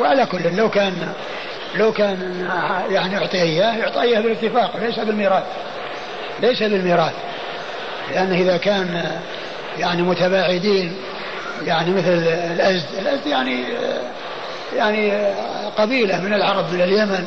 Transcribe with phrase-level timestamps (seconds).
[0.00, 1.12] وعلى كل لو كان
[1.74, 2.48] لو كان
[2.90, 5.44] يعني يعطي اياه يعطي اياه بالاتفاق ليس بالميراث
[6.40, 7.12] ليس بالميراث.
[8.10, 9.04] لأنه إذا كان
[9.78, 10.96] يعني متباعدين
[11.66, 12.12] يعني مثل
[12.54, 13.64] الأزد الأزد يعني
[14.76, 15.12] يعني
[15.78, 17.24] قبيلة من العرب من اليمن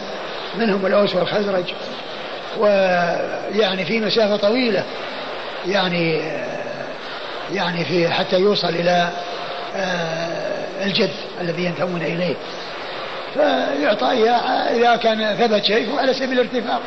[0.58, 1.74] منهم الأوس والخزرج
[2.58, 4.84] ويعني في مسافة طويلة
[5.68, 6.22] يعني
[7.54, 9.10] يعني في حتى يوصل إلى
[9.76, 10.23] آه،
[10.84, 12.36] الجد الذي ينتمون إليه.
[13.34, 14.06] فيعطى
[14.76, 16.82] إذا كان ثبت شيء على سبيل الارتفاق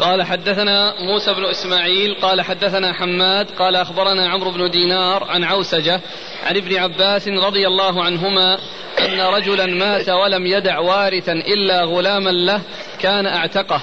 [0.00, 6.00] قال حدثنا موسى بن إسماعيل قال حدثنا حماد قال أخبرنا عمرو بن دينار عن عوسجة
[6.46, 8.58] عن ابن عباس رضي الله عنهما
[8.98, 12.60] أن رجلا مات ولم يدع وارثا إلا غلاما له
[13.00, 13.80] كان أعتقه.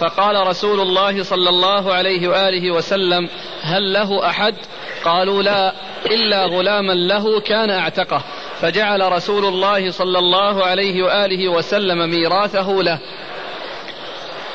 [0.00, 3.28] فقال رسول الله صلى الله عليه وآله وسلم
[3.62, 4.54] هل له أحد؟
[5.04, 5.72] قالوا لا
[6.06, 8.22] إلا غلاما له كان أعتقه
[8.60, 12.98] فجعل رسول الله صلى الله عليه وآله وسلم ميراثه له.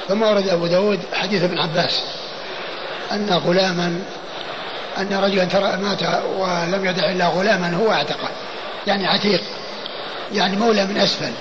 [0.08, 2.04] ثم ورد أبو داود حديث ابن عباس
[3.12, 4.02] أن غلاما
[4.98, 6.04] أن رجلا ترى مات
[6.38, 8.30] ولم يدع إلا غلاما هو أعتقه
[8.88, 9.42] يعني عتيق
[10.34, 11.32] يعني مولى من أسفل.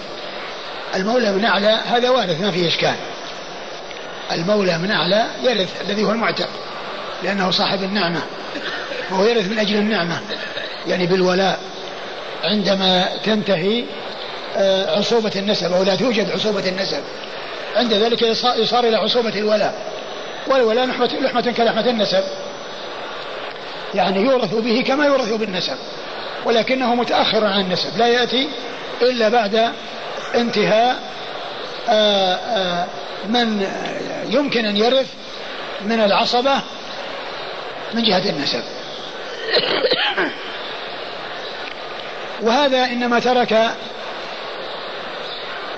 [0.94, 2.94] المولى من أعلى هذا وارث ما فيه إشكال.
[4.32, 6.48] المولى من أعلى يرث الذي هو المعتق.
[7.24, 8.22] لأنه صاحب النعمة.
[9.10, 10.20] وهو يرث من أجل النعمة.
[10.86, 11.60] يعني بالولاء.
[12.44, 13.84] عندما تنتهي
[14.56, 17.00] آه، عصوبة النسب أو لا توجد عصوبة النسب.
[17.76, 18.22] عند ذلك
[18.56, 19.74] يصار إلى عصوبة الولاء.
[20.46, 22.22] والولاء لحمة, لحمة كلحمة النسب.
[23.94, 25.76] يعني يورث به كما يورث بالنسب.
[26.44, 27.98] ولكنه متأخر عن النسب.
[27.98, 28.48] لا يأتي
[29.02, 29.72] إلا بعد
[30.34, 30.96] انتهاء
[31.88, 32.86] آآ آآ
[33.28, 33.66] من
[34.30, 35.06] يمكن أن يرث
[35.84, 36.60] من العصبة
[37.94, 38.62] من جهة النسب.
[42.42, 43.70] وهذا إنما ترك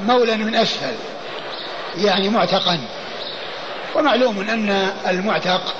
[0.01, 0.95] مولا من أسفل
[1.97, 2.81] يعني معتقا.
[3.95, 5.75] ومعلوم أن المعتق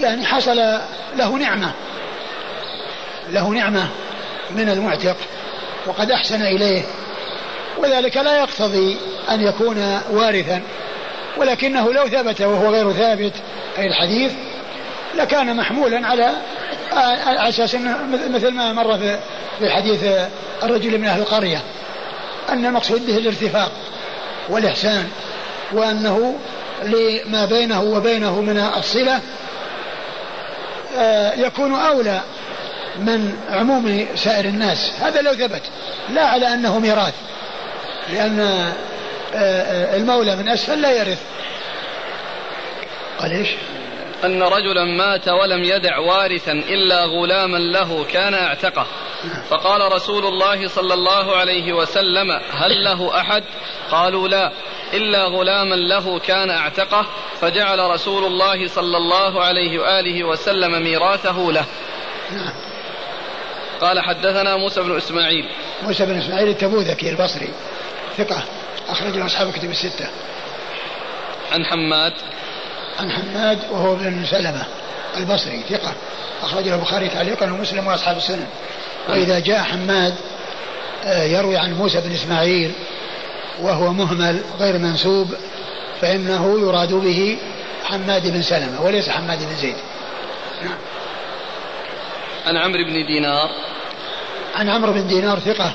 [0.00, 0.56] يعني حصل
[1.16, 1.72] له نعمة
[3.30, 3.88] له نعمة
[4.50, 5.16] من المعتق
[5.86, 6.82] وقد أحسن إليه.
[7.78, 8.96] وذلك لا يقتضي
[9.30, 10.62] أن يكون وارثا
[11.36, 13.32] ولكنه لو ثبت وهو غير ثابت
[13.78, 14.32] أي الحديث
[15.16, 16.32] لكان محمولا على
[17.48, 17.74] أساس
[18.30, 18.98] مثل ما مر
[19.58, 20.04] في حديث
[20.62, 21.62] الرجل من أهل القرية.
[22.48, 23.72] أن المقصود به الارتفاق
[24.48, 25.08] والإحسان
[25.72, 26.38] وأنه
[26.82, 29.20] لما بينه وبينه من الصلة
[30.98, 32.20] آه، يكون أولى
[32.98, 34.92] من عموم سائر الناس.
[35.00, 35.62] هذا لو ثبت.
[36.10, 37.14] لا على أنه ميراث
[38.12, 38.72] لأن آه،
[39.34, 41.18] آه، المولى من أسفل لا يرث.
[43.18, 43.48] قال إيش؟
[44.24, 48.86] أن رجلا مات ولم يدع وارثا إلا غلاما له كان اعتقه.
[49.48, 53.44] فقال رسول الله صلى الله عليه وسلم هل له أحد؟
[53.90, 54.52] قالوا لا
[54.92, 57.06] إلا غلاما له كان اعتقه
[57.40, 61.64] فجعل رسول الله صلى الله عليه وآله وسلم ميراثه له.
[63.80, 65.48] قال حدثنا موسى بن إسماعيل.
[65.82, 67.48] موسى بن إسماعيل التبوذكي البصري
[68.16, 68.44] ثقة
[68.88, 70.08] أخرج له أصحاب كتب الستة.
[71.52, 72.12] عن حماد
[72.98, 74.62] عن حماد وهو بن سلمة
[75.16, 75.92] البصري ثقة.
[76.42, 78.46] أخرج له البخاري تعليقا ومسلم وأصحاب السنن
[79.08, 80.14] وإذا جاء حماد
[81.04, 82.72] آه، يروي عن موسى بن إسماعيل
[83.60, 85.34] وهو مهمل غير منسوب
[86.00, 87.38] فإنه يراد به
[87.84, 89.76] حماد بن سلمة وليس حماد بن زيد.
[90.62, 90.78] نعم.
[92.46, 93.48] عن عمرو بن دينار.
[94.56, 95.72] عن عمرو بن دينار ثقة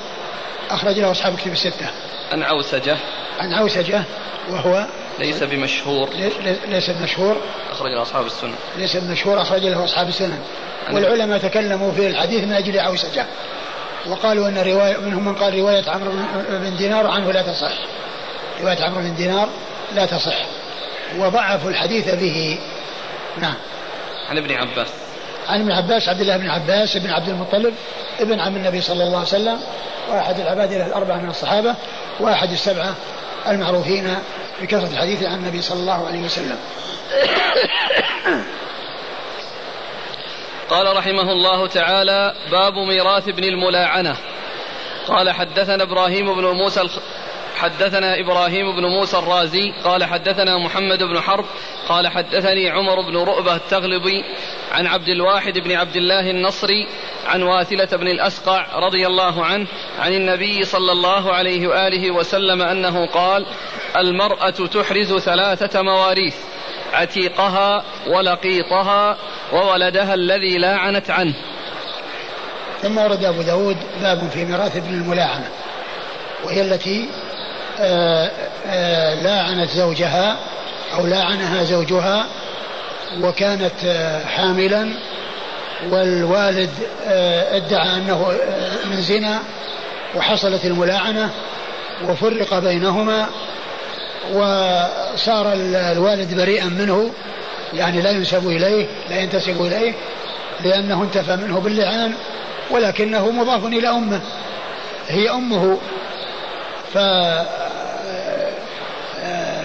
[0.70, 1.90] أخرج له أصحاب كتب الستة.
[2.32, 2.96] عن عوسجة.
[3.40, 4.02] عن عوسجة
[4.50, 4.86] وهو
[5.20, 6.10] ليس بمشهور.
[6.68, 7.36] ليس بمشهور.
[7.72, 10.38] أخرج له أصحاب السنن ليس بمشهور أخرج له أصحاب السنن
[10.92, 13.26] والعلماء تكلموا في الحديث من أجل عوسجة
[14.06, 16.10] وقالوا أن رواية منهم من قال رواية عمرو
[16.50, 17.72] بن دينار عنه لا تصح.
[18.60, 19.48] رواية عمرو بن دينار
[19.94, 20.36] لا تصح.
[21.18, 22.58] وضعفوا الحديث به.
[23.38, 23.54] نعم.
[24.30, 24.88] عن ابن عباس.
[25.48, 27.74] عن ابن عباس عبد الله بن عباس بن عبد المطلب
[28.20, 29.60] ابن عم النبي صلى الله عليه وسلم
[30.10, 31.74] وأحد العباد الأربعة من الصحابة
[32.20, 32.94] وأحد السبعة
[33.46, 34.18] المعروفين
[34.62, 36.56] بكثرة الحديث عن النبي صلى الله عليه وسلم
[40.70, 44.16] قال رحمه الله تعالى باب ميراث ابن الملاعنة
[45.06, 46.88] قال حدثنا إبراهيم بن موسى.
[47.56, 51.44] حدثنا إبراهيم بن موسى الرازي قال حدثنا محمد بن حرب
[51.88, 54.24] قال حدثني عمر بن رؤبة التغلبي
[54.72, 56.86] عن عبد الواحد بن عبد الله النصري
[57.26, 59.66] عن واثلة بن الأسقع رضي الله عنه
[59.98, 63.46] عن النبي صلى الله عليه وآله وسلم أنه قال
[63.96, 66.34] المرأة تحرز ثلاثة مواريث
[66.92, 69.16] عتيقها ولقيطها
[69.52, 71.34] وولدها الذي لا عنت عنه.
[72.82, 75.48] ثم ورد أبو داود باب في ميراث ابن الملاعنة
[76.44, 77.08] وهي التي
[79.22, 80.36] لاعنت زوجها
[80.94, 82.26] أو لاعنها زوجها
[83.22, 83.72] وكانت
[84.36, 84.88] حاملا
[85.90, 86.70] والوالد
[87.52, 88.32] ادعى أنه
[88.90, 89.38] من زنا
[90.16, 91.30] وحصلت الملاعنة
[92.08, 93.26] وفرق بينهما
[94.32, 97.10] وصار الوالد بريئا منه
[97.74, 99.94] يعني لا ينسب إليه لا ينتسب إليه
[100.64, 102.14] لأنه انتفى منه باللعان
[102.70, 104.20] ولكنه مضاف إلى أمه
[105.08, 105.78] هي أمه.
[106.94, 106.98] ف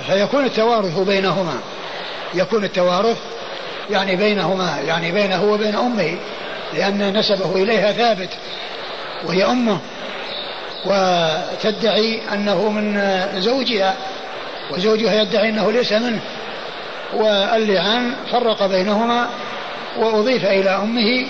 [0.08, 1.60] فيكون التوارث بينهما.
[2.34, 3.18] يكون التوارث
[3.90, 6.18] يعني بينهما يعني بينه وبين أمه
[6.74, 8.30] لأن نسبه إليها ثابت
[9.26, 9.80] وهي أمه
[10.86, 13.02] وتدعي أنه من
[13.42, 13.96] زوجها
[14.72, 16.22] وزوجها يدعي أنه ليس منه
[17.14, 19.30] واللعان فرق بينهما
[19.98, 21.28] وأضيف إلى أمه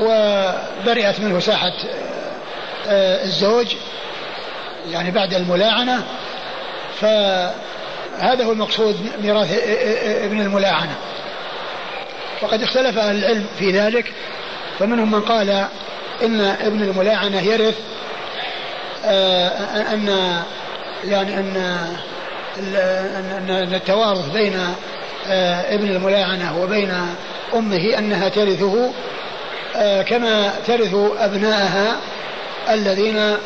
[0.00, 1.72] وبرئت منه ساحة
[2.88, 3.74] آه، الزوج
[4.90, 6.02] يعني بعد الملاعنة
[8.18, 9.58] فهذا هو المقصود ميراث
[10.24, 10.96] ابن الملاعنة.
[12.42, 14.12] وقد اختلف أهل العلم في ذلك
[14.78, 15.66] فمنهم من قال
[16.22, 17.78] إن ابن الملاعنة يرث
[19.04, 19.48] آه،
[19.92, 20.08] أن
[21.04, 21.56] يعني أن
[22.58, 24.60] أن التوارث بين
[25.28, 26.92] آه، ابن الملاعنة وبين
[27.54, 28.90] أمه أنها ترثه
[29.76, 31.96] آه، كما ترث أبناءها
[32.70, 33.36] الذين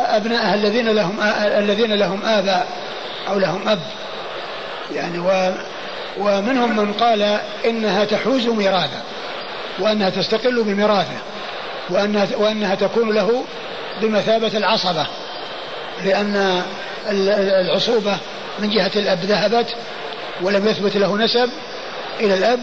[0.00, 1.16] أبناءها الذين لهم
[1.58, 2.66] الذين لهم آباء
[3.28, 3.80] أو لهم أب.
[4.94, 5.52] يعني و
[6.18, 9.02] ومنهم من قال إنها تحوز ميراثه
[9.78, 11.18] وأنها تستقل بميراثه
[11.90, 13.44] وأنها, وأنها تكون له
[14.02, 15.06] بمثابة العصبة
[16.04, 16.62] لأن
[17.60, 18.16] العصوبة
[18.58, 19.66] من جهة الأب ذهبت
[20.42, 21.50] ولم يثبت له نسب
[22.20, 22.60] إلى الأب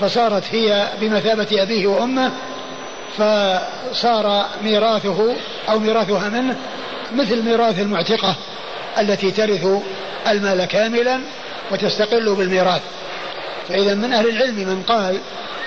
[0.00, 2.32] فصارت هي بمثابة أبيه وأمه
[3.18, 5.34] فصار ميراثه
[5.68, 6.56] أو ميراثها منه
[7.12, 8.34] مثل ميراث المعتقة
[8.98, 9.66] التي ترث
[10.28, 11.20] المال كاملا
[11.70, 12.82] وتستقل بالميراث
[13.68, 15.18] فإذا من أهل العلم من قال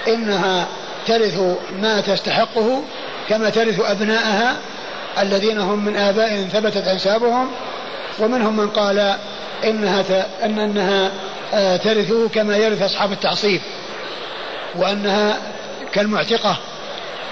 [0.07, 0.67] إنها
[1.07, 1.39] ترث
[1.81, 2.83] ما تستحقه
[3.29, 4.57] كما ترث أبناءها
[5.19, 7.51] الذين هم من آباء ثبتت أنسابهم
[8.19, 9.15] ومنهم من قال
[9.63, 10.05] إنها.
[10.43, 11.11] أن أنها
[11.53, 13.61] آه، ترثه كما يرث أصحاب التعصيب
[14.75, 15.37] وأنها
[15.91, 16.57] كالمعتقة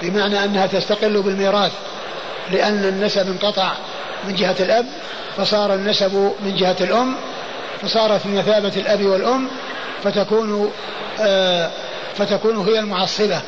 [0.02, 1.72] بمعنى أنها تستقل بالميراث
[2.50, 3.72] لأن النسب انقطع
[4.24, 4.86] من جهة الأب
[5.36, 7.14] فصار النسب من جهة الأم
[7.82, 9.48] فصارت بمثابة الأب والأم
[10.04, 10.72] فتكون
[11.20, 11.70] آه
[12.14, 13.40] فتكون هي المعصبة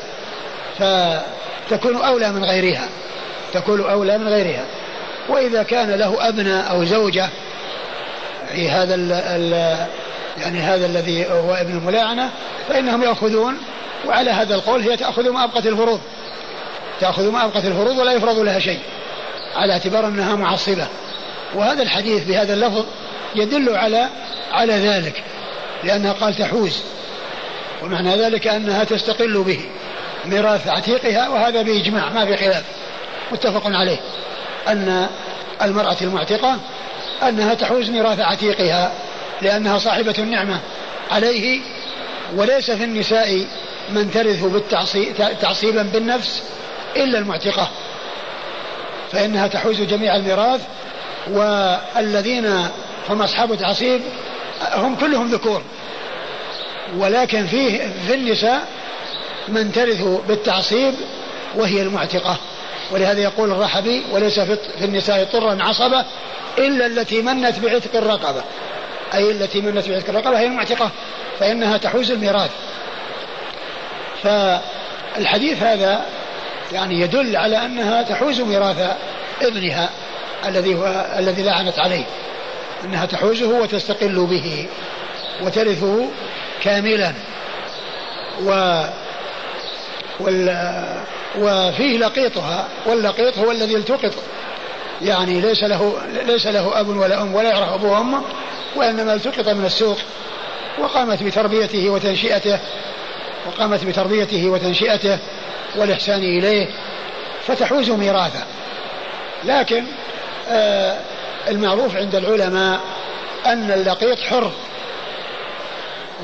[0.79, 2.87] فتكون أولى من غيرها
[3.53, 4.65] تكون أولى من غيرها.
[5.29, 7.29] وإذا كان له أبناء أو زوجة
[8.51, 9.77] في هذا ال ال
[10.41, 12.29] يعني هذا الذي هو ابن الملاعنة
[12.69, 13.57] فإنهم يأخذون
[14.07, 15.99] وعلى هذا القول هي تأخذ ما أبقت الفروض.
[17.01, 18.79] تأخذ ما أبقت الفروض ولا يفرض لها شيء.
[19.55, 20.87] على اعتبار أنها معصبة.
[21.55, 22.85] وهذا الحديث بهذا اللفظ
[23.35, 24.09] يدل على
[24.51, 25.23] على ذلك.
[25.83, 26.81] لأنها قال تحوز.
[27.83, 29.59] ومعنى ذلك أنها تستقل به.
[30.25, 32.63] ميراث عتيقها وهذا بإجماع ما في خلاف.
[33.31, 33.97] متفق عليه.
[34.67, 35.07] أن
[35.61, 36.59] المرأة المعتقة
[37.23, 38.91] أنها تحوز ميراث عتيقها
[39.41, 40.59] لأنها صاحبة النعمة
[41.11, 41.61] عليه
[42.35, 43.45] وليس في النساء
[43.89, 44.45] من ترث
[45.41, 46.43] تعصيبا بالنفس
[46.95, 47.69] إلا المعتقة
[49.11, 50.61] فإنها تحوز جميع الميراث
[51.27, 52.45] والذين
[53.09, 54.01] هم أصحاب التعصيب
[54.73, 55.61] هم كلهم ذكور.
[56.97, 58.67] ولكن فيه في النساء
[59.47, 60.93] من ترث بالتعصيب
[61.55, 62.37] وهي المعتقة.
[62.91, 66.05] ولهذا يقول الرحبي وليس في النساء طرا عصبة
[66.57, 68.43] إلا التي منت بعتق الرقبة.
[69.13, 70.89] أي التي منت بعتق الرقبة هي المعتقة
[71.39, 72.51] فإنها تحوز الميراث.
[74.23, 76.05] فالحديث هذا
[76.73, 78.97] يعني يدل على أنها تحوز ميراث
[79.41, 79.89] ابنها
[80.45, 82.05] الذي هو الذي لعنت عليه.
[82.83, 84.67] أنها تحوزه وتستقل به
[85.43, 86.09] وترثه
[86.63, 87.13] كاملا.
[88.43, 88.81] و
[90.19, 90.71] وال
[91.37, 94.13] وفيه لقيطها واللقيط هو الذي التقط.
[95.01, 98.21] يعني ليس له ليس له أب ولا أم ولا يعرف أبوه وأمه
[98.75, 99.97] وإنما التقط من السوق
[100.79, 102.59] وقامت بتربيته وتنشئته
[103.47, 105.17] وقامت بتربيته وتنشئته
[105.75, 106.67] والإحسان إليه
[107.47, 108.43] فتحوز ميراثه
[109.43, 109.83] لكن
[110.49, 110.97] آه
[111.47, 112.79] المعروف عند العلماء
[113.45, 114.51] أن اللقيط حر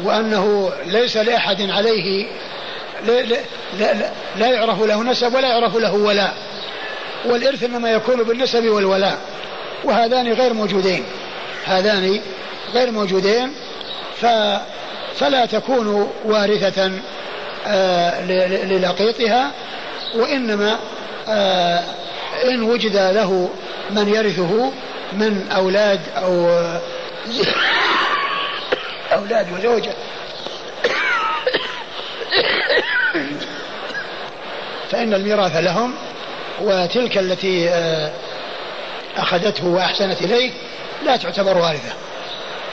[0.03, 2.27] وأنه ليس لأحد عليه
[3.05, 3.38] لا, لا,
[3.79, 6.33] لا, لا يعرف له نسب ولا يعرف له ولاء
[7.25, 9.17] والإرث إنما يكون بالنسب والولاء.
[9.83, 11.03] وهذان غير موجودين.
[11.65, 12.21] هذان
[12.74, 13.53] غير موجودين
[14.21, 14.25] ف
[15.19, 16.91] فلا تكون وارثة
[17.67, 18.25] آه،
[18.65, 19.51] للقيطها
[20.15, 20.79] وإنما
[21.27, 21.83] آه،
[22.50, 23.50] إن وجد له
[23.89, 24.71] من يرثه
[25.13, 26.50] من أولاد أو
[29.13, 29.93] أولاد وزوجة.
[34.91, 35.93] فإن الميراث لهم
[36.62, 38.12] وتلك التي آه،
[39.17, 40.51] أخذته وأحسنت إليه
[41.05, 41.93] لا تعتبر وارثة.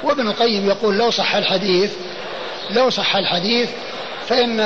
[0.05, 1.93] وابن القيم يقول لو صح الحديث
[2.71, 3.69] لو صح الحديث
[4.29, 4.61] فإن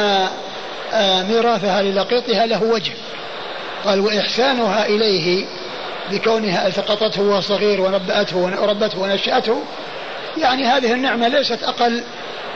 [0.92, 2.92] آه، ميراثها للقيطها له وجه.
[3.84, 5.44] قال وإحسانها إليه
[6.10, 9.62] بكونها ألتقطته وهو صغير ونبأته وربته ونشأته
[10.38, 12.02] يعني هذه النعمة ليست أقل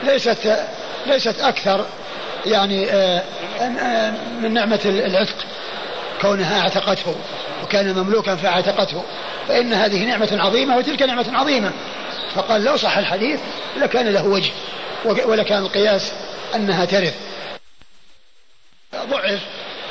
[0.03, 0.57] ليست
[1.05, 1.85] ليست أكثر
[2.45, 3.23] يعني آه،
[3.61, 5.35] آه، من نعمة العتق
[6.21, 7.15] كونها أعتقته
[7.63, 9.03] وكان مملوكا فأعتقته
[9.47, 11.71] فإن هذه نعمة عظيمة وتلك نعمة عظيمة.
[12.35, 13.39] فقال لو صح الحديث
[13.77, 14.51] لكان له وجه
[15.05, 16.13] ولكان القياس
[16.55, 17.15] أنها ترث.
[18.95, 19.39] ضعف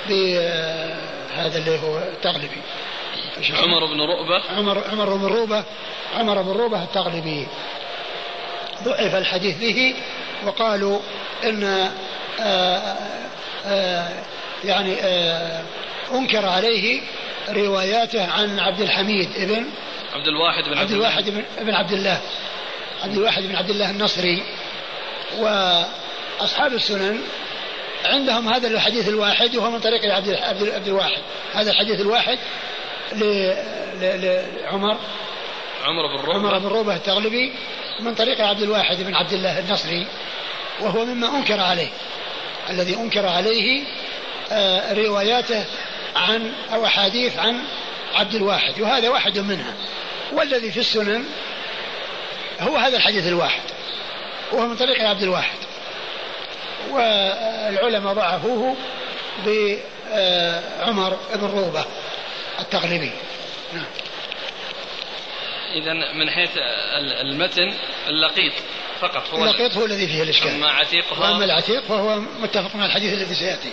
[0.08, 2.62] بهذا اللي هو التغلبي
[3.50, 4.42] عمر بن رؤبة.
[4.56, 5.64] عمر عمر بن رؤبة.
[6.14, 7.46] عمر بن رؤبة التغلبي
[8.84, 9.94] ضعف الحديث به
[10.46, 10.98] وقالوا
[11.44, 11.90] إن آآ
[12.40, 12.98] آه، آآ
[13.66, 14.08] آه،
[14.64, 15.62] يعني آآ
[16.14, 17.00] أنكر عليه
[17.48, 19.66] رواياته عن عبد الحميد ابن
[20.14, 22.20] عبد الواحد بن عبد الواحد بن, بن عبد الله.
[23.04, 24.42] عبد الواحد بن عبد الله النصري.
[25.38, 27.20] وأصحاب السنن
[28.04, 30.28] عندهم هذا الحديث الواحد وهو من طريق عبد
[30.74, 31.22] عبد الواحد.
[31.54, 32.38] هذا الحديث الواحد
[33.12, 34.96] لعمر.
[35.84, 37.52] عمر بن روبه عمر بن روبه التغلبي
[38.00, 40.06] من طريق عبد الواحد بن عبد الله النصري
[40.80, 41.88] وهو مما أنكر عليه.
[42.70, 43.82] الذي أنكر عليه
[44.52, 45.64] آه، رواياته
[46.16, 47.64] عن أو أحاديث عن
[48.14, 49.74] عبد الواحد وهذا واحد منها.
[50.32, 51.24] والذي في السنن
[52.60, 53.62] هو هذا الحديث الواحد
[54.52, 55.58] وهو من طريق عبد الواحد.
[56.90, 58.76] والعلماء ضعفوه
[59.46, 61.84] بعمر بن روبة
[62.60, 63.10] التغلبي
[63.74, 63.84] نعم.
[65.74, 66.50] إذا من حيث
[67.20, 67.74] المتن
[68.08, 68.52] اللقيط
[69.00, 70.50] فقط هو اللقيط هو الذي فيه الإشكال.
[70.50, 73.72] أما عتيقها وأما العتيق فهو متفق مع الحديث الذي سيأتي.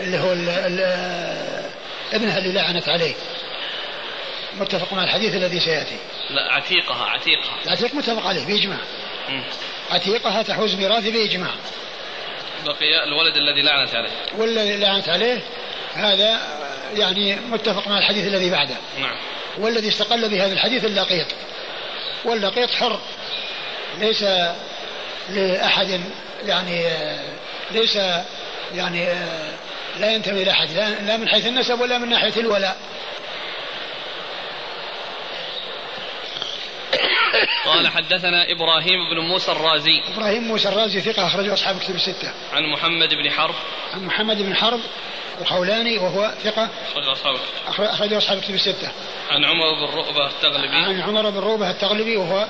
[0.00, 0.80] اللي هو ال ال
[2.12, 3.14] ابنها اللي لعنت عليه.
[4.54, 5.96] متفق مع الحديث الذي سيأتي.
[6.30, 7.56] لا عتيقها عتيقها.
[7.66, 8.78] العتيق متفق عليه بإجماع.
[9.90, 11.50] عتيقها تحوز ميراث بإجماع.
[12.66, 14.10] بقي الولد الذي لعنت عليه.
[14.38, 15.40] والذي لعنت عليه
[15.94, 16.40] هذا
[16.96, 18.76] يعني متفق مع الحديث الذي بعده.
[19.00, 19.16] نعم.
[19.58, 21.26] والذي استقل بهذا الحديث اللقيط.
[22.24, 23.00] واللقيط حر.
[23.98, 24.24] ليس
[25.30, 26.00] لأحد
[26.46, 26.86] يعني
[27.70, 27.98] ليس
[28.74, 29.08] يعني
[30.00, 30.70] لا ينتمي إلى أحد
[31.06, 32.76] لا من حيث النسب ولا من ناحية الولاء.
[37.64, 40.02] قال حدثنا إبراهيم بن موسى الرازي.
[40.14, 42.32] إبراهيم موسى الرازي ثقة أخرجه أصحاب كتب الستة.
[42.52, 43.54] عن محمد بن حرب.
[43.94, 44.80] عن محمد بن حرب
[45.40, 46.68] الخولاني وهو ثقة.
[46.92, 48.92] أخرجه أصحاب أخرجه أصحاب كتب الستة.
[49.30, 50.76] عن عمر بن رؤبة التغلبي.
[50.76, 52.46] عن عمر بن رؤبة التغلبي وهو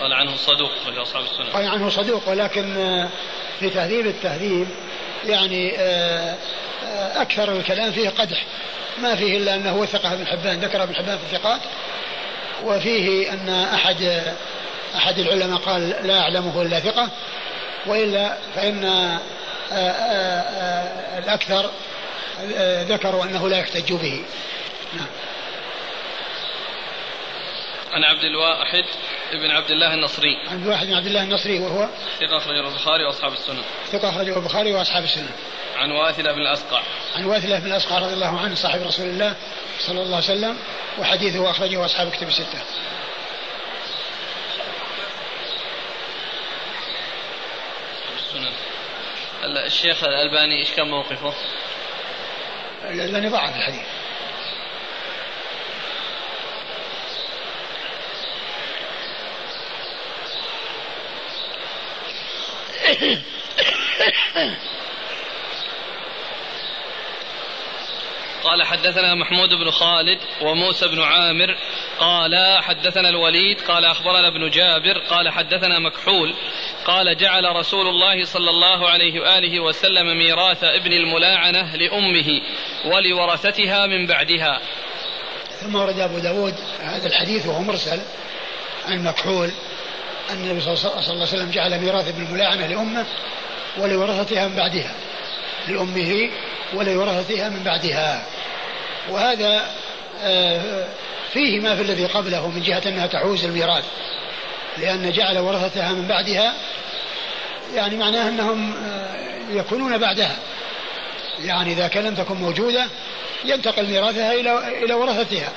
[0.00, 1.52] قال عنه صدوق أخرجه أصحاب السنة.
[1.52, 3.08] قال عنه صدوق ولكن آه،
[3.60, 4.66] في تهذيب التهذيب
[5.26, 6.34] يعني آه،
[6.86, 8.44] آه، أكثر الكلام فيه قدح.
[9.02, 11.60] ما فيه إلا أنه وثقه ابن حبان ذكر ابن حبان في الثقات.
[12.64, 14.22] وفيه أن أحد
[14.96, 17.08] أحد العلماء قال لا أعلمه إلا ثقة.
[17.86, 18.84] وإلا فإن
[19.72, 21.70] آه، الأكثر
[22.88, 24.22] ذكروا أنه لا يحتج به.
[24.96, 25.06] نعم.
[27.92, 28.84] عن عبد الواحد
[29.32, 30.36] بن عبد الله النصري.
[30.48, 31.88] عبد الواحد بن عبد الله النصري وهو
[32.20, 33.62] ثقة أخرجه البخاري وأصحاب السنة.
[33.92, 35.30] ثقة أخرجه البخاري وأصحاب السنة.
[35.76, 36.82] عن واثلة بن الأسقع.
[37.16, 39.36] عن واثلة بن الأسقع رضي الله عنه صاحب رسول الله
[39.78, 40.58] صلى الله عليه وسلم
[40.98, 42.62] وحديثه أخرجه أصحاب كتب الستة.
[48.16, 48.52] السنن
[49.44, 51.34] الشيخ الألباني إيش كان موقفه؟
[52.84, 53.86] الألباني ضعف الحديث.
[68.44, 71.56] قال حدثنا محمود بن خالد وموسى بن عامر.
[71.98, 76.34] قال حدثنا الوليد قال أخبرنا ابن جابر قال حدثنا مكحول.
[76.84, 82.40] قال جعل رسول الله صلى الله عليه وآله وسلم ميراث ابن الملاعنة لأمه
[82.84, 84.60] ولورثتها من بعدها.
[85.60, 88.00] ثم ورد أبو داود هذا الحديث وهو مرسل
[88.86, 89.50] عن مكحول.
[90.30, 93.06] أن النبي صلى الله عليه وسلم جعل ميراث ابن الملاعنة لأمه
[93.78, 94.94] ولورثتها من بعدها
[95.68, 96.30] لأمه
[96.74, 98.22] ولورثتها من بعدها.
[99.10, 99.70] وهذا
[100.22, 100.84] آه،
[101.32, 103.84] فيه ما في الذي قبله من جهة أنها تحوز الميراث
[104.78, 106.54] لأن جعل ورثتها من بعدها
[107.74, 109.16] يعني معناه أنهم آه،
[109.50, 110.36] يكونون بعدها.
[111.44, 112.86] يعني إذا كان لم تكن موجودة
[113.44, 115.52] ينتقل ميراثها إلى إلى ورثتها.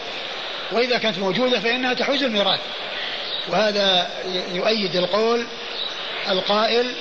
[0.72, 2.60] وإذا كانت موجودة فإنها تحوز الميراث.
[3.50, 4.10] وهذا
[4.54, 5.46] يؤيد القول
[6.30, 6.92] القائل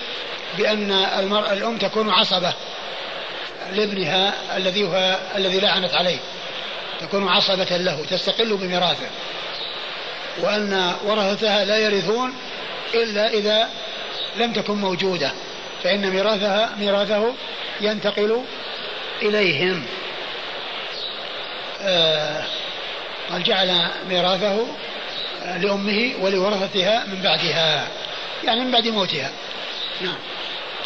[0.59, 2.53] بأن المرأة الأم تكون عصبة
[3.73, 6.19] لابنها الذي هو الذي لعنت عليه.
[7.01, 9.07] تكون عصبة له تستقل بميراثه
[10.41, 12.35] وأن ورثتها لا يرثون
[12.95, 13.69] إلا إذا
[14.37, 15.33] لم تكن موجودة.
[15.85, 17.35] فإن ميراثها ميراثه
[17.81, 18.45] ينتقل
[19.23, 19.87] إليهم.
[21.83, 22.45] آه
[23.31, 24.67] قال جعل ميراثه
[25.45, 27.89] لأمه ولورثتها من بعدها.
[28.45, 29.31] يعني من بعد موتها.
[30.01, 30.17] نعم.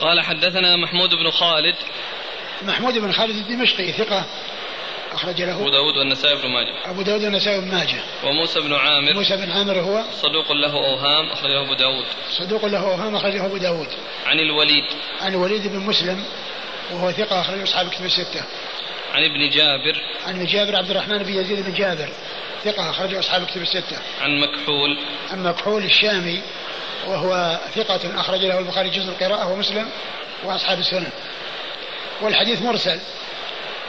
[0.00, 1.74] قال حدثنا محمود بن خالد.
[2.62, 4.24] محمود بن خالد الدمشقي ثقة
[5.12, 5.56] أخرج له.
[5.56, 6.90] أبو داود والنسائي بن ماجه.
[6.90, 8.00] أبو داود والنسائي بن ماجه.
[8.24, 9.14] وموسى بن عامر.
[9.14, 12.04] موسى بن عامر هو صدوق له أوهام أخرجه أبو داود.
[12.38, 13.88] صدوق له أوهام أخرجه أبو داود.
[14.26, 14.84] عن الوليد.
[15.20, 16.24] عن الوليد بن مسلم
[16.92, 18.42] وهو ثقة أخرجه أصحاب كتب الستة.
[19.12, 20.02] عن ابن جابر.
[20.26, 22.08] عن جابر عبد الرحمن بن يزيد بن جابر.
[22.64, 23.98] ثقة أخرجه أصحاب كتب الستة.
[24.20, 24.98] عن مكحول.
[25.30, 26.42] عن مكحول الشامي
[27.06, 29.88] وهو ثقة أخرج له البخاري جزء القراءة ومسلم
[30.44, 31.10] وأصحاب السنن.
[32.20, 32.98] والحديث مرسل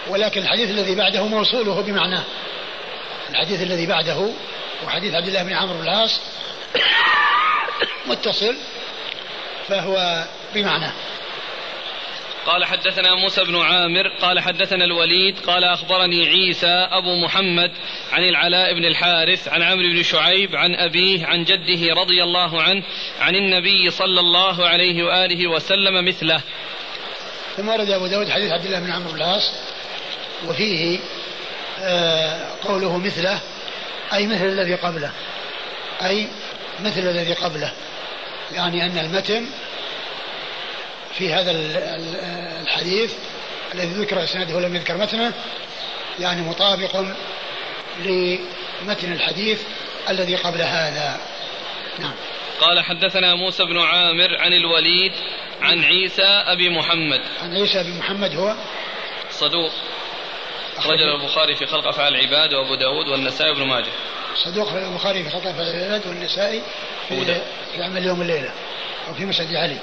[0.08, 2.24] ولكن الحديث الذي بعده موصوله بمعناه.
[3.30, 4.30] الحديث الذي بعده
[4.86, 6.20] وحديث عبد الله بن عمرو بن العاص.
[8.10, 8.56] متصل
[9.68, 10.92] فهو بمعناه.
[12.46, 17.72] قال حدثنا موسى بن عامر قال حدثنا الوليد قال أخبرني عيسى أبو محمد
[18.12, 22.84] عن العلاء بن الحارث عن عمرو بن شعيب عن أبيه عن جده رضي الله عنه
[23.20, 26.42] عن النبي صلى الله عليه وآله وسلم مثله.
[27.58, 29.54] ثم ورد أبو داود حديث عبد الله بن عمرو بن العاص
[30.48, 31.00] وفيه
[31.82, 33.40] آه قوله مثله
[34.14, 35.12] أي مثل الذي قبله
[36.04, 36.28] أي
[36.80, 37.72] مثل الذي قبله
[38.52, 39.46] يعني أن المتن
[41.18, 41.52] في هذا
[42.62, 43.14] الحديث
[43.74, 45.34] الذي ذكر إسناده ولم يذكر متنه
[46.20, 47.06] يعني مطابق
[48.00, 49.62] لمتن الحديث
[50.10, 51.20] الذي قبل هذا.
[52.00, 52.14] نعم.
[52.62, 55.12] قال حدثنا موسى بن عامر عن الوليد
[55.62, 57.22] عن عيسى أبي محمد.
[57.42, 58.56] عن عيسى أبي محمد هو؟
[59.32, 59.72] صدوق.
[60.86, 63.92] رجل البخاري في خلق أفعال العباد وأبو داود والنسائي بن ماجه.
[64.46, 66.62] صدوق البخاري في خلق أفعال العباد والنسائي
[67.10, 67.26] في,
[67.76, 68.52] في عمل يوم الليلة
[69.08, 69.78] أو في مسجد علي.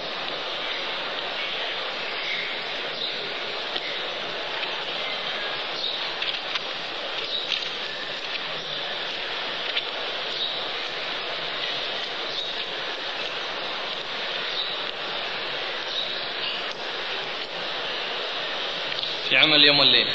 [19.41, 20.15] عمل اليوم والليلة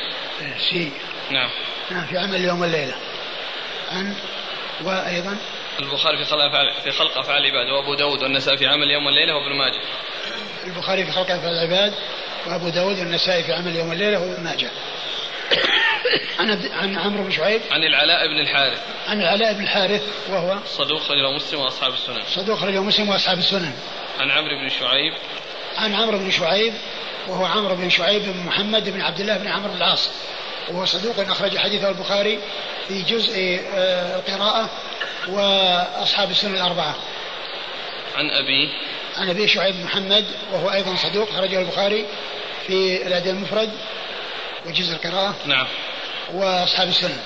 [0.70, 0.92] شيء.
[1.32, 1.50] نعم.
[1.92, 2.96] نعم في عمل اليوم والليلة
[3.92, 4.16] عن
[4.84, 5.38] وأيضا؟
[5.80, 9.36] البخاري في خلق أفعال في خلق أفعال العباد وأبو داود والنسائي في عمل اليوم والليلة
[9.36, 9.82] وابن ماجه.
[10.64, 11.94] البخاري في خلق أفعال العباد
[12.48, 14.72] وأبو داود والنسائي في عمل اليوم والليلة وابن ماجه.
[16.40, 17.62] عن عن عمرو بن شعيب.
[17.72, 18.82] عن العلاء بن الحارث.
[19.08, 22.24] عن العلاء بن الحارث وهو؟ صدوق رجل مسلم وأصحاب السنن.
[22.28, 23.74] صدوق رجل مسلم وأصحاب السنن.
[24.20, 25.14] عن عمرو بن شعيب.
[25.78, 26.74] عن عمرو بن شعيب
[27.28, 30.10] وهو عمرو بن شعيب بن محمد بن عبد الله بن عمرو بن العاص.
[30.70, 32.40] وهو صدوق أخرج حديثه البخاري
[32.88, 34.70] في جزء آه، القراءة
[35.28, 36.96] وأصحاب السنن الأربعة.
[38.16, 38.70] عن أبي.
[39.18, 42.06] عن أبي شعيب محمد وهو أيضا صدوق أخرجه البخاري
[42.68, 43.72] في الأدب المفرد
[44.66, 45.68] وجزء القراءة نعم.
[46.34, 47.20] وأصحاب السنن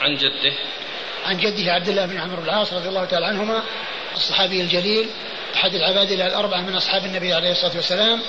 [0.00, 0.52] عن جده.
[1.26, 3.62] عن جده عبد الله بن عمرو بن العاص رضي الله تعالى عنهما
[4.14, 5.06] الصحابي الجليل
[5.54, 8.20] أحد العباد الأربعة من أصحاب النبي عليه الصلاة والسلام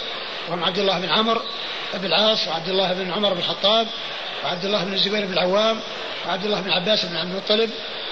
[0.50, 1.42] وهم عبد الله بن عمرو
[1.94, 3.88] بن العاص وعبد الله بن عمر بن الخطاب
[4.44, 5.80] وعبد الله بن الزبير بن العوام
[6.28, 7.70] وعبد الله بن عباس بن عبد المطلب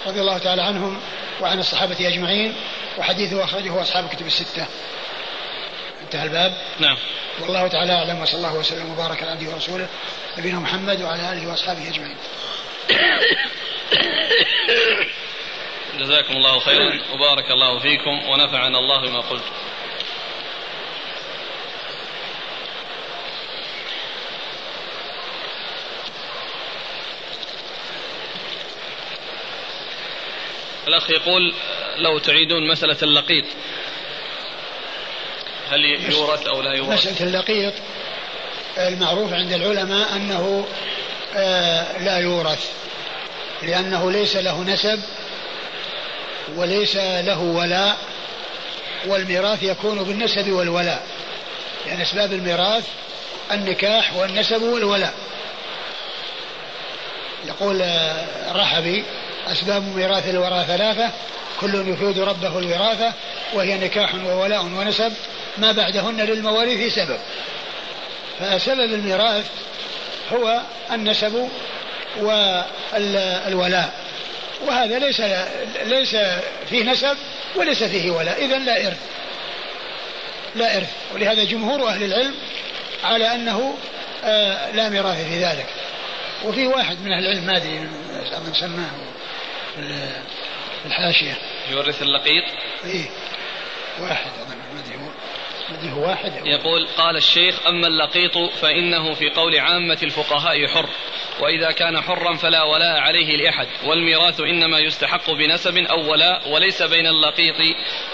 [0.08, 1.02] رضي الله تعالى عنهم
[1.41, 2.56] وعن الصحابة أجمعين
[2.98, 4.65] وحديثه أخرجه أصحاب الكتب الستة.
[6.04, 6.58] انتهى الباب.
[6.80, 6.98] نعم.
[7.39, 9.88] والله تعالى أعلم وصلى الله وسلم وبارك على عبده ورسوله
[10.38, 12.17] نبينا محمد وعلى آله وأصحابه أجمعين.
[16.00, 19.43] جزاكم الله خيرا وبارك الله فيكم ونفعنا الله بما قلت.
[30.88, 31.54] الأخ يقول
[31.98, 33.46] لو تعيدون مسألة اللقيط
[35.69, 37.74] هل يورث أو لا يورث؟ مسألة اللقيط
[38.78, 40.67] المعروف عند العلماء أنه
[41.36, 42.72] آه، لا يورث
[43.63, 45.00] لأنه ليس له نسب
[46.56, 47.98] وليس له ولاء
[49.06, 51.08] والميراث يكون بالنسب والولاء
[51.86, 52.88] لأن يعني أسباب الميراث
[53.52, 55.13] النكاح والنسب والولاء.
[57.48, 57.82] يقول
[58.52, 59.04] الرحبي
[59.47, 61.12] أسباب ميراث الورى ثلاثة
[61.62, 63.13] كل يفيد ربه الوراثة
[63.53, 65.13] وهي نكاح وولاء ونسب
[65.58, 67.19] ما بعدهن للمواريث سبب.
[68.39, 69.45] فسبب الميراث
[70.34, 71.49] هو النسب
[72.17, 73.93] والولاء.
[74.67, 75.21] وهذا ليس
[75.86, 76.15] ليس
[76.69, 77.17] فيه نسب
[77.56, 78.45] وليس فيه ولاء.
[78.45, 78.99] إذا لا إرث.
[80.56, 80.89] لا إرث.
[81.13, 82.36] ولهذا جمهور أهل العلم
[83.03, 83.73] على أنه
[84.25, 85.65] آه، لا ميراث في ذلك.
[86.45, 87.79] وفي واحد من أهل العلم ما أدري
[88.45, 89.12] من سماه.
[89.75, 91.38] في الحاشية.
[91.71, 92.43] يورث اللقيط؟
[92.86, 93.05] إيه.
[93.99, 94.31] واحد.
[94.39, 94.45] هو
[95.89, 96.32] هو واحد.
[96.46, 100.89] يقول قال الشيخ أما اللقيط فإنه في قول عامة الفقهاء حر
[101.39, 107.08] وإذا كان حرا فلا ولاء عليه لأحد والميراث إنما يستحق بنسب أو ولاء وليس بين
[107.08, 107.56] اللقيط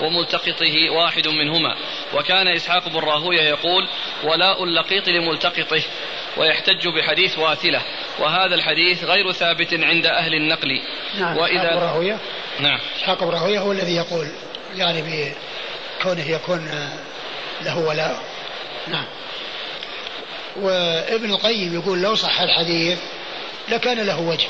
[0.01, 1.75] وملتقطه واحد منهما.
[2.13, 3.87] وكان إسحاق بن راهوية يقول
[4.23, 5.81] ولاء اللقيط لملتقطه
[6.37, 7.81] ويحتج بحديث واثلة
[8.19, 10.81] وهذا الحديث غير ثابت عند أهل النقل.
[11.19, 12.17] نعم وإذا إسحاق راهوية.
[12.59, 12.79] نعم.
[12.97, 14.27] إسحاق بن راهوية هو الذي يقول
[14.75, 16.69] يعني بكونه يكون
[17.61, 18.21] له ولاء
[18.87, 19.05] نعم.
[20.55, 22.99] وابن القيم يقول لو صح الحديث
[23.69, 24.47] لكان له وجه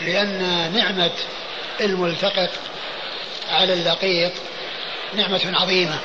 [0.00, 1.10] لأن نعمة
[1.80, 2.50] الملتقط
[3.50, 4.32] على اللقيط
[5.14, 5.98] نعمة عظيمة.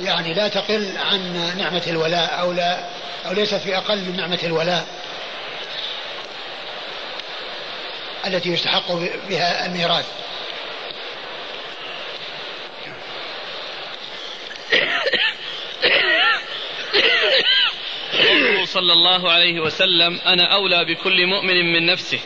[0.00, 2.84] يعني لا تقل عن نعمة الولاء أو لا
[3.26, 4.86] أو ليست في أقل من نعمة الولاء
[8.26, 8.92] التي يستحق
[9.28, 10.06] بها الميراث.
[18.72, 22.18] صلى الله عليه وسلم أنا أولى بكل مؤمن من نفسه.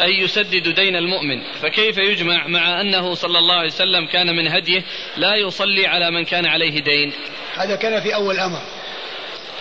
[0.00, 1.52] أي يسدد دين المؤمن.
[1.62, 4.84] فكيف يجمع مع أنه صلى الله عليه وسلم كان من هديه
[5.16, 7.12] لا يصلي على من كان عليه دين؟
[7.56, 8.62] هذا كان في أول أمر.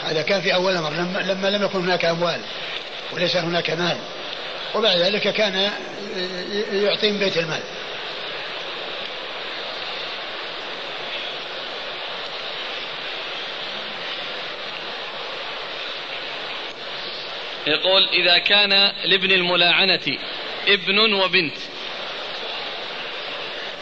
[0.04, 0.94] هذا كان في أول أمر.
[0.94, 2.42] لما, لما لم يكن هناك أموال
[3.14, 3.98] وليس هناك مال.
[4.76, 5.72] وبعد ذلك كان
[6.72, 7.62] يعطي من بيت المال.
[17.68, 20.18] يقول إذا كان لابن الملاعنة
[20.68, 21.58] ابن وبنت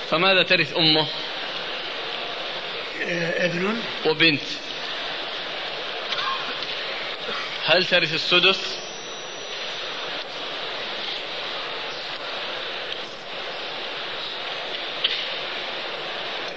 [0.10, 1.08] فماذا ترث أمه؟
[3.38, 3.78] ابن.
[4.06, 4.42] وبنت.
[7.66, 8.78] هل ترث السدس؟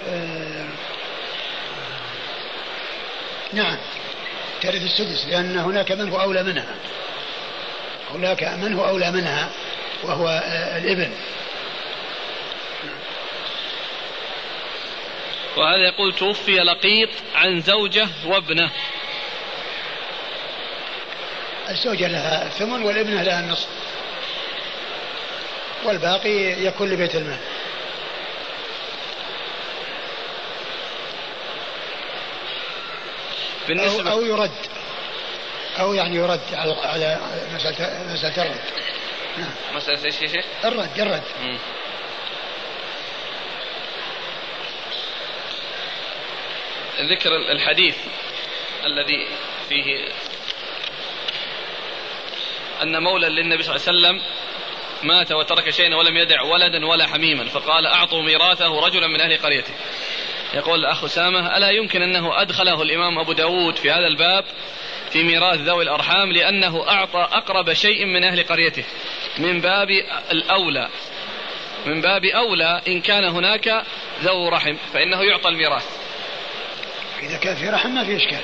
[0.09, 0.69] آه،
[3.53, 3.77] نعم
[4.61, 6.75] ترث السدس لأن هناك من هو أولى منها.
[8.11, 9.51] هناك من هو أولى منها
[10.03, 11.11] وهو آه، الإبن.
[15.57, 18.71] وهذا يقول توفي لقيط عن زوجة وابنه.
[21.71, 23.68] الزوجة لها الثمن والابنة لها النصف
[25.85, 27.38] والباقي يكون لبيت المال.
[33.68, 34.67] بالنسبة أو, أو يرد.
[35.81, 37.19] أو يعني يرد على على
[37.55, 38.61] مسألة مسألة الرد.
[39.38, 39.51] نعم.
[39.75, 41.23] مسألة إيش يا شيخ؟ الرد الرد.
[47.01, 47.97] ذكر الحديث
[48.87, 49.29] الذي
[49.69, 50.09] فيه
[52.83, 54.23] أن مولى للنبي صلى الله عليه وسلم
[55.03, 59.73] مات وترك شيئا ولم يدع ولدا ولا حميما فقال أعطوا ميراثه رجلا من أهل قريته.
[60.55, 64.45] يقول الأخ أسامة ألا يمكن أنه أدخله الإمام أبو داود في هذا الباب
[65.12, 68.85] في ميراث ذوي الأرحام لأنه أعطى أقرب شيء من أهل قريته.
[69.38, 69.88] من باب
[70.33, 70.88] الأولى.
[71.87, 73.85] من باب أولى إن كان هناك
[74.23, 75.85] ذو رحم فإنه يعطى الميراث.
[77.23, 78.40] إذا كان في رحم ما في إشكال.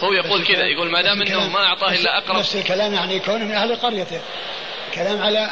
[0.00, 2.38] هو يقول كذا يقول ما دام إنه ما أعطاه إلا أقرب.
[2.38, 4.20] نفس الكلام يعني كونه من أهل قريته.
[4.94, 5.50] كلام على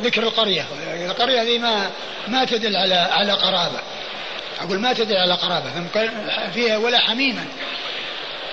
[0.00, 0.66] ذكر القرية.
[1.10, 1.90] القرية هذه ما
[2.28, 3.80] ما تدل على على قرابة.
[4.60, 5.70] أقول ما تدل على قرابة.
[6.54, 7.44] فيها ولا حميما.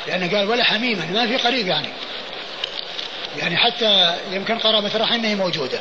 [0.07, 1.89] لأنه قال ولا حميما ما في قريب يعني.
[3.37, 5.79] يعني حتى يمكن قرابة الرحم هي موجودة.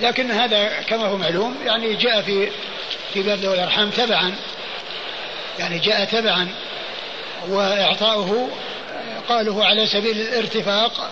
[0.00, 2.50] لكن هذا كما هو معلوم يعني جاء في
[3.14, 4.34] في باب ذوي الأرحام تبعا.
[5.58, 6.48] يعني جاء تبعا
[7.48, 8.50] وإعطاؤه
[9.28, 11.10] قاله على سبيل الارتفاق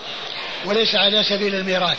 [0.65, 1.97] وليس على سبيل الميراث.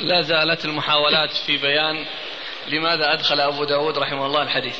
[0.00, 2.06] لا زالت المحاولات في بيان
[2.68, 4.78] لماذا أدخل أبو داود رحمه الله الحديث؟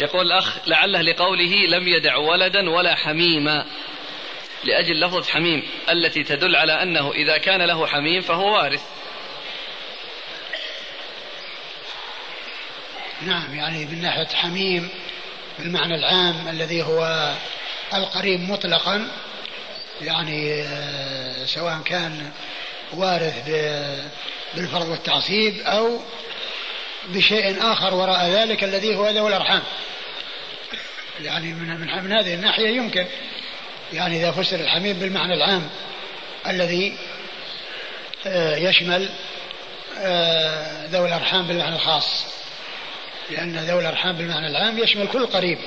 [0.00, 3.66] يقول الأخ لعله لقوله لم يدع ولدا ولا حميما
[4.64, 8.82] لأجل لفظة حميم التي تدل على أنه إذا كان له حميم فهو وارث.
[13.22, 14.88] نعم يعني من ناحية حميم
[15.58, 17.32] بالمعنى العام الذي هو
[17.94, 19.10] القريب مطلقا
[20.02, 22.30] يعني آه، سواء كان
[22.92, 23.48] وارث
[24.54, 26.00] بالفرض والتعصيب أو
[27.08, 29.62] بشيء آخر وراء ذلك الذي هو ذوي الأرحام.
[31.20, 33.06] يعني من, من, من هذه الناحية يمكن.
[33.92, 35.70] يعني إذا فسر الحميم بالمعنى العام
[36.46, 36.96] الذي
[38.26, 39.08] آه، يشمل
[39.98, 42.26] آه، ذوي الأرحام بالمعنى الخاص.
[43.30, 45.58] لأن ذوي الأرحام بالمعنى العام يشمل كل قريب.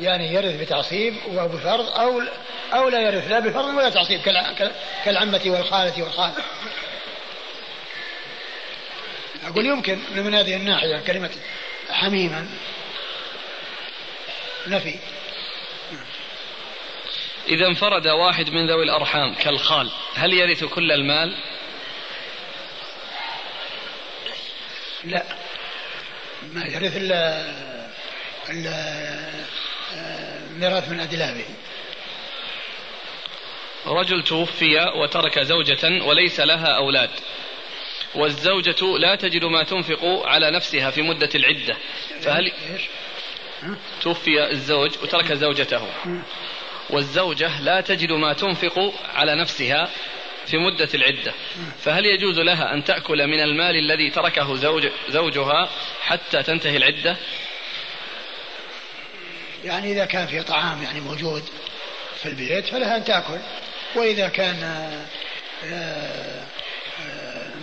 [0.00, 2.22] يعني يرث بتعصيب أو بفرض أو
[2.74, 4.20] أو لا يرث لا بفرض ولا تعصيب
[5.04, 6.32] كالعمة والخالة والخال.
[9.44, 11.30] أقول يمكن من هذه الناحية كلمة
[11.90, 12.48] حميما.
[14.66, 14.98] نفي.
[17.48, 21.36] إذا انفرد واحد من ذوي الأرحام كالخال هل يرث كل المال؟
[25.04, 25.24] لا.
[26.52, 27.44] ما يرث إلا
[30.50, 31.44] الميراث من أدلابه
[33.86, 37.10] رجل توفي وترك زوجة وليس لها أولاد.
[38.14, 41.76] والزوجة لا تجد ما تنفق على نفسها في مدة العدة.
[42.20, 42.52] فهل
[44.02, 45.88] توفي الزوج وترك زوجته؟
[46.90, 49.90] والزوجة لا تجد ما تنفق على نفسها
[50.46, 51.32] في مدة العدة.
[51.80, 55.68] فهل يجوز لها أن تأكل من المال الذي تركه زوج زوجها
[56.02, 57.16] حتى تنتهي العدة؟
[59.64, 61.42] يعني إذا كان في طعام يعني موجود
[62.22, 63.38] في البيت فلها أن تأكل.
[63.96, 64.62] وإذا كان
[65.64, 66.46] آه،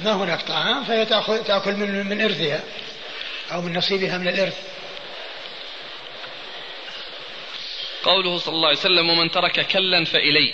[0.03, 1.05] ما هناك طعام فهي
[1.45, 2.63] تأكل من من إرثها
[3.51, 4.57] أو من نصيبها من الإرث.
[8.03, 10.53] قوله صلى الله عليه وسلم ومن ترك كلا فإلي.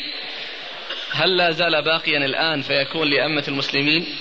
[1.12, 4.18] هل لا زال باقيا الآن فيكون لأمة المسلمين؟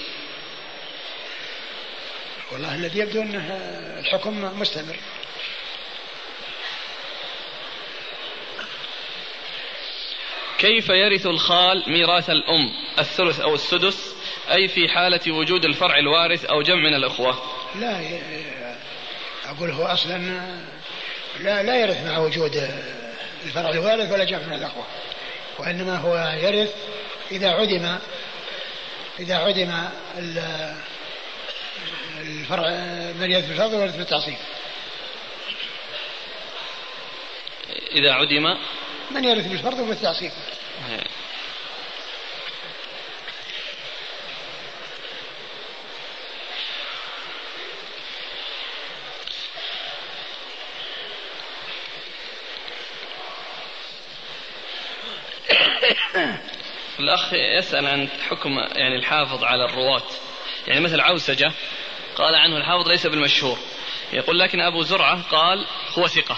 [2.52, 3.58] والله الذي يبدو أنه
[4.00, 4.96] الحكم مستمر.
[10.58, 14.15] كيف يرث الخال ميراث الأم الثلث أو السدس؟
[14.50, 17.42] أي في حالة وجود الفرع الوارث أو جمع من الأخوة؟
[17.80, 18.00] لا
[19.44, 20.18] أقول هو أصلا
[21.40, 22.70] لا لا يرث مع وجود
[23.44, 24.86] الفرع الوارث ولا جمع من الأخوة
[25.58, 26.74] وإنما هو يرث
[27.30, 27.98] إذا عدم
[29.20, 29.72] إذا عدم
[32.18, 32.70] الفرع
[33.20, 34.36] من يرث بالفرض ويرث بالتعصيب.
[37.92, 38.56] إذا عدم؟
[39.10, 40.32] من يرث بالفرض وبالتعصيب
[57.00, 60.02] الأخ يسأل عن حكم يعني الحافظ على الرواة.
[60.66, 61.52] يعني مثل عوسجة
[62.16, 63.58] قال عنه الحافظ ليس بالمشهور.
[64.12, 65.66] يقول لكن أبو زرعة قال
[65.98, 66.36] هو ثقة.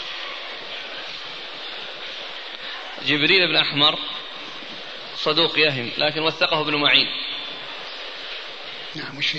[3.06, 3.98] جبريل بن أحمر
[5.16, 7.06] صدوق يهم لكن وثقه ابن معين.
[8.94, 9.36] نعم وش؟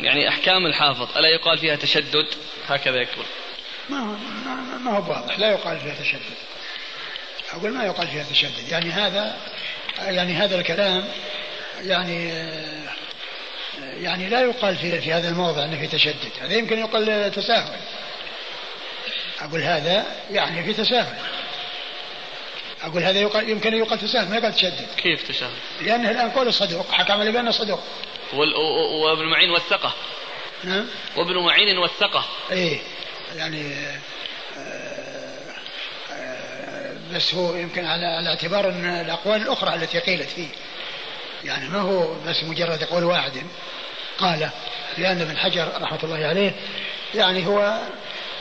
[0.00, 2.26] يعني أحكام الحافظ ألا يقال فيها تشدد؟
[2.68, 3.24] هكذا يقول.
[3.88, 3.98] ما
[4.84, 6.36] ما هو واضح لا يقال فيها تشدد.
[7.52, 9.36] أقول ما يقال فيها تشدد يعني هذا
[9.98, 11.08] يعني هذا الكلام
[11.82, 12.28] يعني
[13.80, 16.32] يعني لا يقال في, في هذا الموضع أنه في تشدد.
[16.40, 17.76] هذا يمكن يقال تساهل.
[19.40, 21.18] أقول هذا يعني في تساهل.
[22.82, 24.86] أقول هذا يقال يمكن يقال تساهل ما يقال تشدد.
[24.96, 25.50] كيف تساهل؟
[25.80, 27.80] لأنه الآن قول الصدوق حكم عليه بأنه صدوق.
[28.32, 29.94] وابن معين وثقه.
[30.64, 30.86] نعم.
[31.16, 32.24] وابن معين وثقه.
[32.52, 32.80] إيه.
[33.36, 33.76] يعني
[37.14, 40.48] بس هو يمكن على, على اعتبار أن الأقوال الأخرى التي قيلت فيه.
[41.44, 43.32] يعني ما هو بس مجرد قول واحد
[44.18, 44.50] قال
[44.98, 46.54] لأن ابن حجر رحمة الله عليه
[47.14, 47.80] يعني هو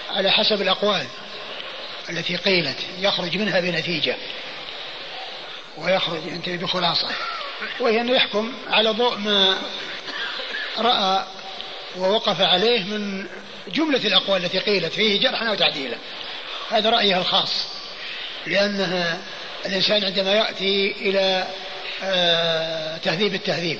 [0.10, 1.05] على حسب الأقوال
[2.10, 4.15] التي قيلت يخرج منها بنتيجة
[5.77, 7.08] ويخرج ينتهي بخلاصه
[7.79, 9.58] وهي أنه يحكم على ضوء ما
[10.77, 11.25] رأى
[11.97, 13.27] ووقف عليه من
[13.67, 15.97] جملة الأقوال التي قيلت فيه جرحا أو تعديلا
[16.69, 17.78] هذا رايه الخاص.
[18.47, 19.21] لأنها
[19.65, 21.47] الإنسان عندما يأتي إلى
[22.04, 23.80] آه، تهذيب التهذيب.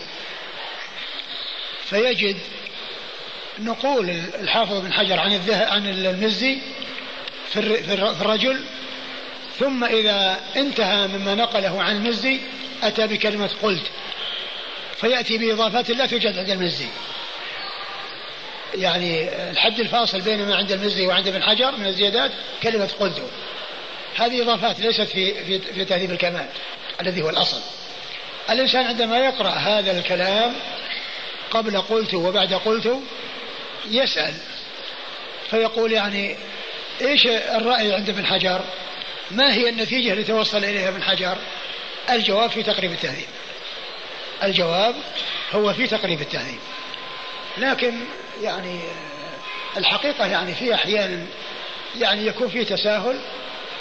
[1.86, 2.38] فيجد
[3.60, 6.58] نقول الحافظ بن حجر عن عن المزي
[7.50, 7.60] في
[8.22, 8.66] الرجل
[9.60, 12.40] ثم إذا انتهى مما نقله عن المزي
[12.84, 13.84] أتى بكلمة قلت.
[14.96, 16.88] فيأتي بإضافات لا توجد عند المزي.
[18.76, 22.32] يعني الحد الفاصل بين ما عند المزي وعند ابن حجر من الزيادات
[22.64, 23.22] كلمة قلت.
[24.20, 26.46] هذه إضافات ليست في في, في تهذيب الكمال
[27.02, 27.62] الذي هو الأصل
[28.50, 30.56] الإنسان عندما يقرأ هذا الكلام
[31.52, 33.00] قبل قلت وبعد قلت
[33.92, 34.34] يسأل
[35.50, 36.36] فيقول يعني
[37.02, 38.62] إيش الرأي عند ابن حجر؟
[39.32, 41.38] ما هي النتيجة التي توصل إليها ابن حجر؟
[42.10, 43.28] الجواب في تقريب التهذيب.
[44.44, 44.96] الجواب
[45.52, 46.60] هو في تقريب التهذيب.
[47.58, 47.94] لكن
[48.42, 48.80] يعني
[49.78, 51.28] الحقيقة يعني في أحيان
[52.00, 53.20] يعني يكون في تساهل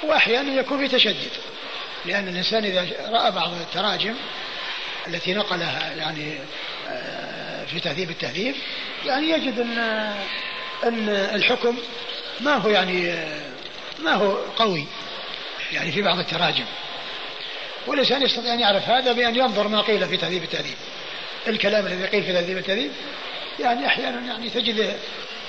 [0.02, 1.32] وأحيانا يكون في تشدد.
[2.04, 4.14] لأن الإنسان إذا رأى بعض التراجم
[5.06, 6.38] التي نقلها يعني
[6.88, 8.54] آه، في تهذيب التهذيب
[9.06, 9.78] يعني يجد أن
[10.84, 11.76] أن الحكم
[12.40, 13.14] ما هو يعني
[13.98, 14.86] ما هو قوي
[15.72, 16.64] يعني في بعض التراجم.
[17.86, 20.76] والإنسان يستطيع أن يعرف هذا بأن ينظر ما قيل في تهذيب التهذيب.
[21.46, 22.90] الكلام الذي قيل في تهذيب التهذيب
[23.60, 24.96] يعني أحيانا يعني تجد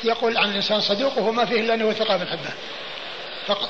[0.04, 2.54] يقول عن الإنسان صدوق وهو ما فيه إلا أنه ثقة بن حبان
[3.48, 3.70] فقط.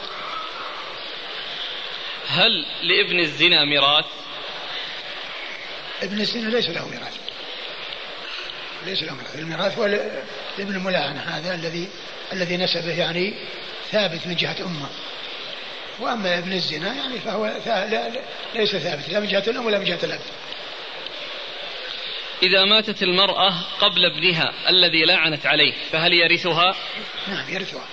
[2.29, 4.05] هل لابن الزنا ميراث؟
[6.03, 7.17] ابن الزنا ليس له ميراث.
[8.85, 9.35] ليس له ميراث.
[9.35, 9.85] الميراث هو
[10.57, 11.87] لابن الملاعنة هذا الذي
[12.33, 13.33] الذي نسبه يعني
[13.91, 14.89] ثابت من جهة أمة.
[15.99, 17.45] وأما ابن الزنا يعني فهو
[18.55, 20.21] ليس ثابت لا من جهة الأم ولا من جهة الأب.
[22.43, 26.75] إذا ماتت المرأة قبل ابنها الذي لعنت عليه فهل يرثها؟
[27.27, 27.85] نعم يرثها.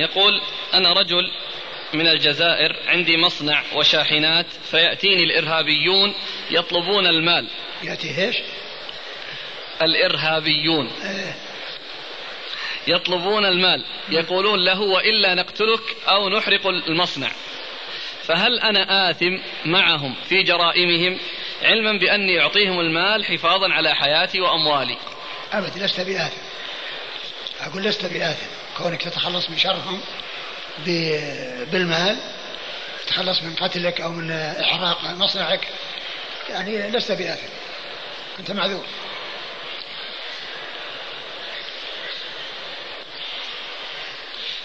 [0.00, 0.40] يقول
[0.74, 1.30] أنا رجل
[1.94, 6.14] من الجزائر عندي مصنع وشاحنات فيأتيني الإرهابيون
[6.50, 7.48] يطلبون المال.
[7.82, 8.36] يأتي إيش؟
[9.82, 10.90] الإرهابيون.
[11.02, 11.34] إيه.
[12.86, 13.84] يطلبون المال.
[14.08, 17.30] يقولون له وإلا نقتلك أو نحرق المصنع.
[18.24, 21.18] فهل أنا آثم معهم في جرائمهم
[21.62, 24.96] علما بأني أعطيهم المال حفاظا على حياتي وأموالي؟
[25.52, 26.40] أبدا لست بآثم.
[27.60, 28.46] أقول لست بآثم.
[28.82, 30.00] كونك تتخلص من شرهم
[31.72, 32.16] بالمال
[33.06, 35.68] تتخلص من قتلك أو من إحراق مصنعك
[36.48, 37.48] يعني لست بآثم
[38.38, 38.84] أنت معذور.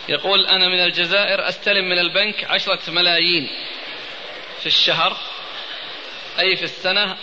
[0.09, 3.49] يقول أنا من الجزائر أستلم من البنك عشرة ملايين
[4.59, 5.17] في الشهر.
[6.39, 7.17] أي في السنة؟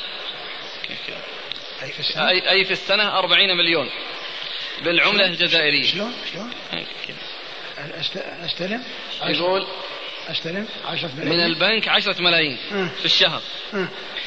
[1.82, 3.90] أي في السنة؟ أي, في السنة؟ أربعين مليون.
[4.84, 5.82] بالعملة الجزائرية.
[5.82, 6.50] شلون؟ شلون؟
[8.44, 8.84] أستلم
[9.24, 9.66] يقول
[10.28, 11.32] أستلم عشرة ملايين.
[11.32, 12.58] من البنك عشرة ملايين
[12.98, 13.42] في الشهر.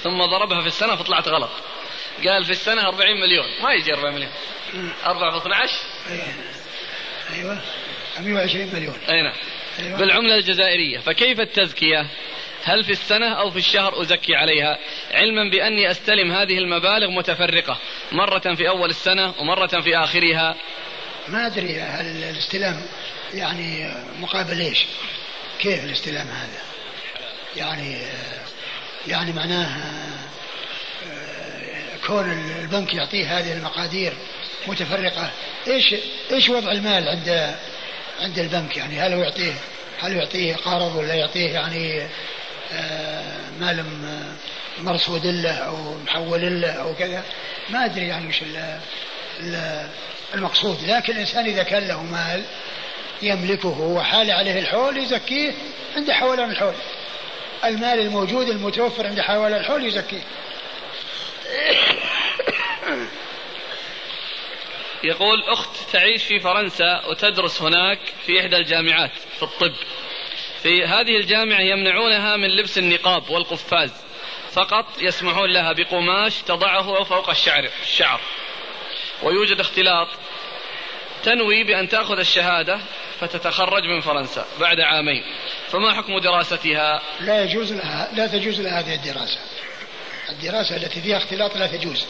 [0.04, 1.50] ثم ضربها في السنة فطلعت غلط.
[2.28, 3.46] قال في السنة 40 مليون.
[3.64, 4.32] ما يجي 4 مليون.
[5.06, 5.74] 4 في 12
[7.34, 7.62] أيوه.
[8.20, 8.96] 120 مليون.
[9.10, 9.34] أي نعم.
[9.80, 10.00] أيوة.
[10.00, 11.00] بالعملة الجزائرية.
[11.00, 12.08] فكيف التزكية؟
[12.66, 14.78] هل في السنة أو في الشهر أزكي عليها؟
[15.12, 17.78] علما بأني أستلم هذه المبالغ متفرقة
[18.12, 20.56] مرة في أول السنة ومرة في آخرها.
[21.28, 22.82] ما أدري هل الاستلام
[23.34, 24.86] يعني مقابل إيش؟
[25.60, 26.62] كيف الاستلام هذا؟
[27.56, 27.98] يعني
[29.08, 29.82] يعني معناه
[32.08, 34.14] كون البنك يعطيه هذه المقادير
[34.68, 35.32] متفرقة.
[35.68, 35.96] إيش
[36.32, 37.56] إيش وضع المال عند
[38.20, 39.54] عند البنك؟ يعني هل هو يعطيه
[40.00, 42.08] هل يعطيه قرض ولا يعطيه يعني
[42.74, 43.86] آه، مال
[44.80, 47.24] مرصود له أو محول له أو كذا
[47.70, 48.42] ما أدري يعني وش
[50.34, 50.78] المقصود.
[50.88, 52.44] لكن الإنسان إذا كان له مال
[53.22, 55.52] يملكه وحال عليه الحول يزكيه
[55.96, 56.74] عند حولان الحول.
[57.64, 60.22] المال الموجود المتوفر عند حولان الحول يزكيه.
[65.04, 69.74] يقول أخت تعيش في فرنسا وتدرس هناك في إحدى الجامعات في الطب.
[70.66, 73.92] في هذه الجامعة يمنعونها من لبس النقاب والقفاز.
[74.52, 78.20] فقط يسمحون لها بقماش تضعه فوق الشعر الشعر.
[79.24, 80.08] ويوجد اختلاط.
[81.24, 82.80] تنوي بأن تأخذ الشهادة
[83.20, 85.24] فتتخرج من فرنسا بعد عامين.
[85.72, 89.40] فما حكم دراستها؟ لا يجوز لها لا تجوز لها هذه الدراسة.
[90.30, 92.06] الدراسة التي فيها اختلاط لا تجوز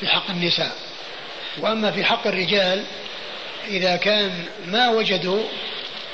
[0.00, 0.76] في حق النساء.
[1.58, 2.84] وأما في حق الرجال
[3.68, 5.42] إذا كان ما وجدوا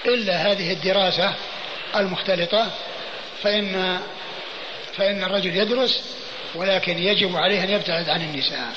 [0.07, 1.35] إلا هذه الدراسة
[1.97, 2.71] المختلطة
[3.43, 4.01] فإن
[4.97, 6.03] فإن الرجل يدرس
[6.55, 8.73] ولكن يجب عليه أن يبتعد عن النساء.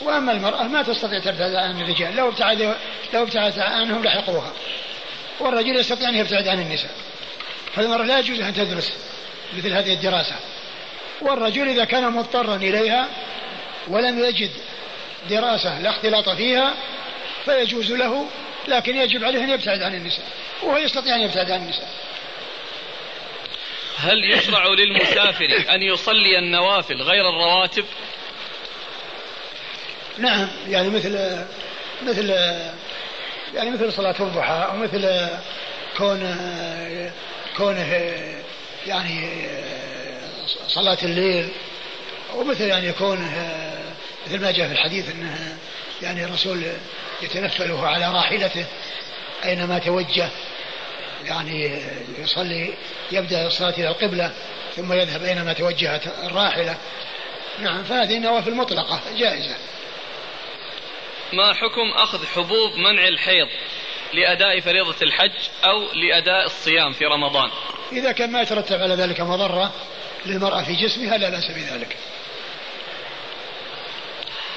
[0.00, 2.74] وأما المرأة ما تستطيع تبتعد عن الرجال لو ابتعد
[3.14, 4.52] لو ابتعدت عنهم لحقوها.
[5.40, 6.90] والرجل يستطيع أن يبتعد عن النساء.
[7.74, 8.92] فالمرأة لا يجوز أن تدرس
[9.56, 10.36] مثل هذه الدراسة.
[11.20, 13.08] والرجل إذا كان مضطرا إليها
[13.88, 14.50] ولم يجد
[15.30, 16.74] دراسة لا اختلاط فيها
[17.44, 18.26] فيجوز له
[18.68, 20.24] لكن يجب عليه أن يبتعد عن النساء
[20.62, 21.88] وهو يستطيع أن يبتعد عن النساء.
[23.98, 27.84] هل يشرع للمسافر أن يصلي النوافل غير الرواتب؟
[30.18, 31.44] نعم يعني مثل
[32.02, 32.30] مثل
[33.54, 35.28] يعني مثل صلاة الضحى أو مثل
[35.96, 36.36] كون
[37.56, 38.14] كونه
[38.86, 39.48] يعني
[40.68, 41.48] صلاة الليل
[42.34, 43.52] ومثل يعني كونه
[44.26, 45.58] مثل ما جاء في الحديث انه
[46.02, 46.62] يعني الرسول
[47.22, 48.66] يتنفله على راحلته
[49.44, 50.30] أينما توجه
[51.24, 51.82] يعني
[52.18, 52.74] يصلي
[53.12, 54.32] يبدأ الصلاة إلى القبلة
[54.76, 56.76] ثم يذهب أينما توجهت الراحلة.
[57.58, 59.56] نعم فهذه النوافل مطلقة جائزة.
[61.32, 63.48] ما حكم أخذ حبوب منع الحيض
[64.12, 67.50] لأداء فريضة الحج أو لأداء الصيام في رمضان؟
[67.92, 69.72] إذا كان ما يترتب على ذلك مضرة
[70.26, 71.96] للمرأة في جسمها لا بأس بذلك.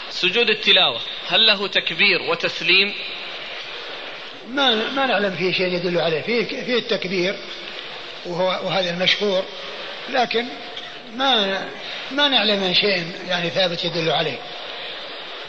[0.10, 1.02] سجود التلاوة.
[1.30, 2.94] هل له تكبير وتسليم؟
[4.48, 6.22] ما ما نعلم فيه شيء يدل عليه.
[6.22, 7.36] فيه فيه التكبير
[8.26, 9.46] وهو وهذا المشهور
[10.10, 10.46] لكن
[11.16, 11.62] ما
[12.12, 14.40] ما نعلم عن شيء يعني ثابت يدل عليه.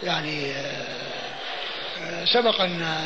[0.03, 2.97] يعني آه، سبق أن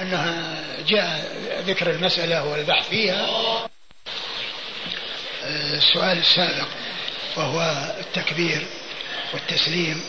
[0.00, 3.26] أنها جاء ذكر المسألة والبحث فيها.
[5.44, 6.68] آه، السؤال السابق
[7.36, 7.60] وهو
[8.00, 8.66] التكبير
[9.32, 10.04] والتسليم.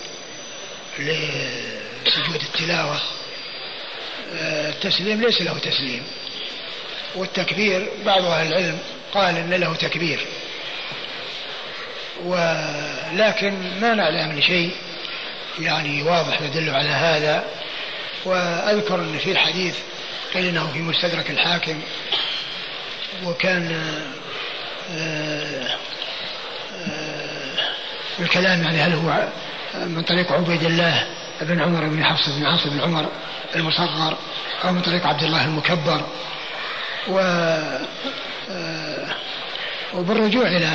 [0.99, 3.01] لسجود التلاوة.
[4.37, 6.03] آه، التسليم ليس له تسليم.
[7.15, 8.79] والتكبير بعض أهل العلم
[9.13, 10.25] قال إن له تكبير.
[12.23, 14.71] ولكن ما نعلم شيء.
[15.59, 17.45] يعني واضح يدل على هذا.
[18.25, 19.75] وأذكر أن في حديث
[20.33, 21.81] قيل أنه في مستدرك الحاكم.
[23.23, 23.81] وكان
[24.91, 25.77] آه،
[26.87, 27.15] آه،
[28.19, 29.27] الكلام يعني هل هو
[29.83, 31.07] من طريق عبيد الله
[31.41, 33.09] بن عمر بن حفص بن عاصم بن عمر
[33.55, 34.17] المصغر
[34.63, 36.01] أو من طريق عبد الله المكبر.
[37.07, 37.19] و
[38.51, 39.07] آه،
[39.93, 40.65] وبالرجوع إلى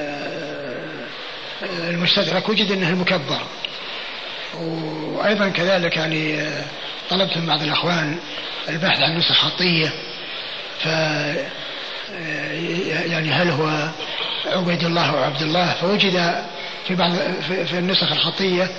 [0.00, 3.40] آه، المستدرك وجد أنه المكبر.
[4.54, 6.64] وأيضا كذلك يعني آه،
[7.10, 8.18] طلبت من بعض الأخوان
[8.68, 9.92] البحث عن نسخ خطية.
[10.80, 10.86] ف
[13.06, 13.88] يعني هل هو
[14.46, 16.44] عبيد الله أو عبد الله؟ فوجد
[16.88, 17.12] في بعض
[17.66, 18.70] في النسخ الخطية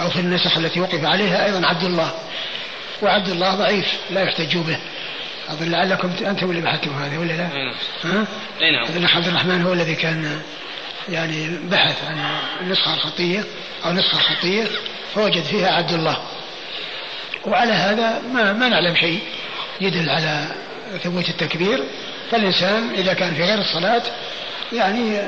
[0.00, 2.14] أو في النسخ التي وقف عليها أيضا عبد الله
[3.02, 4.78] وعبد الله ضعيف لا يحتج به
[5.48, 7.74] أظن لعلكم أنتم اللي بحثتم هذه ولا لا؟ نعم.
[8.04, 8.26] ها؟
[8.60, 9.06] أي نعم.
[9.16, 10.42] عبد الرحمن هو الذي كان
[11.08, 13.44] يعني بحث عن النسخة الخطية
[13.84, 14.66] أو نسخة خطية
[15.14, 16.22] فوجد فيها عبد الله
[17.46, 19.20] وعلى هذا ما ما نعلم شيء
[19.80, 20.46] يدل على
[21.02, 21.84] ثبوت التكبير
[22.30, 24.02] فالإنسان إذا كان في غير الصلاة
[24.72, 25.20] يعني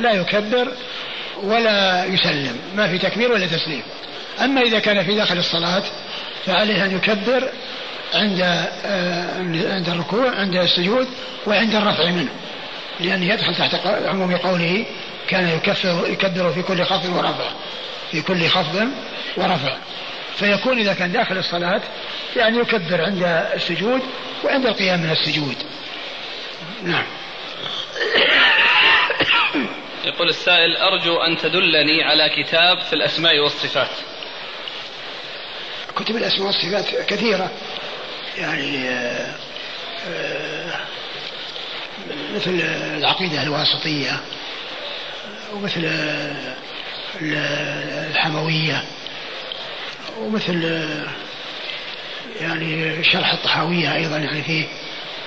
[0.00, 0.68] لا يكبر
[1.42, 2.56] ولا يسلم.
[2.76, 3.82] ما في تكبير ولا تسليم.
[4.40, 5.82] أما إذا كان في داخل الصلاة
[6.46, 7.48] فعليه أن يكبر
[8.14, 8.40] عند
[8.84, 9.38] آه،
[9.74, 11.08] عند الركوع عند السجود
[11.46, 12.30] وعند الرفع منه.
[13.00, 14.84] لأنه يدخل تحت عموم قوله
[15.28, 17.50] كان يكفر يكبر في كل خفض ورفع.
[18.10, 18.88] في كل خفض
[19.36, 19.76] ورفع.
[20.36, 21.82] فيكون إذا كان داخل الصلاة
[22.36, 23.22] يعني يكبر عند
[23.54, 24.00] السجود
[24.44, 25.56] وعند القيام من السجود.
[26.82, 27.04] نعم.
[30.08, 33.90] يقول السائل أرجو أن تدلني على كتاب في الأسماء والصفات.
[35.96, 37.50] كتب الأسماء والصفات كثيرة.
[38.38, 39.34] يعني آه،
[40.08, 40.80] آه،
[42.34, 42.60] مثل
[42.96, 44.20] العقيدة الواسطية
[45.52, 46.54] ومثل آه،
[48.10, 48.84] الحموية
[50.18, 50.84] ومثل
[52.40, 54.64] يعني شرح الطحاوية أيضا يعني فيه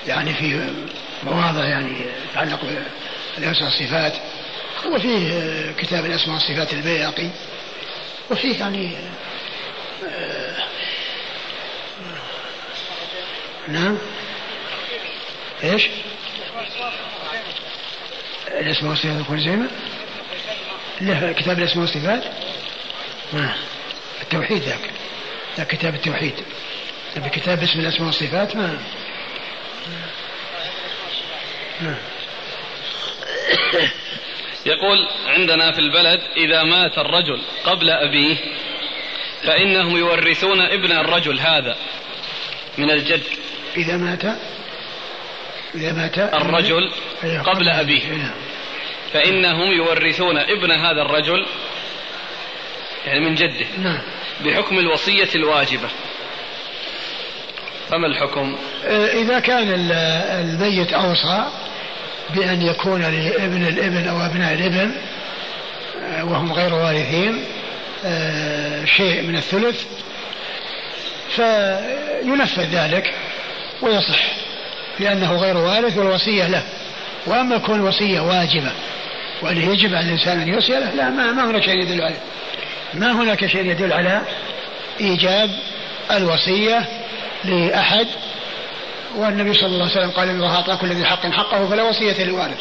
[0.06, 0.70] يعني في
[1.22, 1.96] مواضع يعني
[2.32, 2.60] تتعلق
[3.36, 4.12] بالأسماء والصفات.
[4.86, 7.28] وفيه كتاب الأسماء والصفات البياقي
[8.30, 8.90] وفيه يعني
[13.68, 13.98] نعم.
[15.64, 15.88] إيش؟
[18.48, 19.68] الأسماء والصفات الخزيمة
[21.00, 22.24] له كتاب الأسماء والصفات؟
[23.32, 23.54] ما
[24.22, 24.90] التوحيد ذاك
[25.58, 26.34] ذاك كتاب التوحيد.
[27.16, 28.78] بكتاب اسم الأسماء والصفات ما
[31.80, 31.96] ما
[34.66, 38.36] يقول عندنا في البلد إذا مات الرجل قبل أبيه
[39.42, 41.76] فإنهم يورثون ابن الرجل هذا
[42.78, 43.22] من الجد.
[43.76, 44.24] إذا مات
[45.74, 46.90] إذا مات الرجل
[47.44, 48.34] قبل أبيه.
[49.12, 51.46] فإنهم يورثون ابن هذا الرجل
[53.06, 54.02] يعني من جده نعم.
[54.44, 55.88] بحكم الوصية الواجبة.
[57.90, 58.56] فما الحكم؟
[59.22, 59.90] إذا كان
[60.30, 61.46] الميت أوصى
[62.34, 64.90] بأن يكون لابن الابن أو أبناء الابن
[66.22, 67.44] وهم غير وارثين
[68.84, 69.84] شيء من الثلث
[71.36, 73.14] فينفذ ذلك
[73.82, 74.24] ويصح
[75.00, 76.62] لأنه غير وارث والوصية له.
[77.26, 78.72] وأما كون وصية واجبة
[79.42, 82.20] وأن يجب على الإنسان أن يوصي له لا ما, ما هناك شيء يدل عليه
[82.94, 84.22] ما هناك شيء يدل على
[85.00, 85.50] إيجاب
[86.10, 86.88] الوصية
[87.44, 88.06] لأحد
[89.16, 92.24] والنبي صلى الله عليه وسلم قال إن الله أعطى كل ذي حق حقه فلا وصية
[92.24, 92.58] لوارث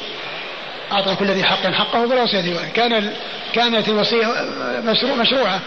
[0.92, 3.14] أعطى كل ذي حق حقه فلا وصية لوارث كان
[3.54, 4.28] كانت الوصية
[4.84, 5.60] مشروع مشروعة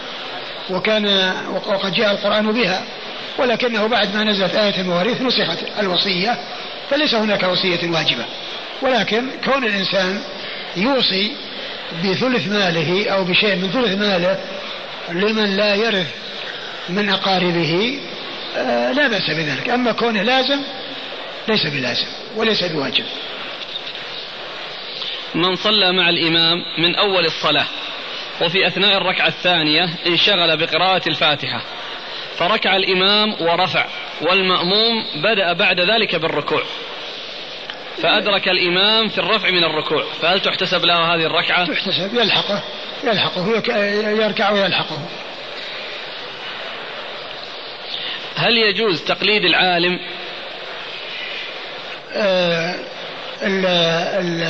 [0.69, 1.33] وكان
[1.67, 2.83] وقد جاء القرآن بها
[3.37, 6.37] ولكنه بعد ما نزلت آية المواريث نسخت الوصية
[6.89, 8.25] فليس هناك وصية واجبة.
[8.81, 10.21] ولكن كون الإنسان
[10.77, 11.31] يوصي
[12.03, 14.39] بثلث ماله أو بشيء من ثلث ماله
[15.11, 16.07] لمن لا يرث
[16.89, 17.99] من أقاربه
[18.93, 19.69] لا بأس بذلك.
[19.69, 20.61] أما كونه لازم
[21.47, 23.05] ليس بلازم وليس بواجب.
[25.35, 27.65] من صلى مع الإمام من أول الصلاة
[28.41, 31.61] وفي أثناء الركعة الثانية انشغل بقراءة الفاتحة
[32.37, 33.85] فركع الإمام ورفع
[34.21, 36.63] والمأموم بدأ بعد ذلك بالركوع
[38.01, 42.63] فأدرك الإمام في الرفع من الركوع فهل تحتسب له هذه الركعة؟ تحتسب يلحقه
[43.03, 43.49] يلحقه
[44.09, 44.97] يركع ويلحقه.
[48.35, 49.99] هل يجوز تقليد العالم؟
[52.13, 52.75] آه
[53.43, 54.43] ال ال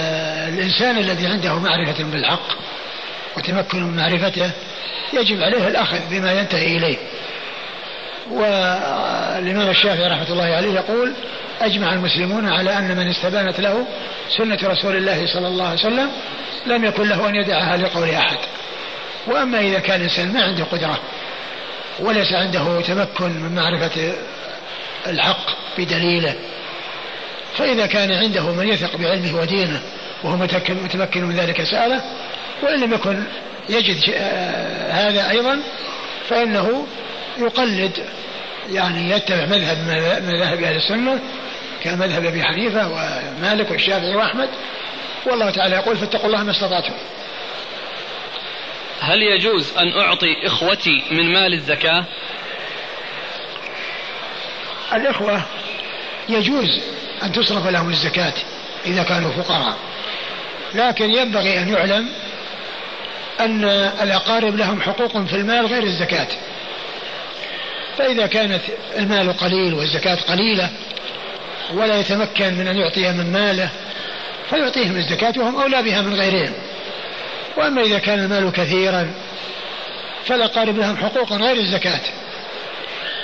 [0.53, 2.47] الإنسان الذي عنده معرفة بالحق
[3.37, 4.51] وتمكن من معرفته
[5.13, 6.97] يجب عليه الأخذ بما ينتهي إليه.
[8.31, 11.13] والإمام الشافعي رحمة الله عليه يقول
[11.61, 13.87] أجمع المسلمون على أن من استبانت له
[14.37, 16.11] سنة رسول الله صلى الله عليه وسلم
[16.65, 18.37] لم يكن له أن يدعها لقول أحد.
[19.27, 20.99] وأما إذا كان الإنسان ما عنده قدرة
[21.99, 24.13] وليس عنده تمكن من معرفة
[25.07, 26.35] الحق بدليله.
[27.57, 29.81] فإذا كان عنده من يثق بعلمه ودينه
[30.23, 30.37] وهو
[30.83, 32.01] متمكن من ذلك سأله
[32.63, 33.23] وإن لم يكن
[33.69, 35.59] يجد آه، هذا أيضا
[36.29, 36.87] فإنه
[37.37, 37.91] يقلد
[38.71, 39.77] يعني يتبع مذهب
[40.23, 41.19] مذاهب أهل السنة
[41.83, 44.49] كمذهب أبي حنيفة ومالك والشافعي وأحمد.
[45.25, 46.93] والله تعالى يقول فاتقوا الله ما استطعتم.
[48.99, 52.05] هل يجوز أن أعطي إخوتي من مال الزكاة؟
[54.93, 55.41] الإخوة
[56.29, 56.81] يجوز
[57.23, 58.33] أن تصرف لهم الزكاة
[58.85, 59.77] إذا كانوا فقراء
[60.73, 62.09] لكن ينبغي أن يعلم
[63.39, 63.65] أن
[64.01, 66.27] الأقارب لهم حقوق في المال غير الزكاة.
[67.97, 68.61] فإذا كانت
[68.97, 70.69] المال قليل والزكاة قليلة
[71.73, 73.69] ولا يتمكن من أن يعطي من ماله
[74.49, 76.53] فيعطيهم الزكاة وهم أولى بها من غيرهم.
[77.57, 79.11] وأما إذا كان المال كثيرا
[80.25, 82.01] فالأقارب لهم حقوق غير الزكاة.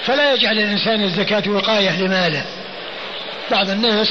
[0.04, 2.46] فلا يجعل الإنسان الزكاة وقاية لماله.
[3.52, 4.08] بعض الناس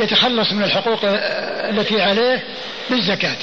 [0.00, 2.44] يتخلص من الحقوق التي عليه
[2.90, 3.36] بالزكاة.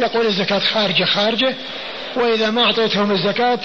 [0.00, 1.54] يقول الزكاة خارجة خارجة
[2.16, 3.58] وإذا ما أعطيتهم الزكاة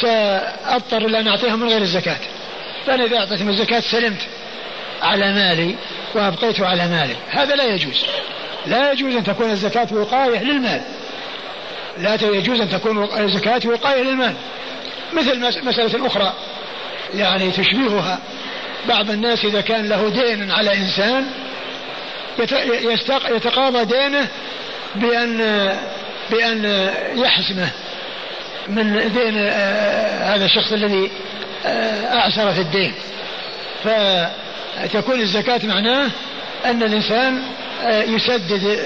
[0.00, 2.18] سأضطر إلى أن أعطيهم من غير الزكاة.
[2.86, 4.20] فأنا إذا أعطيتهم الزكاة سلمت
[5.02, 5.74] على مالي
[6.14, 7.14] وأبقيت على مالي.
[7.30, 8.04] هذا لا يجوز.
[8.66, 10.80] لا يجوز أن تكون الزكاة وقاية للمال.
[12.00, 14.34] لا يجوز أن تكون الزكاة وقاية للمال.
[15.12, 16.32] مثل مسألة أخرى
[17.14, 18.18] يعني تشبيهها.
[18.88, 21.24] بعض الناس إذا كان له دين على إنسان
[23.30, 24.28] يتقاضى دينه
[24.94, 25.68] بأن
[26.30, 27.70] بأن يحسمه
[28.68, 31.10] من دين آه، هذا الشخص الذي
[31.66, 32.94] آه، أعسر في الدين.
[33.84, 36.10] فتكون الزكاة معناه
[36.64, 37.42] أن الإنسان
[37.84, 38.78] آه، يسدد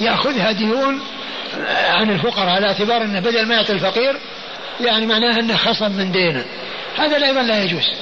[0.00, 1.00] يأخذها ديون
[1.88, 4.16] عن الفقراء على اعتبار أنه بدل ما يعطي الفقير
[4.80, 6.44] يعني معناه أنه خصم من دينه.
[6.98, 7.94] هذا أيضا لا يجوز.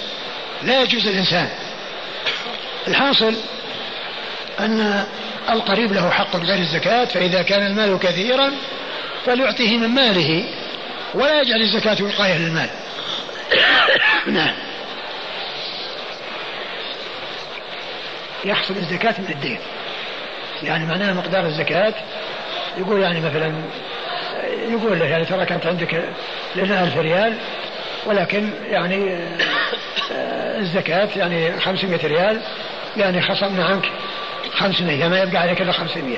[0.62, 1.48] لا يجوز الإنسان.
[2.88, 3.34] الحاصل
[4.60, 5.04] أن
[5.50, 8.52] القريب له حق غير الزكاة فإذا كان المال كثيرا
[9.26, 10.44] فليعطيه من ماله
[11.14, 12.70] ولا يجعل الزكاة وقاية للمال.
[14.26, 14.54] نعم.
[18.44, 19.58] يحصل الزكاة من الدين.
[20.64, 21.94] يعني معناه مقدار الزكاة.
[22.78, 23.52] يقول يعني مثلا
[24.68, 26.04] يقول له يعني ترى كانت عندك
[26.56, 27.34] لنا ألف ريال
[28.06, 29.14] ولكن يعني
[30.12, 32.40] آه، الزكاة يعني 500 ريال
[32.96, 33.90] يعني خصمنا عنك
[34.52, 36.16] 500 ما يبقى عليك إلا 500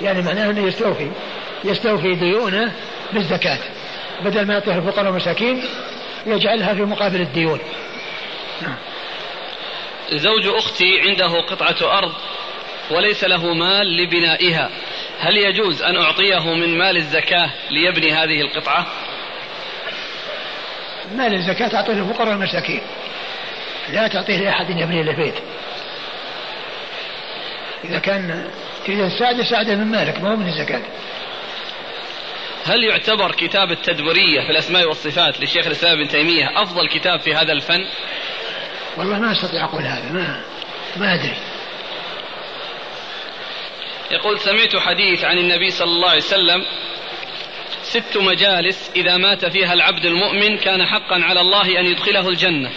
[0.00, 1.10] يعني معناه أنه يستوفي
[1.64, 2.72] يستوفي ديونه
[3.12, 3.58] بالزكاة.
[4.24, 5.62] بدل ما يعطيها الفقراء والمساكين
[6.26, 7.58] يجعلها في مقابل الديون.
[10.12, 12.12] زوج أختي عنده قطعة أرض.
[12.90, 14.70] وليس له مال لبنائها.
[15.20, 18.86] هل يجوز أن أعطيه من مال الزكاة ليبني هذه القطعة؟
[21.14, 22.80] مال الزكاة تعطيه الفقراء والمساكين.
[23.92, 25.34] لا تعطيه لأحد يبني له بيت
[27.84, 28.50] إذا كان
[28.86, 30.82] تريد تساعده ساعده من مالك ما هو من الزكاة.
[32.66, 37.52] هل يعتبر كتاب التدبرية في الأسماء والصفات للشيخ الإسلام ابن تيمية أفضل كتاب في هذا
[37.52, 37.86] الفن؟
[38.96, 40.40] والله ما أستطيع أقول هذا ما
[40.96, 41.49] ما أدري.
[44.10, 46.64] يقول سمعت حديث عن النبي صلى الله عليه وسلم
[47.82, 52.70] ست مجالس إذا مات فيها العبد المؤمن كان حقا على الله أن يدخله الجنة.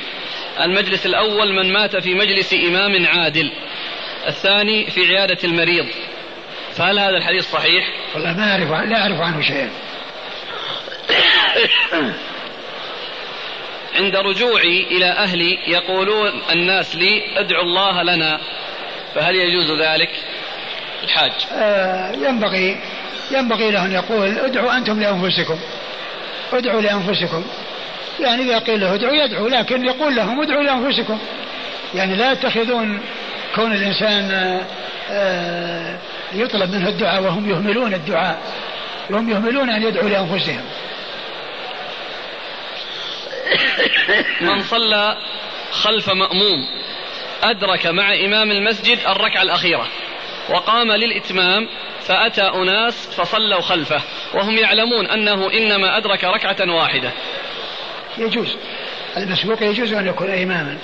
[0.62, 3.52] المجلس الأول من مات في مجلس إمام عادل.
[4.28, 5.86] الثاني في عيادة المريض.
[6.76, 9.72] فهل هذا الحديث صحيح؟ والله ما أعرف لا أعرف عنه شيئا.
[13.96, 18.40] عند رجوعي إلى أهلي يقولون الناس لي ادعوا الله لنا.
[19.16, 20.10] فهل يجوز ذلك؟
[21.04, 21.32] الحاج.
[21.54, 22.78] آه ينبغي
[23.32, 25.60] ينبغي له أن يقول ادعوا أنتم لأنفسكم.
[26.54, 27.44] ادعوا لأنفسكم.
[28.20, 31.20] يعني إذا قيل له ادعوا يدعو لكن يقول لهم ادعوا لأنفسكم.
[31.96, 33.00] يعني لا يتخذون
[33.56, 34.62] كون الإنسان آه،
[35.12, 35.98] آه،
[36.34, 38.38] يطلب منه الدعاء وهم يهملون الدعاء.
[39.10, 40.62] وهم يهملون أن يدعوا لأنفسهم.
[44.42, 45.18] من صلى
[45.72, 46.68] خلف مأموم
[47.44, 49.88] أدرك مع إمام المسجد الركعة الأخيرة.
[50.50, 51.70] وقام للإتمام
[52.02, 54.02] فأتى أناس فصلوا خلفه
[54.34, 57.12] وهم يعلمون أنه إنما أدرك ركعة واحدة.
[58.18, 58.56] يجوز.
[59.18, 60.78] المسبوق يجوز أن يكون إماما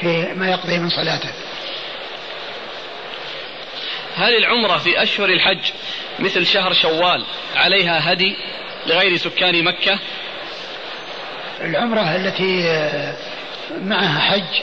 [0.00, 1.30] في ما يقضي من صلاته.
[4.16, 5.72] هل العمرة في أشهر الحج
[6.18, 7.24] مثل شهر شوال
[7.56, 8.36] عليها هدي
[8.86, 9.98] لغير سكان مكة؟
[11.60, 13.14] العمرة التي آه،
[13.82, 14.62] معها حج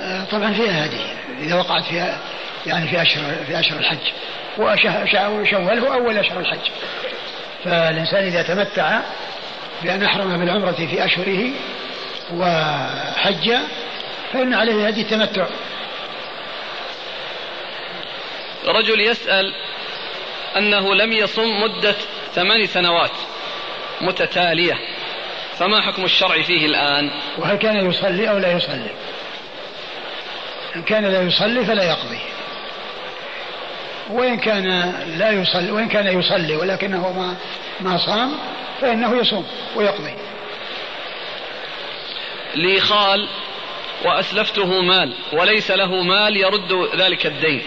[0.00, 1.00] آه، طبعا فيها هدي
[1.40, 2.18] إذا وقعت فيها
[2.66, 4.12] يعني في أشهر في أشهر الحج.
[4.58, 6.70] وشوال هو أول أشهر الحج.
[7.64, 9.00] فالإنسان إذا تمتع
[9.82, 11.50] بأن أحرم بالعمرة في أشهره
[12.32, 13.52] وحج
[14.32, 15.46] فإن عليه هدي التمتع.
[18.66, 19.54] رجل يسأل
[20.56, 21.94] أنه لم يصم مدة
[22.34, 23.10] ثمان سنوات
[24.00, 24.78] متتالية
[25.58, 28.90] فما حكم الشرع فيه الآن؟ وهل كان يصلي أو لا يصلي؟
[30.76, 32.18] إن كان لا يصلي فلا يقضي.
[34.10, 37.36] وإن كان لا يصلي وإن كان يصلي ولكنه ما
[37.80, 38.32] ما صام
[38.80, 39.46] فإنه يصوم
[39.76, 40.14] ويقضي.
[42.54, 43.28] لي خال
[44.04, 47.62] وأسلفته مال وليس له مال يرد ذلك الدين.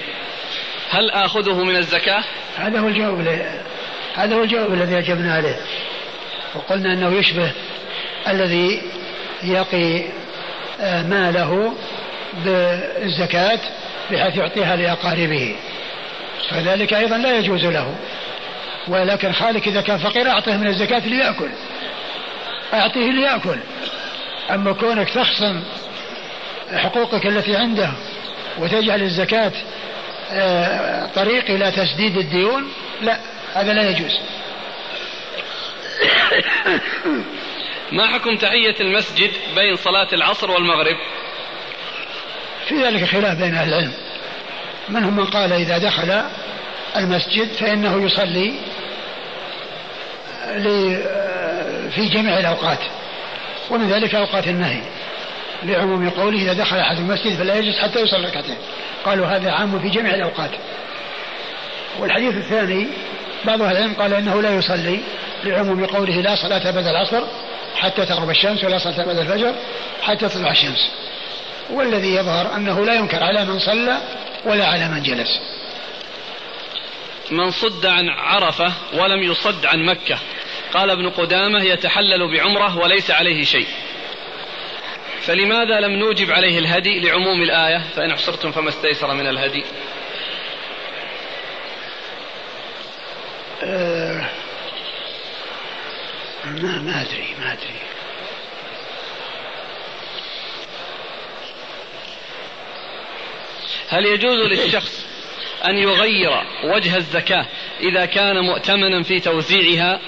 [0.90, 2.24] هل آخذه من الزكاة؟
[2.58, 3.50] هذا هو الجواب
[4.16, 5.60] هذا هو الجواب الذي أجبنا عليه.
[6.56, 7.52] وقلنا أنه يشبه
[8.28, 8.82] الذي
[9.44, 10.04] يقي
[10.82, 11.74] آه، ماله
[12.46, 13.60] بالزكاة
[14.12, 15.56] بحيث يعطيها لأقاربه.
[16.50, 17.96] فذلك أيضا لا يجوز له.
[18.88, 21.50] ولكن خالك إذا كان فقير أعطه من الزكاة ليأكل.
[22.74, 23.60] أعطيه ليأكل.
[24.52, 25.64] أما كونك تخصم
[26.74, 27.92] حقوقك التي عنده
[28.58, 29.52] وتجعل الزكاة
[30.32, 32.72] آه، طريق إلى تسديد الديون
[33.02, 33.20] لا
[33.54, 34.20] هذا لا يجوز.
[37.92, 40.98] ما حكم تحية المسجد بين صلاة العصر والمغرب؟
[42.68, 43.94] في ذلك خلاف بين أهل العلم.
[44.90, 46.22] منهم من قال إذا دخل
[46.96, 48.54] المسجد فإنه يصلي
[51.92, 52.80] في جميع الأوقات
[53.70, 54.82] ومن ذلك أوقات النهي
[55.64, 58.58] لعموم قوله إذا دخل أحد المسجد فلا يجلس حتى يصلي ركعتين
[59.06, 60.52] قالوا هذا عام في جميع الأوقات.
[62.00, 62.88] والحديث الثاني
[63.46, 65.00] بعض أهل العلم قال إنه لا يصلي
[65.44, 67.22] لعموم قوله لا صلاة بعد العصر
[67.76, 69.54] حتى تغرب الشمس ولا صلاة بعد الفجر
[70.02, 70.92] حتى تطلع الشمس.
[71.70, 74.02] والذي يظهر أنه لا ينكر على من صلى
[74.46, 75.40] ولا على من جلس.
[77.32, 80.20] من صد عن عرفة ولم يصد عن مكة.
[80.74, 83.68] قال ابن قدامة يتحلل بعمرة وليس عليه شيء.
[85.22, 89.64] فلماذا لم نوجب عليه الهدي لعموم الآية؟ فإن حصرتم فما استيسر من الهدي.
[93.64, 94.30] أه
[96.46, 97.85] ما ما أدري ما أدري.
[103.90, 105.06] هل يجوز للشخص
[105.68, 106.32] أن يغير
[106.64, 107.46] وجه الزكاة
[107.80, 110.00] إذا كان مؤتمنا في توزيعها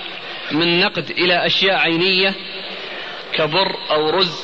[0.51, 2.35] من نقد إلى أشياء عينية
[3.33, 4.43] كبر أو رز؟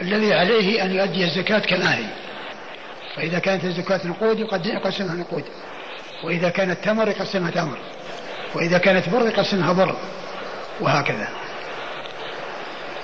[0.00, 2.04] الذي عليه أن يؤدي الزكاة كما هي
[3.16, 5.44] فإذا كانت الزكاة نقود يقسمها نقود
[6.22, 7.78] وإذا كانت تمر يقسمها تمر.
[8.54, 9.96] وإذا كانت بر يقسمها بر.
[10.80, 11.28] وهكذا.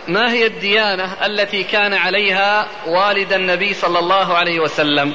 [0.09, 5.15] ما هي الديانة التي كان عليها والد النبي صلى الله عليه وسلم؟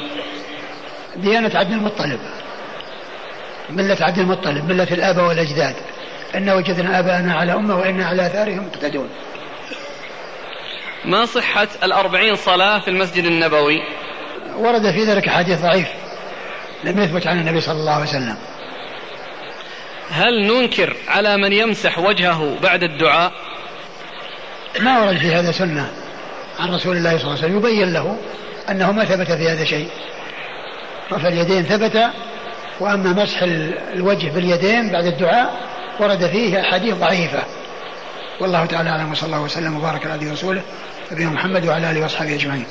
[1.15, 2.19] ديانة عبد المطلب.
[3.69, 5.75] ملة عبد المطلب ملة الآباء والأجداد.
[6.35, 9.09] إن وجدنا آباءنا على أمة وإنا على آثارهم مقتدون.
[11.05, 13.81] ما صحة الأربعين صلاة في المسجد النبوي؟
[14.55, 15.87] ورد في ذلك حديث ضعيف.
[16.83, 18.37] لم يثبت عن النبي صلى الله عليه وسلم.
[20.11, 23.31] هل ننكر على من يمسح وجهه بعد الدعاء؟
[24.79, 25.91] ما ورد في هذا سنة
[26.59, 28.17] عن رسول الله صلى الله عليه وسلم يبين له
[28.69, 29.89] أنه ما ثبت في هذا شيء.
[31.11, 32.11] رفع اليدين ثبت
[32.79, 33.41] وأما مسح
[33.93, 35.67] الوجه باليدين بعد الدعاء
[35.99, 37.43] ورد فيه أحاديث ضعيفة.
[38.39, 40.61] والله تعالى أعلم وصلى الله وسلم وبارك على ورسوله
[41.11, 42.65] نبينا محمد وعلى آله وأصحابه أجمعين.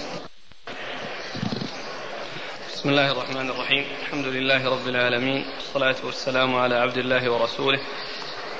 [2.74, 3.84] بسم الله الرحمن الرحيم.
[4.03, 7.80] الحمد لله رب العالمين والصلاة والسلام على عبد الله ورسوله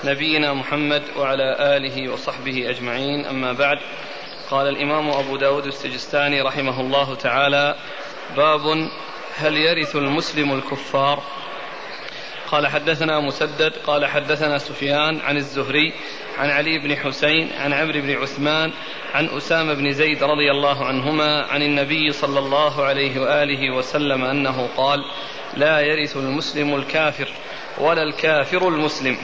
[0.05, 3.27] نبينا محمد وعلى آله وصحبه أجمعين.
[3.27, 3.79] أما بعد
[4.51, 7.75] قال الإمام أبو داود السجستاني رحمه الله تعالى
[8.37, 8.89] باب
[9.37, 11.23] هل يرث المسلم الكفار؟
[12.51, 15.93] قال حدثنا مسدد قال حدثنا سفيان عن الزهري
[16.39, 18.73] عن علي بن حسين عن عمرو بن عثمان
[19.15, 24.69] عن أسامة بن زيد رضي الله عنهما عن النبي صلى الله عليه وآله وسلم أنه
[24.77, 25.05] قال
[25.57, 27.29] لا يرث المسلم الكافر
[27.79, 29.17] ولا الكافر المسلم.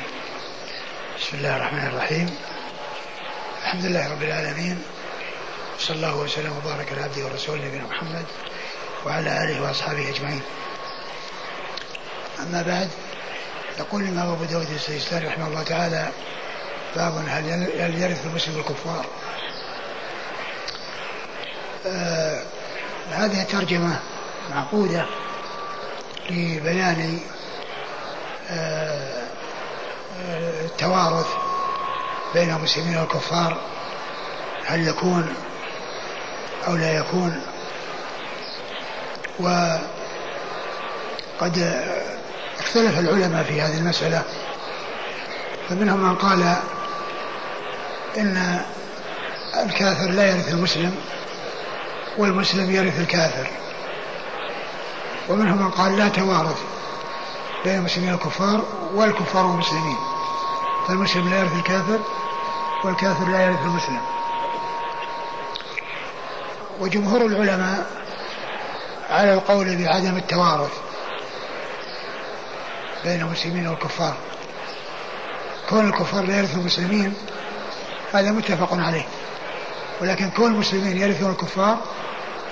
[1.26, 2.36] بسم الله الرحمن الرحيم
[3.62, 4.82] الحمد لله رب العالمين
[5.78, 8.24] صلى الله وسلم وبارك على عبده ورسوله نبينا محمد
[9.06, 10.42] وعلى آله وأصحابه أجمعين.
[12.42, 12.88] أما بعد
[13.78, 16.08] يقول الإمام أبو داود السيستاني رحمه الله تعالى
[16.96, 19.06] باب هل يرث المسلم الكفار؟
[21.86, 22.42] آه
[23.10, 24.00] هذه ترجمة
[24.50, 25.06] معقودة
[26.30, 27.20] لبيان
[28.50, 29.25] آه
[30.64, 31.26] التوارث
[32.34, 33.60] بين المسلمين والكفار
[34.66, 35.34] هل يكون
[36.66, 37.42] أو لا يكون؟
[39.38, 39.82] وقد
[42.58, 44.22] اختلف العلماء في هذه المسألة
[45.68, 46.56] فمنهم من قال
[48.18, 48.60] إن
[49.64, 50.94] الكافر لا يرث المسلم
[52.18, 53.50] والمسلم يرث الكافر
[55.28, 56.75] ومنهم من قال لا توارث.
[57.64, 59.96] بين المسلمين والكفار والكفار والمسلمين.
[60.88, 62.00] فالمسلم لا يرث الكافر
[62.84, 64.00] والكافر لا يرث المسلم.
[66.80, 67.86] وجمهور العلماء
[69.10, 70.72] على القول بعدم التوارث
[73.04, 74.14] بين المسلمين والكفار.
[75.70, 77.14] كون الكفار لا يرثوا المسلمين
[78.12, 79.06] هذا متفق عليه
[80.00, 81.78] ولكن كون المسلمين يرثون الكفار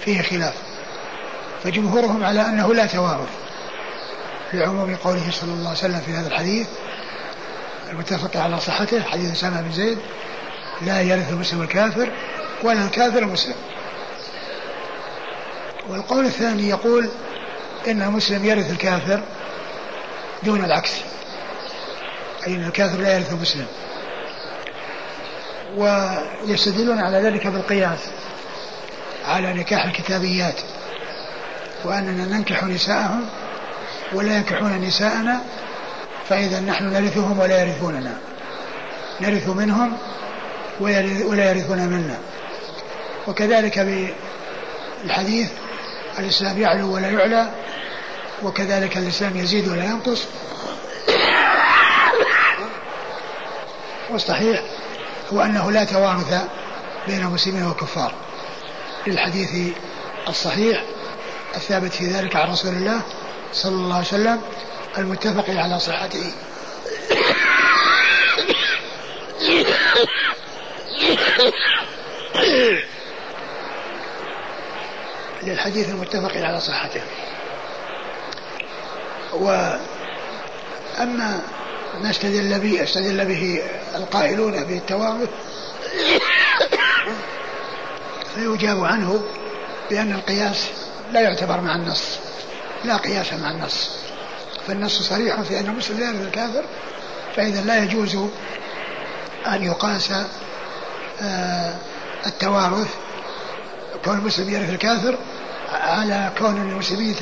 [0.04, 0.54] فيه خلاف.
[1.64, 3.28] فجمهورهم على أنه لا توارث.
[4.54, 6.66] لعموم قوله صلى الله عليه وسلم في هذا الحديث
[7.90, 9.98] المتفق على صحته حديث أسامة بن زيد
[10.82, 12.12] لا يرث المسلم الكافر
[12.62, 13.54] ولا الكافر المسلم
[15.88, 17.08] والقول الثاني يقول
[17.88, 19.22] إن المسلم يرث الكافر
[20.42, 20.92] دون العكس
[22.46, 23.66] أي أن الكافر لا يرث المسلم.
[25.76, 27.98] ويستدلون على ذلك بالقياس
[29.24, 30.60] على نكاح الكتابيات
[31.84, 33.28] وأننا ننكح نساءهم
[34.14, 35.40] ولا ينكحون نساءنا
[36.28, 38.18] فإذا نحن نرثهم ولا يرثوننا.
[39.20, 39.96] نرث منهم
[40.80, 42.18] ولا يرثون منا.
[43.26, 43.78] وكذلك
[45.04, 45.50] بالحديث
[46.18, 47.48] الإسلام يعلو ولا يعلى
[48.42, 50.24] وكذلك الإسلام يزيد ولا ينقص.
[54.10, 54.62] والصحيح
[55.32, 56.42] هو أنه لا توارث
[57.06, 58.12] بين المسلمين والكفار
[59.06, 59.74] للحديث
[60.28, 60.84] الصحيح
[61.56, 63.00] الثابت في ذلك عن رسول الله
[63.54, 64.42] صلى الله عليه وسلم
[64.98, 66.32] المتفق على صحته.
[75.42, 77.02] للحديث المتفق على صحته.
[79.32, 79.80] وأما
[82.02, 83.62] ما استدل به استدل به
[83.94, 85.28] القائلون بالتوارث
[88.34, 89.24] فيجاب عنه
[89.90, 90.70] بأن القياس
[91.12, 92.18] لا يعتبر مع النص.
[92.84, 93.90] لا قياس مع النص.
[94.66, 96.64] فالنص صريح في أن المسلم لا يرث الكافر
[97.36, 98.16] فإذا لا يجوز
[99.46, 100.10] أن يقاس
[101.22, 101.76] آه،
[102.26, 102.94] التوارث.
[104.04, 105.18] كون المسلم يرث الكافر
[105.72, 107.14] على كون المسلمين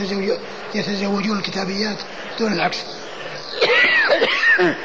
[0.74, 1.96] يتزوجون الكتابيات
[2.38, 2.78] دون العكس.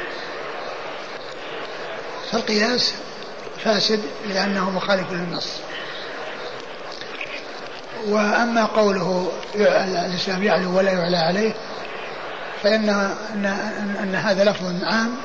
[2.31, 2.93] فالقياس
[3.63, 5.47] فاسد لأنه مخالف للنص.
[8.07, 9.31] وأما قوله
[10.05, 11.53] الإسلام يعلو ولا يعلى عليه
[12.63, 13.45] فإن أن,
[14.03, 15.15] أن هذا لفظ عام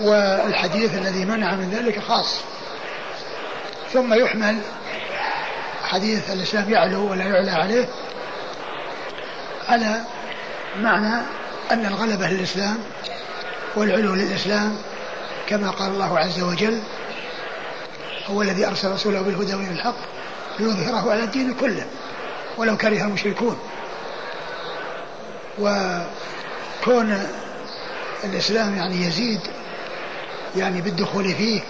[0.00, 2.40] والحديث الذي منع من ذلك خاص.
[3.92, 4.58] ثم يحمل
[5.82, 7.88] حديث الإسلام يعلو ولا يعلى عليه
[9.68, 10.00] على
[10.80, 11.22] معنى
[11.70, 12.78] أن الغلبة للإسلام
[13.76, 14.76] والعلو للإسلام
[15.48, 16.80] كما قال الله عز وجل
[18.26, 19.96] هو الذي أرسل رسوله بالهدى ودين الحق
[20.60, 21.86] ليظهره على الدين كله
[22.56, 23.58] ولو كره المشركون.
[25.58, 27.26] وكون
[28.24, 29.40] الإسلام يعني يزيد
[30.56, 31.60] يعني بالدخول فيه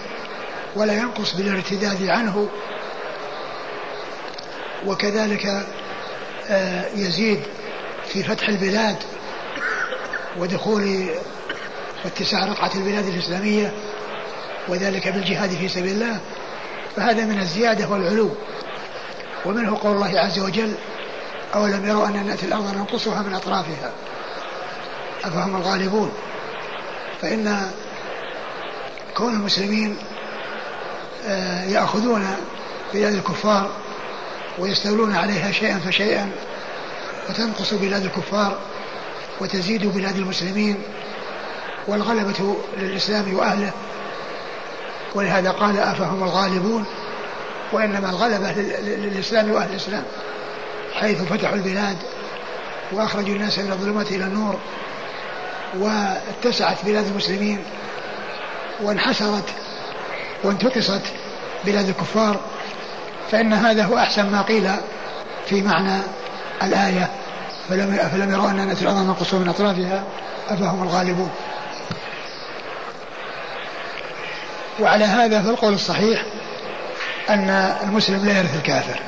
[0.75, 2.49] ولا ينقص بالارتداد عنه
[4.85, 5.65] وكذلك
[6.49, 7.39] آه، يزيد
[8.07, 8.95] في فتح البلاد
[10.37, 11.05] ودخول
[12.05, 13.73] واتساع رقعة البلاد الإسلامية
[14.67, 16.19] وذلك بالجهاد في سبيل الله
[16.95, 18.31] فهذا من الزيادة والعلو.
[19.45, 20.73] ومنه قول الله عز وجل
[21.55, 23.91] أولم يروا أن نأتي الأرض ننقصها من أطرافها؟
[25.23, 26.11] أفهم الغالبون.
[27.21, 27.71] فإن
[29.17, 29.97] كون المسلمين
[31.27, 32.35] آه، يأخذون
[32.93, 33.69] بيد الكفار
[34.59, 36.31] ويستولون عليها شيئا فشيئا
[37.29, 38.57] وتنقص بلاد الكفار
[39.41, 40.81] وتزيد بلاد المسلمين
[41.87, 43.71] والغلبة للإسلام وأهله.
[45.15, 46.85] ولهذا قال أفهم الغالبون
[47.71, 48.51] وإنما الغلبة
[48.81, 50.03] للإسلام وأهل الإسلام
[50.93, 51.97] حيث فتحوا البلاد
[52.91, 54.59] وأخرجوا الناس من الظلمات إلى النور
[55.77, 57.63] واتسعت بلاد المسلمين
[58.81, 59.49] وانحسرت
[60.43, 61.01] وانتقصت
[61.65, 62.39] بلاد الكفار
[63.31, 64.71] فإن هذا هو أحسن ما قيل
[65.45, 66.01] في معنى
[66.63, 67.09] الآية.
[67.69, 70.03] فلم فلم يروا أن نأتي ننقص من أطرافها
[70.49, 71.29] أفهم الغالبون.
[74.79, 76.23] وعلى هذا فالقول الصحيح
[77.29, 77.49] أن
[77.83, 78.99] المسلم لا يرث الكافر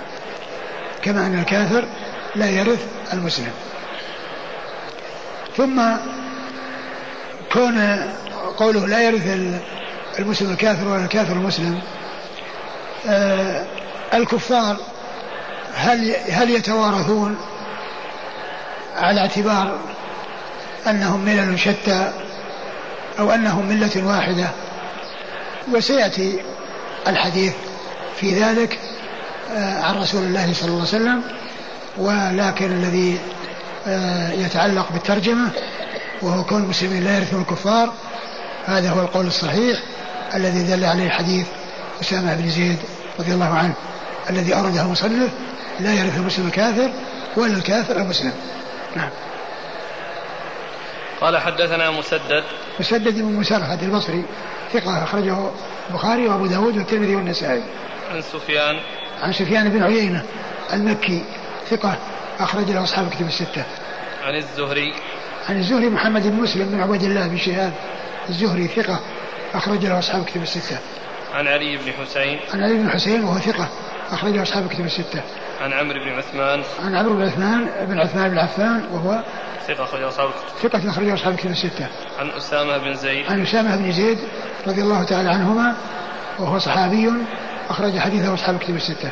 [1.01, 1.85] كما أن الكافر
[2.35, 3.51] لا يرث المسلم.
[5.57, 5.81] ثم
[7.53, 8.07] كون
[8.57, 9.27] قوله لا يرث
[10.19, 11.81] المسلم الكافر ولا الكافر المسلم
[13.07, 13.65] آه
[14.13, 14.77] الكفار
[15.75, 17.37] هل هل يتوارثون؟
[18.95, 19.79] على اعتبار
[20.87, 22.11] أنهم ملل شتى
[23.19, 24.47] أو أنهم ملة واحدة.
[25.73, 26.39] وسيأتي
[27.07, 27.53] الحديث
[28.21, 28.79] في ذلك
[29.51, 31.21] آه، عن رسول الله صلى الله عليه وسلم
[31.97, 33.19] ولكن الذي
[33.87, 35.49] آه، يتعلق بالترجمة
[36.21, 37.93] وهو كون المسلمين لا يرثون الكفار
[38.65, 39.79] هذا هو القول الصحيح
[40.35, 41.47] الذي دل عليه حديث
[42.01, 42.77] أسامة بن زيد
[43.19, 43.73] رضي الله عنه
[44.29, 45.29] الذي أورده مصنف
[45.79, 46.91] لا يرث المسلم الكافر
[47.37, 48.31] ولا الكافر المسلم.
[48.95, 49.09] نعم.
[51.21, 52.43] قال حدثنا مسدد.
[52.79, 54.25] مسدد بن مسرهد البصري.
[54.73, 55.37] ثقة أخرجه
[55.89, 57.63] البخاري وأبو داود والترمذي والنسائي.
[58.11, 58.79] عن سفيان.
[59.21, 60.23] عن سفيان بن عيينة
[60.73, 61.23] المكي
[61.69, 61.97] ثقة
[62.39, 63.63] أخرج له أصحاب كتب الستة.
[64.23, 64.93] عن الزهري.
[65.49, 67.73] عن الزهري محمد بن مسلم بن عبيد الله بن شهاب
[68.29, 68.99] الزهري ثقة
[69.53, 70.77] أخرج له أصحاب كتب الستة.
[71.33, 72.39] عن علي بن حسين.
[72.53, 73.67] عن علي بن حسين وهو ثقة
[74.11, 75.21] أخرج له أصحاب كتب الستة.
[75.61, 76.63] عن عمرو بن عثمان.
[76.83, 79.23] عن عمرو بن عثمان بن عثمان بن عفان وهو
[79.67, 80.29] ثقة أخرج أصحاب
[80.61, 81.87] ثقة أخرج أصحاب كتب الستة.
[82.19, 83.31] عن أسامة بن زيد.
[83.31, 84.19] عن أسامة بن زيد
[84.67, 85.75] رضي الله تعالى عنهما
[86.39, 87.11] وهو صحابي
[87.69, 89.11] أخرج حديثه أصحاب كتب الستة.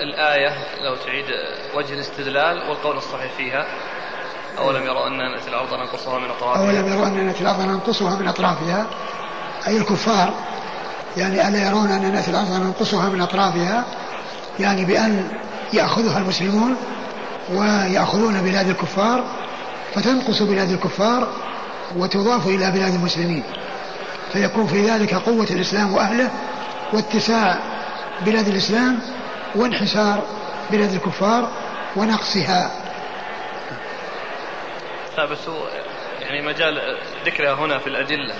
[0.00, 0.52] الآية
[0.84, 1.24] لو تعيد
[1.74, 3.66] وجه الاستدلال والقول الصحيح فيها.
[4.58, 8.28] أولم يروا أن نأتي الأرض ننقصها من أطرافها؟ أولم يروا أن نأتي الأرض ننقصها من
[8.28, 8.86] أطرافها؟
[9.66, 10.34] أي الكفار
[11.18, 13.84] يعني ألا يرون أن نأتي الأرض ننقصها من أطرافها؟
[14.60, 15.28] يعني بأن
[15.72, 16.76] يأخذها المسلمون
[17.52, 19.24] ويأخذون بلاد الكفار
[19.94, 21.28] فتنقص بلاد الكفار
[21.96, 23.42] وتضاف إلى بلاد المسلمين.
[24.32, 26.30] فيكون في ذلك قوة الإسلام وأهله
[26.92, 27.58] واتساع
[28.26, 28.98] بلاد الإسلام
[29.54, 30.22] وانحسار
[30.70, 31.48] بلاد الكفار
[31.96, 32.70] ونقصها.
[35.16, 35.68] لا بس هو
[36.20, 36.80] يعني مجال
[37.26, 38.34] ذكرها هنا في الأدلة.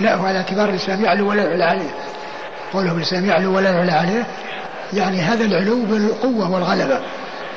[0.00, 1.90] لا هو على اعتبار الإسلام يعلو ولا يعلى عليه.
[2.72, 4.26] قوله الإسلام يعلو ولا يعلى عليه
[4.92, 7.00] يعني هذا العلو بالقوة والغلبة.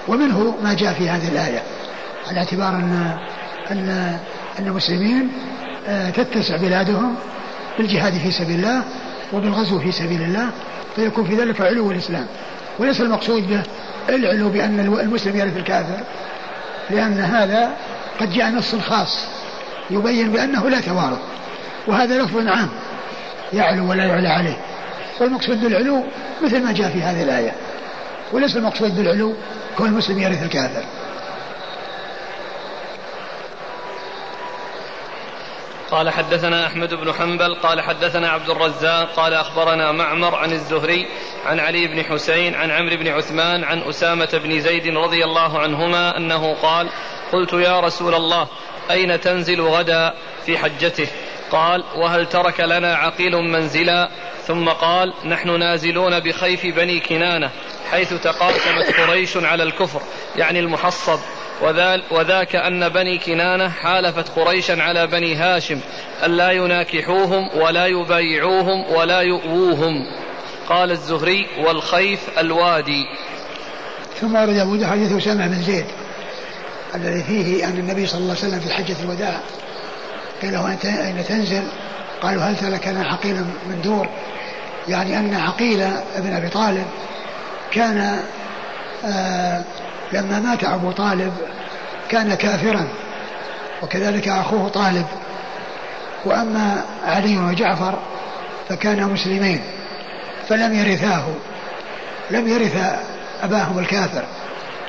[0.07, 1.63] ومنه ما جاء في هذه الآية
[2.27, 3.17] على اعتبار أن
[3.71, 3.89] أن
[4.59, 5.31] أن المسلمين
[5.87, 7.15] آه، تتسع بلادهم
[7.77, 8.83] بالجهاد في سبيل الله
[9.33, 10.49] وبالغزو في سبيل الله
[10.95, 12.27] فيكون في ذلك علو الإسلام.
[12.79, 13.61] وليس المقصود به
[14.09, 16.03] العلو بأن المسلم يرث الكافر
[16.89, 17.71] لأن هذا
[18.19, 19.25] قد جاء نص خاص
[19.89, 21.19] يبين بأنه لا توارث.
[21.87, 22.69] وهذا لفظ عام
[23.53, 24.57] يعلو ولا يعلى عليه.
[25.19, 26.03] والمقصود بالعلو
[26.41, 27.55] مثل ما جاء في هذه الآية.
[28.31, 29.35] وليس المقصود بالعلو
[29.77, 30.83] كون المسلم يرث الكافر.
[35.91, 41.07] قال حدثنا أحمد بن حنبل قال حدثنا عبد الرزاق قال أخبرنا معمر عن الزهري
[41.45, 46.17] عن علي بن حسين عن عمرو بن عثمان عن أسامة بن زيد رضي الله عنهما
[46.17, 46.89] أنه قال
[47.31, 48.47] قلت يا رسول الله
[48.91, 50.13] أين تنزل غدا
[50.45, 51.07] في حجته؟
[51.51, 54.09] قال وهل ترك لنا عقيل منزلا؟
[54.47, 57.49] ثم قال نحن نازلون بخيف بني كنانة
[57.91, 60.01] حيث تقاسمت قريش على الكفر
[60.35, 61.19] يعني المحصب.
[62.11, 65.79] وذاك أن بني كنانة حالفت قريشا على بني هاشم
[66.23, 69.93] ألا يناكحوهم ولا يبايعوهم ولا يؤووهم
[70.69, 73.05] قال الزهري والخيف الوادي.
[74.21, 75.85] ثم ورد أبو حديث أسامة بن زيد
[76.95, 79.39] الذي فيه أن النبي صلى الله عليه وسلم في حجة الوداع
[80.41, 81.63] قيل له أين تنزل؟
[82.21, 84.07] قالوا هل تركنا عقيل من دور
[84.87, 85.81] يعني أن عقيل
[86.15, 86.85] ابن أبي طالب
[87.71, 88.19] كان
[89.05, 89.63] آه
[90.13, 91.33] لما مات أبو طالب
[92.09, 92.87] كان كافرا
[93.83, 95.05] وكذلك أخوه طالب.
[96.25, 97.99] وأما علي وجعفر
[98.69, 99.61] فكانا مسلمين
[100.49, 101.23] فلم يرثاه
[102.31, 102.99] لم يرث
[103.43, 104.23] أباهم الكافر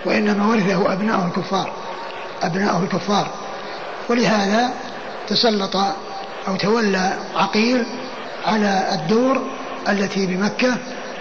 [0.04, 1.72] وإنما ورثه أبناؤه الكفار
[2.42, 3.26] أبناؤه الكفار.
[4.08, 4.70] ولهذا
[5.32, 5.76] تسلط
[6.48, 7.84] أو تولى عقيل
[8.46, 9.42] على الدور
[9.88, 10.74] التي بمكة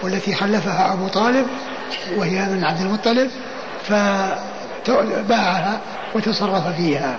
[0.03, 1.47] والتي خلفها أبو طالب
[2.16, 3.32] وهي من عبد المطلب
[3.84, 5.82] فباعها
[6.16, 7.18] وتصرف فيها.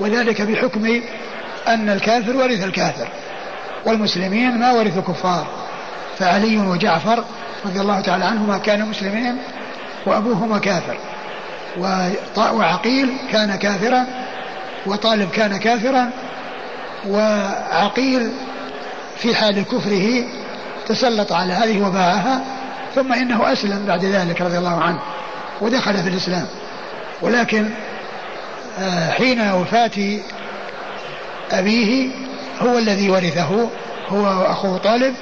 [0.00, 1.00] وذلك بحكم
[1.68, 3.08] أن الكافر ورث الكافر
[3.86, 5.46] والمسلمين ما ورثوا كفار.
[6.18, 7.24] فعلي وجعفر
[7.66, 9.36] رضي الله تعالى عنهما كانوا مسلمين
[10.06, 10.96] وأبوهما كافر
[12.36, 14.06] وعقيل كان كافرا
[14.86, 16.10] وطالب كان كافرا
[17.08, 18.30] وعقيل
[19.18, 20.24] في حال كفره
[20.86, 22.40] تسلط على هذه وباعها
[22.94, 24.98] ثم إنه أسلم بعد ذلك رضي الله عنه
[25.60, 26.46] ودخل في الإسلام.
[27.22, 27.70] ولكن
[28.78, 30.20] آه، حين وفاة
[31.52, 32.10] أبيه
[32.60, 33.68] هو الذي ورثه
[34.08, 35.14] هو أخوه طالب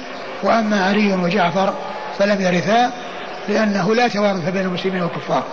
[0.43, 1.75] وأما علي وجعفر
[2.19, 2.93] فلم يرثا
[3.49, 5.45] لأنه لا توارث بين المسلمين والكفار.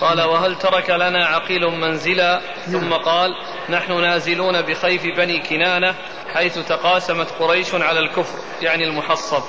[0.00, 2.92] قال وهل ترك لنا عقيل منزلا؟ ثم نعم.
[2.92, 3.30] قال
[3.68, 5.94] نحن نازلون بخيف بني كنانة
[6.34, 9.42] حيث تقاسمت قريش على الكفر يعني المحصب.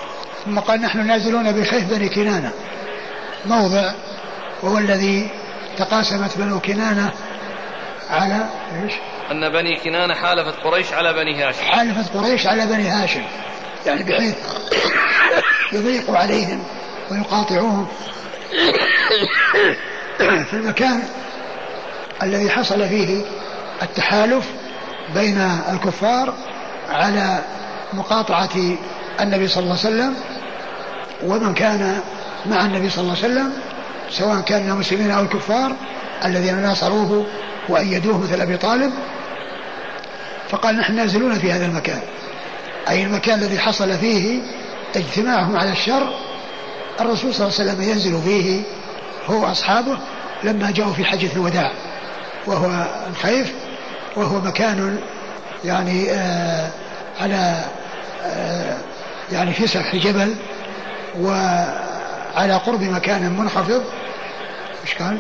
[0.45, 2.51] ثم قال نحن نازلون بخيف بني كنانة.
[3.45, 3.93] موضع
[4.63, 5.30] وهو الذي
[5.78, 7.11] تقاسمت بنو كنانة
[8.09, 8.49] على
[8.84, 8.93] إيش؟
[9.32, 11.61] أن بني كنانة حالفت قريش على بني هاشم.
[11.61, 13.24] حالفت قريش على بني هاشم.
[13.86, 14.36] يعني بحيث
[15.74, 16.63] يضيق عليهم
[17.11, 17.88] ويقاطعوهم.
[20.49, 20.99] في المكان
[22.24, 23.22] الذي حصل فيه
[23.82, 24.45] التحالف
[25.16, 25.38] بين
[25.74, 26.34] الكفار
[26.89, 27.39] على
[27.93, 28.49] مقاطعة
[29.22, 30.16] النبي صلى الله عليه وسلم
[31.24, 31.99] ومن كان
[32.45, 33.53] مع النبي صلى الله عليه وسلم
[34.11, 35.72] سواء كان المسلمين أو الكفار
[36.26, 37.26] الذين ناصروه
[37.70, 38.93] وأيدوه مثل أبي طالب.
[40.49, 41.99] فقال نحن نازلون في هذا المكان.
[42.89, 44.39] أي المكان الذي حصل فيه
[44.95, 46.14] اجتماعهم على الشر
[47.01, 48.61] الرسول صلى الله عليه وسلم ينزل فيه
[49.28, 49.97] هو أصحابه
[50.43, 51.71] لما جاءوا في حجة الوداع
[52.47, 53.53] وهو الخيف
[54.15, 54.99] وهو مكان
[55.65, 56.69] يعني آه
[57.21, 57.63] على
[58.26, 58.78] آه
[59.32, 60.36] يعني في سفح جبل
[61.19, 63.84] وعلى قرب مكان منخفض.
[64.84, 65.17] إيش قال؟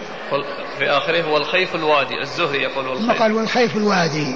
[0.77, 4.35] في آخره والخيف الوادي الزهري يقول والخيف قال والخيف الوادي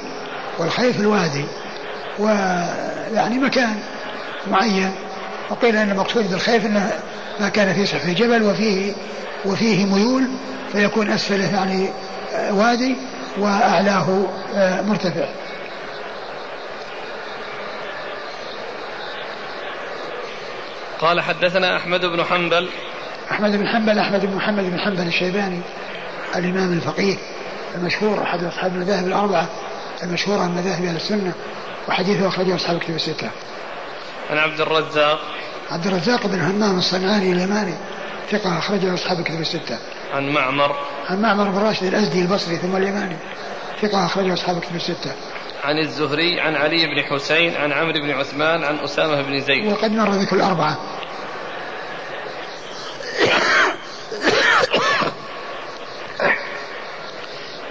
[0.59, 1.45] والخيف الوادي
[2.19, 3.79] ويعني مكان
[4.47, 4.91] معين.
[5.49, 6.91] وقيل إن المقصود بالخيف انه
[7.39, 8.93] ما كان في سفح الجبل وفيه
[9.45, 10.27] وفيه ميول
[10.71, 11.89] فيكون أسفله يعني
[12.51, 12.95] وادي
[13.37, 14.25] وأعلاه
[14.87, 15.25] مرتفع.
[20.99, 22.69] قال حدثنا أحمد بن حنبل
[23.31, 25.61] أحمد بن حنبل أحمد بن محمد بن حنبل الشيباني
[26.35, 27.15] الإمام الفقيه
[27.75, 29.47] المشهور أحد أصحاب المذاهب الأربعة
[30.03, 31.33] المشهورة من مذاهب أهل السنة
[31.89, 33.29] وحديثه أخرجه أصحاب الكتب الستة.
[34.29, 35.19] عن عبد الرزاق
[35.71, 37.73] عبد الرزاق بن همام الصنعاني اليماني
[38.31, 39.77] ثقة أخرجه أصحاب الكتب الستة.
[40.13, 40.75] عن معمر
[41.09, 43.15] عن معمر بن راشد الأزدي البصري ثم اليماني
[43.81, 45.11] ثقة أخرجه أصحاب الكتب الستة.
[45.63, 49.65] عن الزهري عن علي بن حسين عن عمرو بن عثمان عن أسامة بن زيد.
[49.65, 50.77] وقد مر ذكر الأربعة.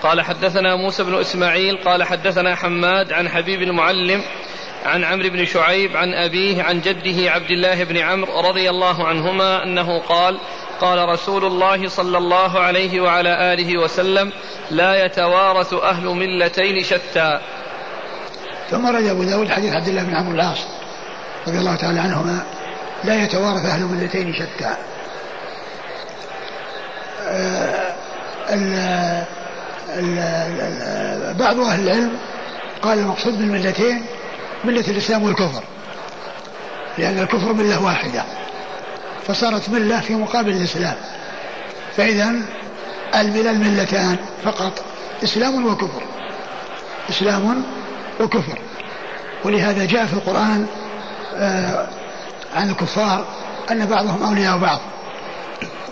[0.02, 4.22] قال حدثنا موسى بن إسماعيل قال حدثنا حماد عن حبيب المعلم
[4.86, 9.62] عن عمرو بن شعيب عن أبيه عن جده عبد الله بن عمرو رضي الله عنهما
[9.62, 10.38] أنه قال
[10.80, 14.32] قال رسول الله صلى الله عليه وعلى آله وسلم
[14.70, 17.40] لا يتوارث أهل ملتين شتى.
[18.70, 20.58] ثم رد أبو داود حديث عبد الله بن عمرو العاص
[21.48, 22.42] رضي الله تعالى عنهما
[23.04, 24.76] لا يتوارث أهل ملتين شتى.
[27.28, 27.96] آه،
[31.32, 32.18] بعض أهل العلم
[32.82, 34.06] قال المقصود بالملتين
[34.64, 35.62] ملة الإسلام والكفر.
[36.98, 38.24] لأن الكفر ملة واحدة.
[39.26, 40.96] فصارت ملة في مقابل الإسلام.
[41.96, 42.34] فإذا
[43.14, 44.84] الملل ملتان فقط
[45.24, 46.02] إسلام وكفر.
[47.10, 47.64] إسلام
[48.20, 48.58] وكفر.
[49.44, 50.66] ولهذا جاء في القرآن
[51.34, 51.88] آه
[52.56, 53.24] عن الكفار
[53.70, 54.80] أن بعضهم أولياء بعض.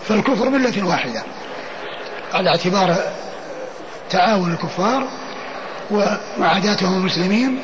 [0.08, 1.22] فالكفر ملة واحدة.
[2.34, 2.96] على اعتبار
[4.10, 5.08] تعاون الكفار
[5.90, 7.58] ومعاداتهم المسلمين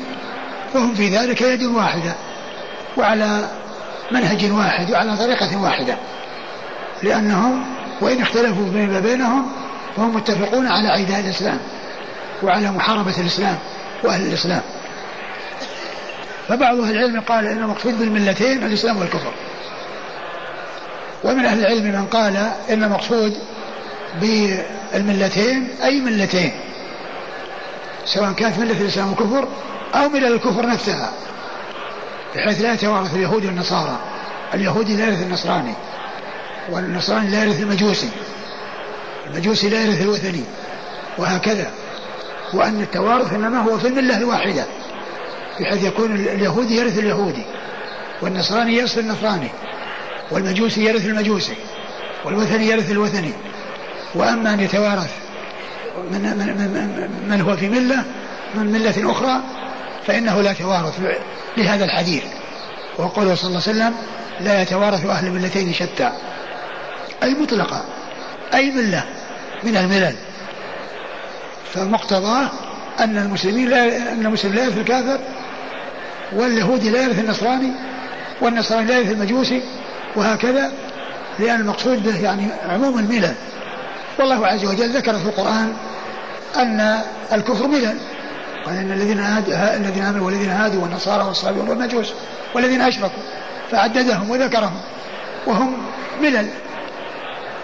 [0.73, 2.13] فهم في ذلك يد واحدة
[2.97, 3.49] وعلى
[4.11, 5.97] منهج واحد وعلى طريقة واحدة.
[7.03, 7.65] لأنهم
[8.01, 9.51] وإن اختلفوا فيما بينهم
[9.97, 11.59] فهم متفقون على عداء الإسلام
[12.43, 13.57] وعلى محاربة الإسلام
[14.03, 14.61] وأهل الإسلام.
[16.47, 19.33] فبعض أهل العلم قال إن المقصود بالملتين الإسلام والكفر.
[21.23, 22.37] ومن أهل العلم من قال
[22.69, 23.37] إن المقصود
[24.21, 26.51] بالملتين أي ملتين
[28.05, 29.47] سواء كانت ملة الإسلام والكفر
[29.95, 31.11] أو من الكفر نفسها.
[32.35, 33.99] بحيث لا يتوارث اليهود والنصارى.
[34.53, 35.73] اليهودي لا يرث النصراني.
[36.69, 38.09] والنصراني لا يرث المجوسي.
[39.27, 40.43] المجوسي لا يرث الوثني.
[41.17, 41.71] وهكذا.
[42.53, 44.65] وأن التوارث إنما هو في الملة الواحدة.
[45.59, 47.43] بحيث يكون اليهودي يرث اليهودي.
[48.21, 49.49] والنصراني يرث النصراني.
[50.31, 51.55] والمجوسي يرث المجوسي.
[52.25, 53.33] والوثني يرث الوثني.
[54.15, 55.11] وأما أن يتوارث
[56.11, 58.03] من, من, من, من هو في ملة
[58.55, 59.41] من ملة أخرى
[60.07, 60.99] فإنه لا توارث
[61.57, 62.23] لهذا الحديث.
[62.97, 63.93] وقوله صلى الله عليه وسلم
[64.39, 66.11] لا يتوارث أهل الملتين شتى.
[67.23, 67.83] أي مطلقة.
[68.53, 69.03] أي ملة.
[69.63, 70.15] من الملل.
[71.73, 72.49] فمقتضاه
[72.99, 75.19] أن المسلمين لا أن المسلم لا يرث الكافر
[76.33, 77.71] واليهودي لا يرث النصراني
[78.41, 79.63] والنصراني لا يرث المجوسي
[80.15, 80.71] وهكذا
[81.39, 83.33] لأن المقصود به يعني عموم الملل.
[84.19, 85.73] والله عز وجل ذكر في القرآن
[86.55, 86.99] أن
[87.33, 87.97] الكفر ملل.
[88.65, 89.19] قال إن الذين
[89.75, 92.13] الذين آمنوا والذين هادوا والنصارى والصابئون والمجوس
[92.55, 93.23] والذين أشركوا
[93.71, 94.81] فعددهم وذكرهم
[95.47, 95.77] وهم
[96.21, 96.47] ملل.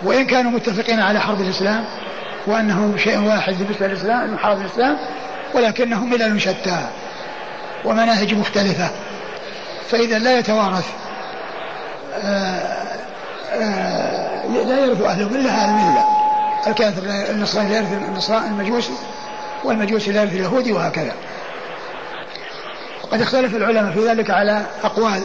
[0.03, 1.85] وإن كانوا متفقين على حرب الإسلام
[2.47, 4.97] وأنهم شيء واحد بالنسبة للاسلام حرب الإسلام
[5.53, 6.87] ولكنهم ملل شتى
[7.85, 8.89] ومناهج مختلفة.
[9.89, 10.85] فإذا لا يتوارث
[12.23, 12.77] آآ
[13.53, 16.05] آآ لا يرث أهل المله الملة.
[16.67, 18.93] الكافر النصراني لا يرث النصراني المجوسي
[19.67, 21.13] والمجوسي لا يرث اليهودي وهكذا.
[23.03, 25.23] وقد اختلف العلماء في ذلك على أقوال.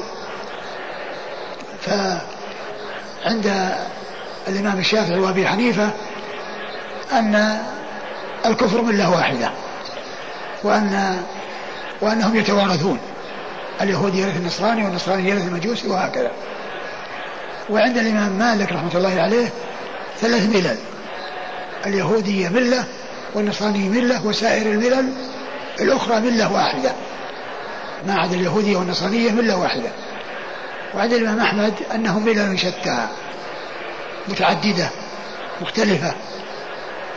[1.80, 3.74] فعند
[4.48, 5.90] الإمام الشافعي وأبي حنيفة
[7.12, 7.58] أن
[8.46, 9.50] الكفر ملة واحدة
[10.62, 11.22] وأن
[12.00, 12.98] وأنهم يتوارثون.
[13.80, 16.30] اليهودي يرث النصراني والنصراني يرث المجوسي وهكذا.
[17.70, 19.48] وعند الإمام مالك رحمة الله عليه
[20.20, 20.76] ثلاث ملل.
[21.86, 22.84] اليهودية ملة
[23.34, 25.12] والنصراني ملة وسائر الملل
[25.80, 26.92] الأخرى ملة واحدة.
[28.06, 29.88] ما عدا اليهودية والنصرانية ملة واحدة.
[30.94, 33.06] وعند الإمام أحمد أنهم ملل شتى
[34.28, 34.88] متعددة
[35.60, 36.14] مختلفة.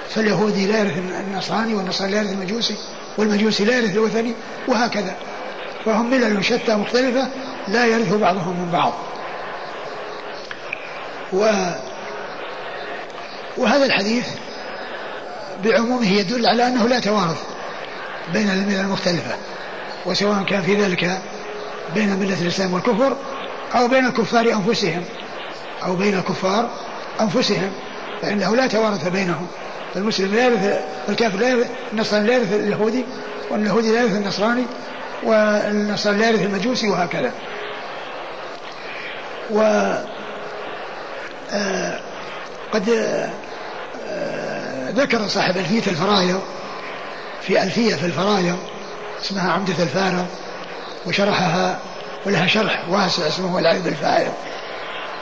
[0.09, 2.75] فاليهودي لا يرث النصراني والنصراني لا يرث المجوسي
[3.17, 4.33] والمجوسي لا يرث الوثني
[4.67, 5.15] وهكذا.
[5.85, 7.27] فهم ملل شتى مختلفة
[7.67, 8.93] لا يرث بعضهم من بعض.
[11.33, 11.71] و
[13.57, 14.27] وهذا الحديث
[15.63, 17.43] بعمومه يدل على أنه لا توارث
[18.33, 19.35] بين الملل المختلفة
[20.05, 21.21] وسواء كان في ذلك
[21.93, 23.15] بين ملة الإسلام والكفر
[23.75, 25.03] أو بين الكفار أنفسهم
[25.83, 26.69] أو بين الكفار
[27.21, 27.71] أنفسهم
[28.21, 29.47] فإنه لا توارث بينهم.
[29.95, 33.05] المسلم لا يرث الكافر لا يرث النصراني لا يرث اليهودي
[33.51, 34.63] واليهودي لا يرث النصراني
[35.23, 37.31] والنصراني لا يرث المجوسي وهكذا.
[39.51, 39.61] و
[41.51, 41.99] آه
[42.71, 42.89] قد
[44.95, 46.41] ذكر صاحب ألفية الفرايض
[47.41, 48.57] في ألفية في الفرايض
[49.21, 50.25] اسمها عمدة الفارض
[51.05, 51.79] وشرحها
[52.25, 54.33] ولها شرح واسع اسمه العيب الفائض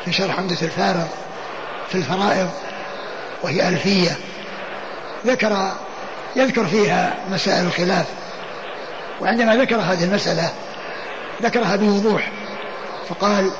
[0.05, 1.07] في شرح عمدة الفارض
[1.89, 2.49] في الفرائض
[3.43, 4.17] وهي ألفية.
[5.25, 5.71] ذكر
[6.35, 8.05] يذكر فيها مسائل الخلاف
[9.21, 10.49] وعندما ذكر هذه المسألة
[11.41, 12.31] ذكرها بوضوح
[13.09, 13.51] فقال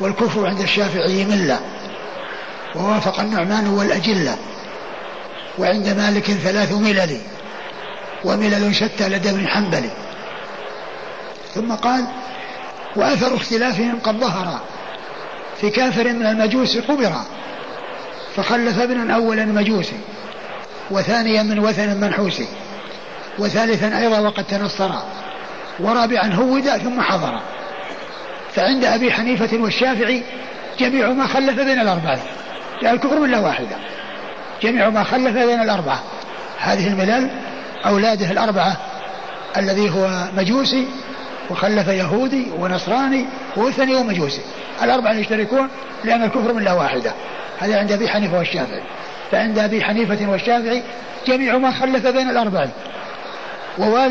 [0.00, 1.60] والكفر عند الشافعي ملة
[2.74, 4.36] ووافق النعمان والأجلة.
[5.58, 7.20] وعند مالك ثلاث ملل
[8.24, 9.90] وملل شتى لدى ابن حنبل.
[11.54, 12.04] ثم قال
[12.96, 14.60] وأثر اختلافهم قد ظهر
[15.60, 17.24] في كافر من المجوس قبرا
[18.36, 19.96] فخلف ابنا أولا مجوسي
[20.90, 22.46] وثانيا من وثن منحوسي
[23.38, 24.90] وثالثا أيضا وقد تنصر
[25.80, 27.40] ورابعا هود ثم حضر.
[28.54, 30.22] فعند أبي حنيفة والشافعي
[30.78, 32.18] جميع ما خلف بين الأربعة
[32.82, 33.76] جاء الكفر ملة واحدة.
[34.62, 36.02] جميع ما خلف بين الأربعة.
[36.58, 37.30] هذه الملل
[37.86, 38.76] أولاده الأربعة
[39.56, 40.86] الذي هو مجوسي
[41.50, 43.26] وخلف يهودي ونصراني
[43.56, 44.40] ووثني ومجوسي.
[44.82, 45.68] الأربعة يشتركون
[46.04, 47.12] لأن الكفر ملة واحدة.
[47.58, 48.82] هذا عند أبي حنيفة والشافعي.
[49.30, 50.82] فعند أبي حنيفة والشافعي
[51.26, 52.68] جميع ما خلف بين الأربعة.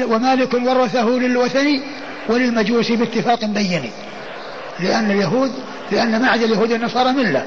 [0.07, 1.81] ومالك ورثه للوثني
[2.29, 3.89] وللمجوسي باتفاق بيني.
[4.79, 5.51] لأن اليهود
[5.91, 7.45] لأن ما عدا اليهود والنصارى ملة.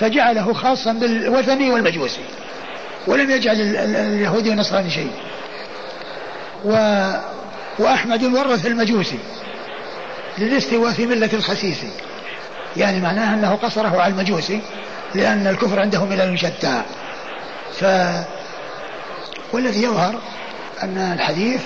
[0.00, 2.20] فجعله خاصا بالوثني والمجوسي
[3.06, 5.10] ولم يجعل اليهودي والنصراني شيء.
[6.64, 6.72] و
[7.78, 9.18] وأحمد ورث المجوسي
[10.38, 11.90] للاستواء في ملة الخسيسي.
[12.76, 14.60] يعني معناه أنه قصره على المجوسي
[15.14, 16.82] لأن الكفر عنده ملل شتى
[17.80, 17.84] ف
[19.52, 20.14] والذي يظهر
[20.82, 21.60] أن الحديث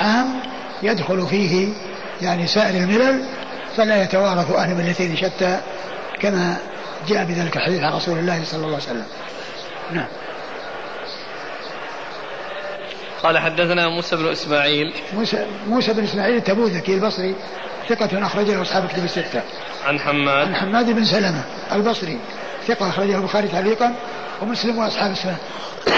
[0.00, 0.40] عام
[0.82, 1.68] يدخل فيه
[2.22, 3.24] يعني سائر الملل
[3.76, 5.60] فلا يتوارث أهل ملتين شتى
[6.20, 6.56] كما
[7.08, 9.06] جاء بذلك الحديث عن رسول الله صلى الله عليه وسلم
[9.92, 10.08] نعم
[13.22, 17.34] قال حدثنا موسى بن إسماعيل موسى موسى بن إسماعيل التبوذكي البصري
[17.88, 19.42] ثقة أخرج له أصحاب كتب الستة.
[19.84, 22.18] عن حماد عن حماد بن سلمة البصري
[22.66, 23.94] ثقة أخرجه البخاري تعليقا
[24.42, 25.36] ومسلم وأصحاب السنة.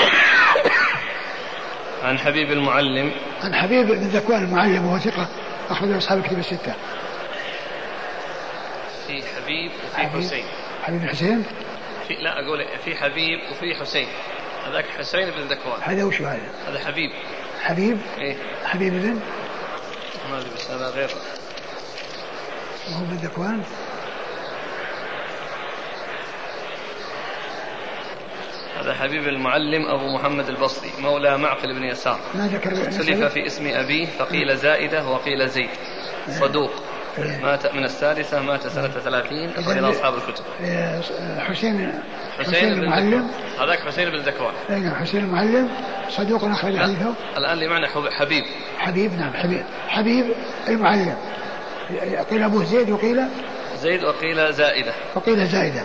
[2.04, 3.12] عن حبيب المعلم
[3.44, 5.26] عن حبيب بن ذكوان المعلم وهو ثقة
[5.70, 6.74] أخرجه أصحاب كتب الستة.
[9.06, 10.26] في حبيب وفي.
[10.26, 10.44] حسين
[10.84, 11.44] حبيب حسين
[12.08, 14.06] في لا أقول في حبيب وفي حسين.
[14.66, 15.80] هذاك حسين بن ذكوان.
[15.82, 17.10] هذا وش هذا؟ هذا حبيب.
[17.62, 18.36] حبيب؟ إيه.
[18.64, 19.20] حبيب بن
[20.30, 21.10] ما أدري بس هذا غير.
[22.90, 23.62] وهو بن ذكوان؟
[28.80, 32.20] هذا حبيب المعلم أبو محمد البصري مولى معقل بن يسار.
[32.34, 35.70] ما ذكر اختلف في اسم أبيه فقيل زائدة وقيل زيد.
[36.28, 36.83] صدوق.
[37.18, 40.44] مات من السادسة مات سنة ثلاثين أخرج أصحاب الكتب.
[41.38, 42.00] حسين
[42.38, 43.30] حسين المعلم.
[43.60, 44.54] هذاك حسين بن ذكوان.
[44.70, 45.70] أي نعم حسين المعلم.
[46.10, 46.76] صدوق أخرج.
[46.76, 47.14] حديثه.
[47.36, 48.44] الآن حب- حبيب.
[48.78, 49.64] حبيب نعم حبيب.
[49.88, 50.34] حبيب
[50.68, 51.16] المعلم.
[52.30, 53.20] قيل أبوه زيد وقيل؟
[53.80, 54.92] زيد وقيل زائدة.
[55.14, 55.82] وقيل زائدة.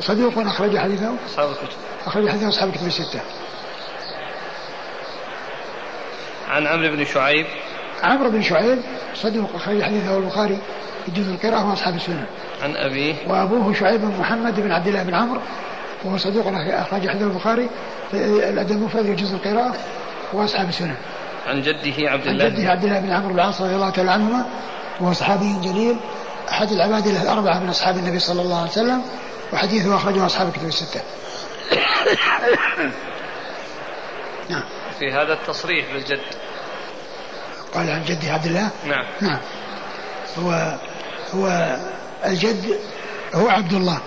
[0.00, 1.14] صدوق أخرج حديثه.
[1.26, 1.76] أصحاب الكتب.
[2.06, 3.20] أخرج حديثه أصحاب الكتب الستة.
[6.48, 7.46] عن عمرو بن شعيب
[8.02, 8.78] عمرو بن شعيب
[9.14, 10.58] صدوق أخرج حديثه البخاري
[11.06, 12.26] في جزء القراءة وأصحاب السنة.
[12.62, 13.14] عن أبيه.
[13.28, 15.40] وأبوه شعيب بن محمد بن عبد الله بن عمرو
[16.04, 17.68] وهو صدوق أخرج حديث البخاري
[18.10, 18.16] في
[18.48, 19.74] الأدب المفرد في جزء القراءة
[20.32, 20.96] وأصحاب السنة.
[21.46, 24.10] عن جده عبد عن الله جده عبد الله بن عمرو بن العاص رضي الله تعالى
[24.10, 24.46] عنهما
[25.00, 25.96] وهو صحابي جليل
[26.50, 29.02] أحد العباد الأربعة من أصحاب النبي صلى الله عليه وسلم
[29.52, 31.00] وحديثه أخرجه أصحاب الكتب الستة.
[34.48, 34.64] نعم
[34.98, 36.20] في هذا التصريح بالجد.
[37.74, 39.04] قال عن جده عبد الله؟ نعم.
[39.20, 39.38] نعم.
[40.38, 40.78] هو
[41.34, 41.76] هو
[42.26, 42.78] الجد
[43.34, 43.98] هو عبد الله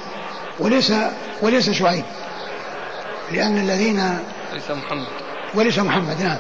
[0.60, 0.94] وليس
[1.42, 2.04] وليس شعيب
[3.32, 4.20] لأن الذين
[4.54, 5.08] ليس محمد.
[5.56, 6.38] وليس محمد نعم.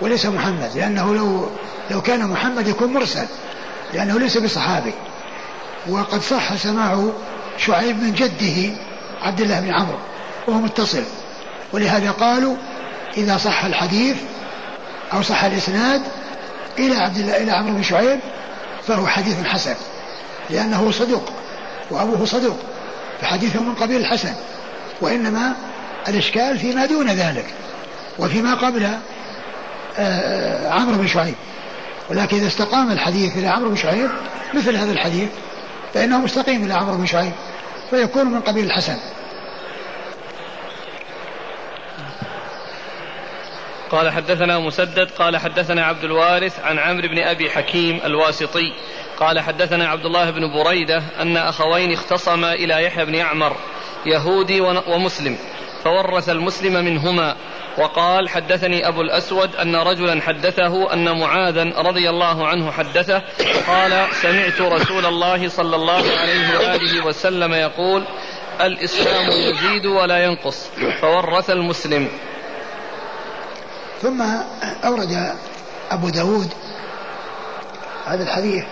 [0.00, 1.50] وليس محمد لأنه لو
[1.90, 3.26] لو كان محمد يكون مرسل
[3.94, 4.94] لأنه ليس بصحابي.
[5.88, 7.10] وقد صح سماع
[7.58, 8.76] شعيب من جده
[9.22, 9.98] عبد الله بن عمرو
[10.48, 11.02] وهو متصل.
[11.72, 12.56] ولهذا قالوا
[13.16, 14.16] إذا صح الحديث
[15.12, 16.02] أو صح الإسناد
[16.78, 18.20] إلى عبد الله إلى عمرو بن شعيب
[18.86, 19.74] فهو حديث حسن
[20.50, 21.32] لأنه صدوق
[21.90, 22.58] وأبوه صدوق
[23.20, 24.32] فحديثه من قبيل الحسن
[25.00, 25.52] وإنما
[26.08, 27.46] الإشكال فيما دون ذلك
[28.18, 28.88] وفيما قبل
[29.98, 31.34] آه، عمرو بن شعيب.
[32.10, 34.10] ولكن إذا استقام الحديث إلى عمرو بن شعيب
[34.54, 35.28] مثل هذا الحديث
[35.94, 37.32] فإنه مستقيم إلى عمرو بن شعيب
[37.90, 38.96] فيكون من قبيل الحسن.
[43.90, 48.72] قال حدثنا مسدد قال حدثنا عبد الوارث عن عمرو بن أبي حكيم الواسطي.
[49.20, 53.56] قال حدثنا عبد الله بن بريدة أن أخوين اختصما إلى يحيى بن يعمر
[54.06, 55.38] يهودي ومسلم
[55.84, 57.36] فورث المسلم منهما.
[57.78, 63.22] وقال حدثني أبو الأسود أن رجلا حدثه أن معاذا رضي الله عنه حدثه
[63.66, 68.02] قال سمعت رسول الله صلى الله عليه وآله وسلم يقول
[68.60, 72.08] الإسلام يزيد ولا ينقص فورث المسلم.
[74.02, 74.22] ثم
[74.84, 75.34] أورد
[75.90, 76.48] أبو داود
[78.06, 78.64] هذا الحديث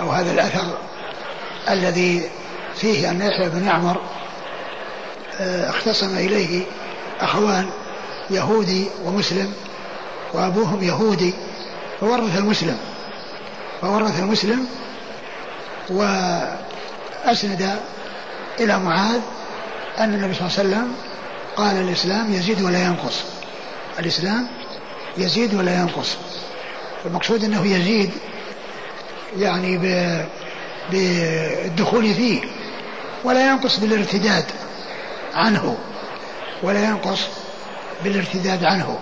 [0.00, 0.78] أو هذا الأثر
[1.70, 2.30] الذي
[2.76, 4.00] فيه أن يحيى بن يعمر
[5.40, 6.64] آه، اختصم إليه
[7.20, 7.66] أخوان
[8.30, 9.52] يهودي ومسلم
[10.32, 11.34] وأبوهم يهودي
[12.00, 12.78] فورث المسلم
[13.80, 14.66] فورث المسلم
[15.90, 17.78] وأسند
[18.60, 19.20] إلى معاذ
[19.98, 20.94] أن النبي صلى الله عليه وسلم
[21.56, 23.33] قال الإسلام يزيد ولا ينقص.
[23.98, 24.46] الإسلام
[25.16, 26.16] يزيد ولا ينقص؟
[27.06, 28.10] المقصود أنه يزيد
[29.38, 29.78] يعني
[30.90, 32.40] بالدخول فيه
[33.24, 34.44] ولا ينقص بالارتداد
[35.34, 35.76] عنه
[36.62, 37.20] ولا ينقص
[38.04, 38.98] بالارتداد عنه.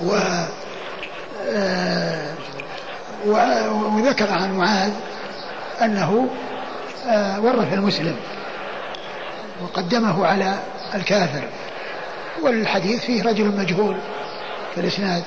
[0.00, 0.18] و
[1.48, 2.34] آه،
[3.96, 4.92] وذكر عن معاذ
[5.82, 6.28] أنه
[7.08, 8.16] آه، ورث المسلم
[9.62, 10.58] وقدمه على
[10.94, 11.42] الكافر.
[12.42, 13.96] والحديث فيه رجل مجهول
[14.74, 15.22] في الإسناد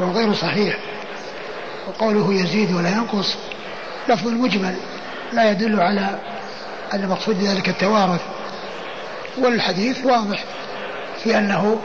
[0.00, 0.78] وهو غير صحيح
[1.88, 3.36] وقوله يزيد ولا ينقص
[4.08, 4.74] لفظ مجمل
[5.32, 6.18] لا يدل على
[6.94, 8.20] أن المقصود بذلك التوارث
[9.38, 10.44] والحديث واضح
[11.24, 11.78] في أنه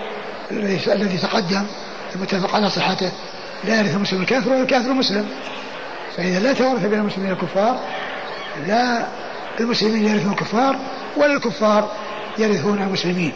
[0.87, 1.63] الذي تقدم
[2.15, 3.11] المتفق على صحته
[3.63, 5.25] لا يرث المسلم الكافر ولا الكافر المسلم
[6.17, 7.79] فإذا لا توارث بين المسلمين والكفار
[8.67, 9.07] لا
[9.59, 10.75] المسلمين يرثون الكفار
[11.17, 11.91] ولا الكفار
[12.37, 13.33] يرثون المسلمين.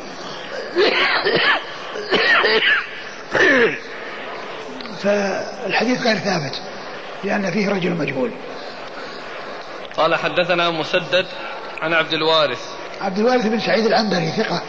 [5.04, 6.62] فالحديث غير ثابت
[7.24, 8.32] لأن فيه رجل مجهول.
[9.98, 11.26] قال حدثنا مسدد
[11.82, 12.62] عن عبد الوارث.
[13.02, 14.62] عبد الوارث بن سعيد العنبري ثقة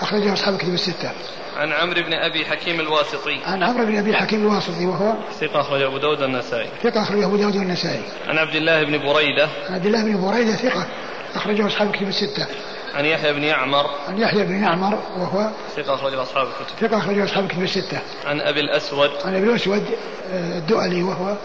[0.00, 1.10] أخرجه أصحاب الكتب الستة.
[1.56, 3.40] عن عمرو بن أبي حكيم الواسطي.
[3.46, 7.36] عن عمرو بن أبي حكيم الواسطي وهو ثقة أخرج أبو داود النسائي ثقة أخرجه أبو
[7.36, 8.02] داود والنسائي.
[8.28, 9.48] عن عبد الله بن بريدة.
[9.68, 10.86] عن عبد الله بن بريدة ثقة
[11.34, 12.46] أخرجه أصحاب الكتب الستة.
[12.94, 13.90] عن يحيى بن يعمر.
[14.08, 16.88] عن يحيى بن يعمر وهو ثقة أخرج أصحاب الكتب.
[16.88, 17.98] ثقة أخرجه أصحاب الكتب الستة.
[18.26, 19.10] عن أبي الأسود.
[19.24, 19.84] عن أبي الأسود
[20.32, 21.36] آه، الدؤلي وهو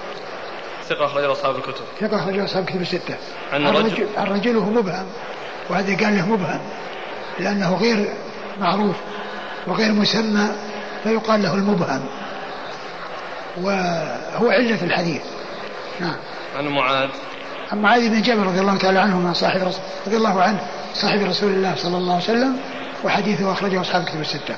[0.89, 1.85] ثقة أخرج أصحاب الكتب.
[1.99, 3.15] ثقة أخرج أصحاب الكتب الستة.
[3.53, 5.05] عن الرجل, الرجل هو مبهم
[5.69, 6.59] وهذا قال له مبهم
[7.39, 8.13] لأنه غير
[8.59, 8.95] معروف
[9.67, 10.47] وغير مسمى
[11.03, 12.05] فيقال له المبهم.
[13.61, 15.21] وهو علة الحديث.
[15.99, 16.15] نعم.
[16.57, 17.09] عن معاذ.
[17.71, 19.71] عن معاذ بن جبل رضي الله تعالى عنه صاحب
[20.07, 20.59] رضي الله عنه
[20.93, 22.57] صاحب رسول الله صلى الله عليه وسلم
[23.03, 24.55] وحديثه أخرجه أصحاب الكتب الستة.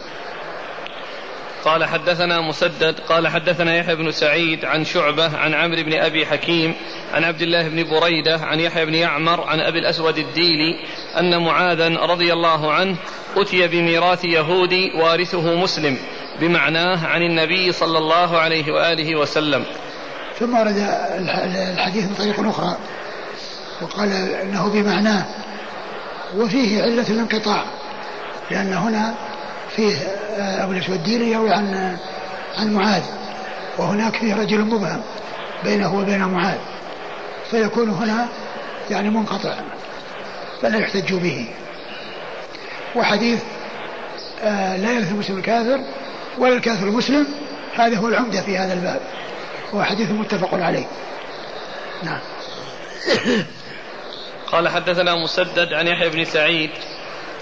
[1.65, 6.75] قال حدثنا مسدد قال حدثنا يحيى بن سعيد عن شعبة عن عمرو بن أبي حكيم
[7.13, 10.79] عن عبد الله بن بريدة عن يحيى بن يعمر عن أبي الأسود الديلي
[11.19, 12.95] أن معاذا رضي الله عنه
[13.37, 15.97] أتي بميراث يهودي وارثه مسلم
[16.39, 19.65] بمعناه عن النبي صلى الله عليه وآله وسلم.
[20.39, 20.77] ثم ورد
[21.73, 22.77] الحديث من طريق أخرى
[23.81, 24.11] وقال
[24.41, 25.25] إنه بمعناه
[26.37, 27.63] وفيه علة الانقطاع
[28.51, 29.13] لأن هنا
[29.75, 29.95] فيه
[30.37, 31.97] آه، أبو الأسود الديري يروي عن
[32.57, 33.03] عن معاذ
[33.77, 35.01] وهناك فيه رجل مبهم
[35.63, 36.57] بينه وبين معاذ
[37.51, 38.27] فيكون هنا
[38.91, 39.53] يعني منقطع
[40.61, 41.47] فلا يحتج به.
[42.95, 43.39] وحديث
[44.43, 45.79] آه، لا يرث المسلم الكافر
[46.37, 47.27] ولا الكافر المسلم
[47.75, 49.01] هذا هو العمدة في هذا الباب.
[49.73, 50.85] هو حديث متفق عليه
[52.03, 52.19] نعم
[54.51, 56.69] قال حدثنا مسدد عن يحيى بن سعيد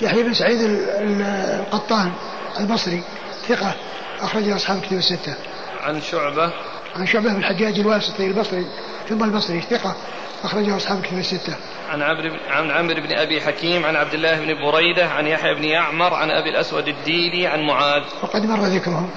[0.02, 2.12] يحيى بن سعيد القطان
[2.60, 3.04] البصري
[3.48, 3.76] ثقة
[4.20, 5.36] أخرج أصحاب الكتب الستة.
[5.82, 6.52] عن شعبة
[6.96, 8.66] عن شعبة بن الحجاج الواسطي البصري
[9.10, 9.96] ثم البصري ثقة
[10.44, 11.56] أخرجه أصحاب الكتب الستة.
[11.90, 15.64] عن عمرو عن عمرو بن أبي حكيم عن عبد الله بن بريدة عن يحيى بن
[15.64, 18.04] يعمر عن أبي الأسود الديلي عن معاذ.
[18.24, 19.10] وقد مر ذكرهم.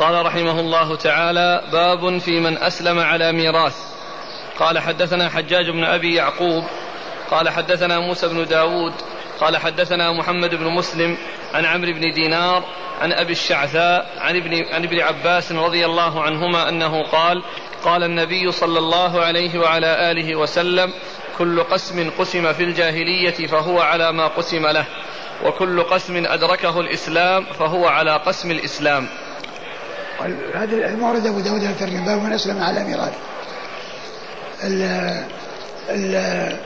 [0.00, 3.76] قال رحمه الله تعالى باب في من أسلم على ميراث.
[4.58, 6.64] قال حدثنا حجاج بن أبي يعقوب.
[7.30, 8.92] قال حدثنا موسى بن داود.
[9.40, 11.16] قال حدثنا محمد بن مسلم
[11.54, 12.64] عن عمرو بن دينار
[13.00, 17.42] عن أبي الشعثاء عن ابن, عن ابن عباس رضي الله عنهما أنه قال
[17.84, 20.92] قال النبي صلى الله عليه وعلى آله وسلم
[21.38, 24.84] كل قسم قسم في الجاهلية فهو على ما قسم له
[25.44, 29.08] وكل قسم أدركه الإسلام فهو على قسم الإسلام.
[30.54, 33.12] هذا المورد أبو داود الترجمة باب من أسلم على ميراث.
[34.64, 34.82] ال
[35.90, 36.56] ال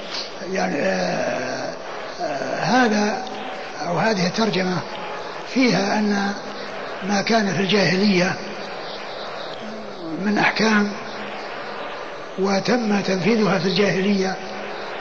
[0.52, 1.74] يعني آه
[2.20, 3.24] آه هذا
[3.86, 4.76] أو هذه الترجمة
[5.54, 6.32] فيها أن
[7.08, 8.34] ما كان في الجاهلية
[10.24, 10.92] من أحكام
[12.38, 14.36] وتم تنفيذها في الجاهلية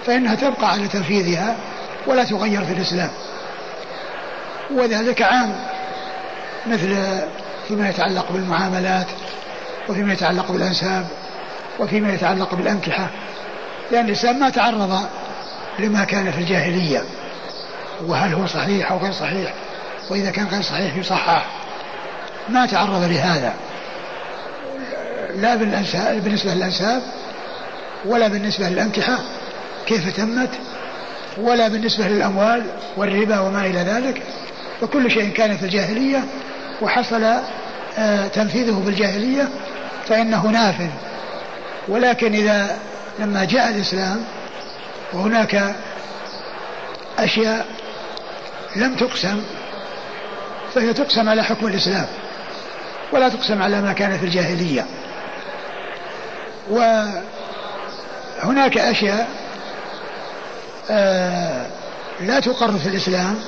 [0.05, 1.55] فإنها تبقى على تنفيذها
[2.07, 3.09] ولا تغير في الإسلام.
[4.71, 5.55] وذلك عام
[6.67, 6.95] مثل
[7.67, 9.07] فيما يتعلق بالمعاملات
[9.89, 11.07] وفيما يتعلق بالأنساب
[11.79, 13.07] وفيما يتعلق بالأنكحة.
[13.91, 14.99] لأن الإسلام ما تعرض
[15.79, 17.03] لما كان في الجاهلية
[18.05, 19.53] وهل هو صحيح أو غير صحيح
[20.09, 21.45] وإذا كان غير صحيح يصحح.
[22.49, 23.53] ما تعرض لهذا.
[25.35, 25.55] لا
[26.19, 27.01] بالنسبة للأنساب
[28.05, 29.19] ولا بالنسبة للأنكحة
[29.85, 30.49] كيف تمت؟
[31.37, 32.65] ولا بالنسبة للأموال
[32.97, 34.23] والربا وما إلى ذلك.
[34.81, 36.23] فكل شيء كان في الجاهلية
[36.83, 37.23] وحصل
[37.97, 39.49] آه، تنفيذه بالجاهلية
[40.07, 40.89] فإنه نافذ.
[41.87, 42.77] ولكن إذا
[43.19, 44.23] لما جاء الإسلام
[45.13, 45.75] وهناك
[47.19, 47.65] أشياء
[48.75, 49.43] لم تقسم
[50.75, 52.05] فهي تقسم على حكم الإسلام
[53.11, 54.85] ولا تقسم على ما كان في الجاهلية.
[56.69, 59.27] وهناك أشياء
[60.89, 61.65] آه،
[62.21, 63.39] لا تقر في الإسلام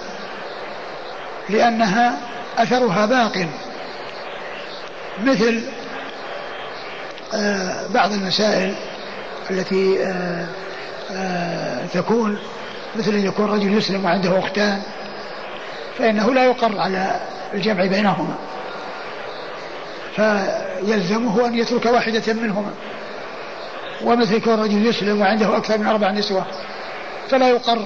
[1.50, 2.18] لأنها
[2.58, 3.48] أثرها باق.
[5.24, 5.62] مثل
[7.34, 8.76] آه، بعض المسائل
[9.52, 10.46] التي آه،
[11.12, 12.40] آه، تكون
[12.96, 14.82] مثل أن يكون رجل يسلم وعنده أختان
[15.98, 17.20] فإنه لا يقر على
[17.54, 18.36] الجمع بينهما.
[20.16, 22.72] فيلزمه أن يترك واحدة منهما.
[24.04, 26.46] ومثل يكون رجل يسلم وعنده أكثر من أربع نسوة
[27.30, 27.86] فلا يقر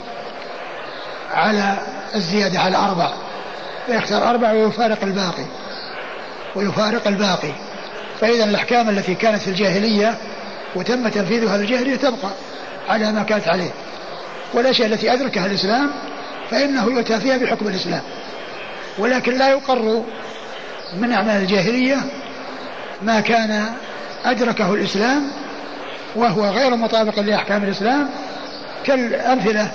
[1.31, 1.77] على
[2.15, 3.13] الزيادة على أربع.
[3.89, 5.45] فيختار أربع ويفارق الباقي.
[6.55, 7.51] ويفارق الباقي.
[8.21, 10.17] فإذا الأحكام التي كانت في الجاهلية
[10.75, 12.29] وتم تنفيذها في الجاهلية تبقى
[12.89, 13.69] على ما كانت عليه.
[14.53, 15.89] والأشياء التي أدركها الإسلام
[16.51, 18.01] فإنه يؤتى فيها بحكم الإسلام.
[18.97, 20.03] ولكن لا يقر
[20.97, 21.97] من أعمال الجاهلية
[23.01, 23.65] ما كان
[24.25, 25.31] أدركه الإسلام
[26.15, 28.09] وهو غير مطابق لأحكام الإسلام
[28.85, 29.71] كالأمثلة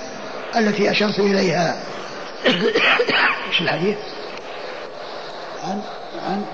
[0.55, 1.75] التي أشرت إليها.
[3.49, 3.97] إيش الحديث؟
[5.63, 5.81] عن
[6.27, 6.45] عن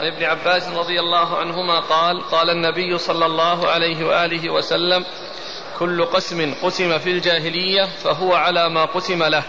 [0.00, 5.04] عن ابن عباس رضي الله عنهما قال قال النبي صلى الله عليه وآله وسلم
[5.78, 9.42] كل قسم قسم في الجاهلية فهو على ما قسم له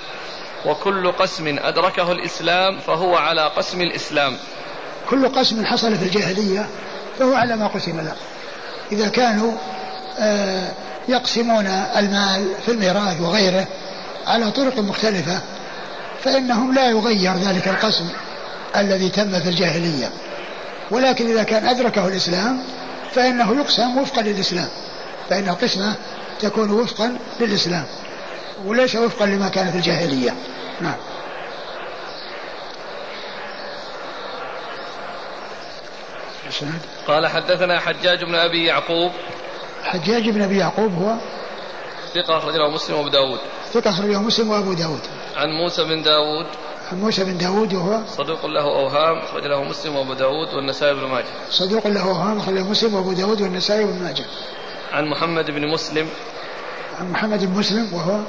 [0.66, 4.38] وكل قسم أدركه الإسلام فهو على قسم الإسلام
[5.10, 6.70] كل قسم حصل في الجاهلية
[7.20, 8.16] فهو على ما قسم له
[8.92, 9.52] إذا كانوا
[10.20, 10.72] آه،
[11.08, 13.68] يقسمون المال في الميراث وغيره
[14.28, 15.42] على طرق مختلفة
[16.26, 18.10] فإنهم لا يغير ذلك القسم
[18.76, 20.10] الذي تم في الجاهلية.
[20.92, 22.64] ولكن إذا كان أدركه الإسلام
[23.14, 24.68] فإنه يقسم وفقا للإسلام.
[25.30, 25.96] فإن القسمة
[26.40, 27.86] تكون وفقا للإسلام
[28.66, 30.36] وليس وفقا لما كان في الجاهلية.
[30.82, 30.96] نعم.
[37.08, 39.12] قال حدثنا حجاج بن أبي يعقوب.
[39.84, 41.16] حجاج بن أبي يعقوب هو
[42.14, 43.40] ثقة أخرج له مسلم وأبو داود.
[43.74, 45.02] ثقة أخرج له مسلم وأبو داود.
[45.36, 46.46] عن موسى بن داود.
[46.92, 51.08] عن موسى بن داود وهو صدوق له أوهام أخرج له مسلم وأبو داود والنسائي بن
[51.08, 51.26] ماجه.
[51.50, 54.26] صدوق له أوهام أخرج له مسلم وأبو داود والنسائي بن ماجه.
[54.92, 56.10] عن محمد بن مسلم.
[57.00, 58.20] عن محمد بن مسلم وهو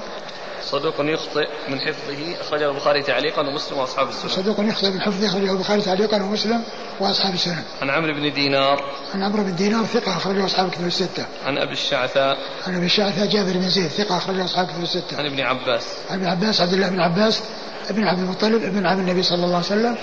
[0.70, 5.52] صدوق يخطئ من حفظه أخرجه البخاري تعليقا ومسلم وأصحاب السنن صدوق يخطئ من حفظه أخرجه
[5.52, 6.62] البخاري تعليقا ومسلم
[7.00, 8.84] وأصحاب السنن عن عمرو بن دينار.
[9.14, 11.26] عن عمرو بن دينار ثقة أخرجه أصحاب الكتب الستة.
[11.46, 12.38] عن أبي الشعثاء.
[12.66, 15.18] عن أبي الشعثاء جابر بن زيد ثقة أخرجه أصحاب الكتب الستة.
[15.18, 15.86] عن ابن عباس.
[16.10, 17.42] عن ابن عباس عبد الله بن عباس
[17.90, 19.96] ابن عبد المطلب ابن عم النبي صلى الله عليه وسلم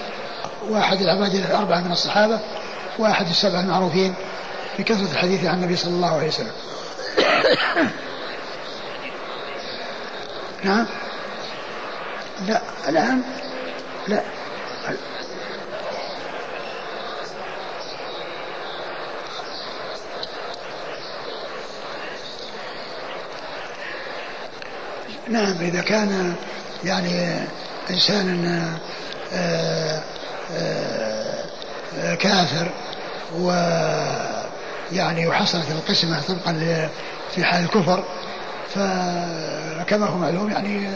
[0.69, 2.39] واحد العباد الأربعة من الصحابة
[2.99, 4.13] واحد السبعة المعروفين
[4.79, 6.51] بكثرة الحديث عن النبي صلى الله عليه وسلم.
[10.63, 10.85] نعم
[12.47, 13.21] لا الآن؟
[14.07, 14.23] لا.
[25.27, 26.35] نعم إذا كان
[26.83, 27.39] يعني
[27.89, 28.45] إنسان
[29.33, 30.01] آه،
[30.53, 31.43] آه،
[31.97, 32.71] آه، كافر
[33.35, 33.51] و
[34.91, 36.89] يعني وحصلت القسمة طبقا
[37.35, 38.03] في حال الكفر
[38.73, 40.91] فكما هو معلوم يعني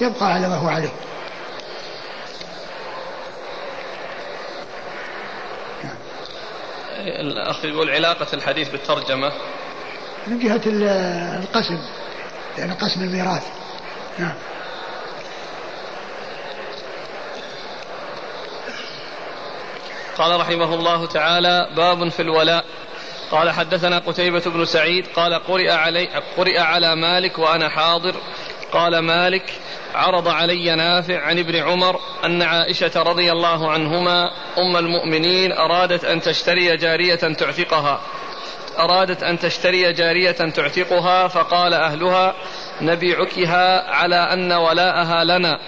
[0.00, 0.92] يبقى على ما هو عليه
[7.06, 9.32] الأخ يقول علاقة الحديث بالترجمة.
[10.26, 11.78] من جهة القسم
[12.58, 13.42] يعني قسم الميراث.
[14.18, 14.34] نعم.
[20.18, 22.64] قال رحمه الله تعالى باب في الولاء.
[23.30, 28.14] قال حدثنا قتيبة بن سعيد قال قرئ علي قرئ على مالك وأنا حاضر.
[28.72, 29.52] قال مالك
[29.94, 36.20] عرض علي نافع عن ابن عمر أن عائشة رضي الله عنهما أم المؤمنين أرادت أن
[36.20, 38.00] تشتري جارية تعتقها.
[38.78, 42.34] أرادت أن تشتري جارية تعتقها فقال أهلها
[42.80, 45.58] نبيعكها على أن ولاءها لنا.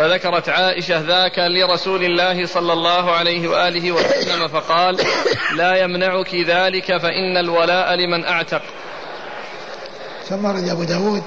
[0.00, 4.96] فذكرت عائشة ذاك لرسول الله صلى الله عليه وآله وسلم فقال
[5.56, 8.62] لا يمنعك ذلك فإن الولاء لمن أعتق.
[10.28, 11.22] ثم رد أبو داود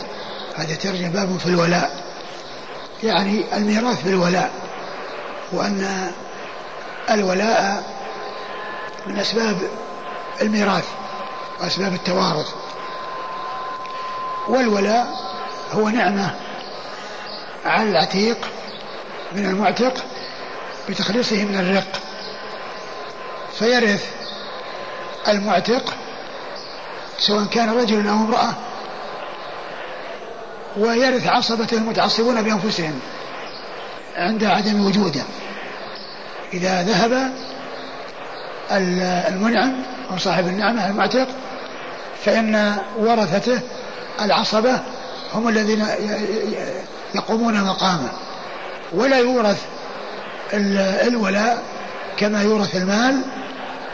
[0.55, 2.03] هذا ترجم باب في الولاء.
[3.03, 4.51] يعني الميراث بالولاء
[5.51, 6.11] وأن
[7.11, 7.83] الولاء
[9.07, 9.57] من أسباب
[10.41, 10.85] الميراث
[11.61, 12.47] وأسباب التوارث.
[14.47, 15.07] والولاء
[15.73, 16.35] هو نعمة
[17.65, 18.37] على العتيق
[19.31, 19.93] من المعتق
[20.89, 21.99] بتخليصه من الرق.
[23.59, 24.11] فيرث
[25.27, 25.93] المعتق
[27.19, 28.53] سواء كان رجل أو امرأة
[30.77, 32.99] ويرث عصبته المتعصبون بأنفسهم
[34.15, 35.21] عند عدم وجوده.
[36.53, 37.31] إذا ذهب
[38.71, 41.27] المنعم أو صاحب النعمة المعتق
[42.25, 43.59] فإن ورثته
[44.21, 44.79] العصبة
[45.33, 45.85] هم الذين
[47.15, 48.09] يقومون مقامه
[48.93, 49.65] ولا يورث
[51.07, 51.63] الولاء
[52.17, 53.21] كما يورث المال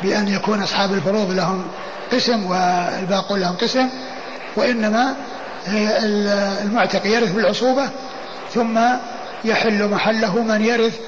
[0.01, 1.67] بأن يكون أصحاب الفروض لهم
[2.11, 3.89] قسم والباقون لهم قسم
[4.55, 5.15] وإنما
[6.63, 7.89] المعتق يرث بالعصوبة
[8.53, 8.79] ثم
[9.45, 10.99] يحل محله من يرث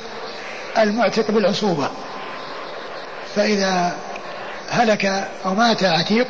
[0.77, 1.89] المعتق بالعصوبة.
[3.35, 3.93] فإذا
[4.69, 6.27] هلك أو مات عتيق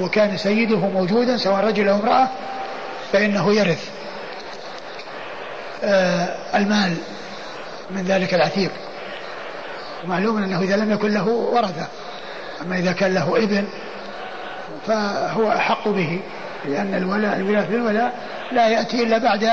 [0.00, 2.28] وكان سيده موجودا سواء رجل أو امرأة
[3.12, 3.90] فإنه يرث
[5.84, 6.96] آه، المال
[7.90, 8.70] من ذلك العتيق.
[10.04, 11.86] ومعلوم أنه إذا لم يكن له ورثة
[12.62, 13.64] أما إذا كان له ابن
[14.86, 16.20] فهو أحق به
[16.64, 18.14] لأن الولاء الميراث بالولاء
[18.52, 19.50] لا يأتي إلا بعد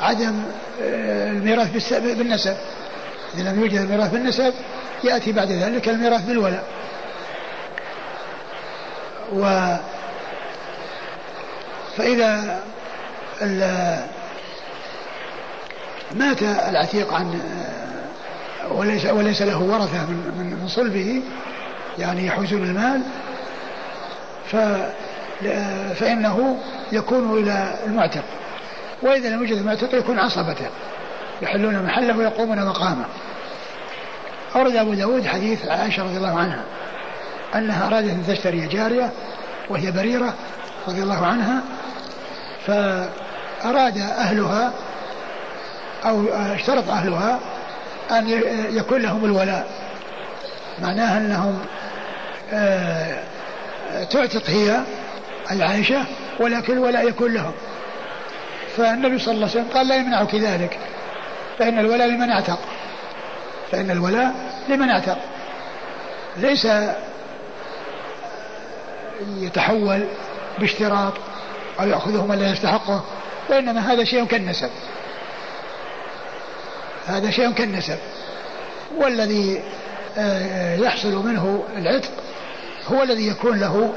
[0.00, 0.42] عدم
[0.82, 2.56] آه، الميراث بالنسب.
[3.34, 4.54] إذا لم يوجد الميراث بالنسب
[5.04, 6.64] يأتي بعد ذلك الميراث بالولاء.
[9.32, 9.76] و
[11.96, 12.60] فإذا
[16.14, 17.40] مات العتيق عن
[18.70, 21.22] وليس وليس له ورثة من من صلبه
[21.98, 23.02] يعني يحوزون المال
[24.46, 24.56] ف
[25.94, 26.58] فإنه
[26.92, 28.24] يكون إلى المعتق.
[29.02, 30.66] وإذا لم يوجد المعتق يكون عصبته
[31.42, 33.04] يحلون محله ويقومون مقامه.
[34.56, 36.62] أورد أبو داود حديث عائشة رضي الله عنها
[37.54, 39.10] أنها أرادت أن تشتري جارية
[39.70, 40.34] وهي بريرة
[40.88, 41.62] رضي الله عنها
[43.62, 44.72] فأراد أهلها
[46.04, 47.40] أو اشترط أهلها
[48.10, 48.28] أن
[48.76, 49.66] يكون لهم الولاء.
[50.82, 51.58] معناها أنهم
[52.52, 53.18] آه،
[54.10, 54.80] تعتق هي
[55.50, 56.04] العائشة
[56.40, 57.52] ولكن الولاء يكون لهم.
[58.76, 60.78] فالنبي صلى الله عليه وسلم قال لا يمنعك ذلك
[61.58, 62.58] فإن الولاء لمن اعتق.
[63.72, 64.34] فإن الولاء
[64.68, 65.18] لمن اعتق.
[66.36, 66.68] ليس
[69.38, 70.04] يتحول
[70.58, 71.12] باشتراط
[71.80, 73.04] أو يأخذه من لا يستحقه.
[73.48, 74.70] وإنما هذا شيء كالنسب.
[77.06, 77.98] هذا شيء كالنسب.
[78.96, 79.62] والذي
[80.18, 82.10] آه، يحصل منه العتق
[82.86, 83.92] هو الذي يكون له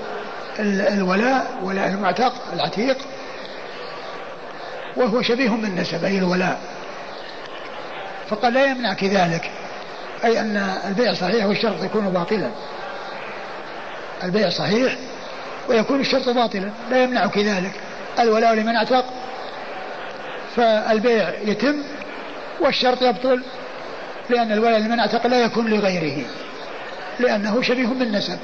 [0.60, 2.98] الولاء ولاء المعتق العتيق
[4.96, 6.60] وهو شبيه بالنسب أي الولاء.
[8.30, 9.52] فقال لا يمنعك ذلك
[10.26, 10.58] أي أن
[10.88, 12.52] البيع صحيح والشرط يكون باطلا.
[14.24, 14.96] البيع صحيح
[15.70, 17.72] ويكون الشرط باطلا لا يمنعك ذلك.
[18.20, 19.06] الولاء لمن أعتق
[20.56, 21.84] فالبيع يتم
[22.62, 23.44] والشرط يبطل
[24.30, 26.26] لأن الولاء لمن أعتق لا يكون لغيره
[27.20, 28.40] لأنه شبيه بالنسب.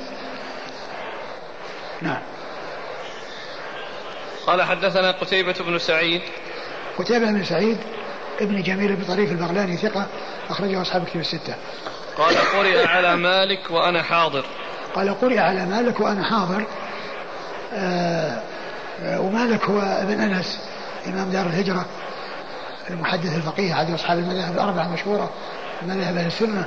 [2.02, 2.22] نعم.
[4.48, 6.22] قال حدثنا قتيبة بن سعيد.
[6.98, 7.78] قتيبة بن سعيد
[8.42, 10.08] ابن جميل بن طريف البغلاني ثقة
[10.50, 11.56] أخرجه أصحاب كتب الستة.
[12.18, 14.46] قال قرئ على مالك وأنا حاضر.
[14.96, 16.66] قال قرئ على مالك وأنا حاضر.
[17.74, 18.42] آه
[19.04, 20.60] آه ومالك هو ابن أنس.
[21.08, 21.86] إمام دار الهجرة
[22.90, 25.30] المحدث الفقيه أحد أصحاب المذاهب الأربعة المشهورة
[25.82, 26.66] مذاهب أهل السنة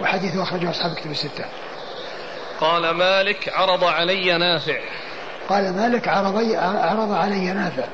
[0.00, 1.44] وحديثه أخرجه أصحاب كتب الستة.
[2.60, 4.78] قال مالك عرض علي نافع.
[5.48, 7.84] قال مالك عرض عرض علي نافع.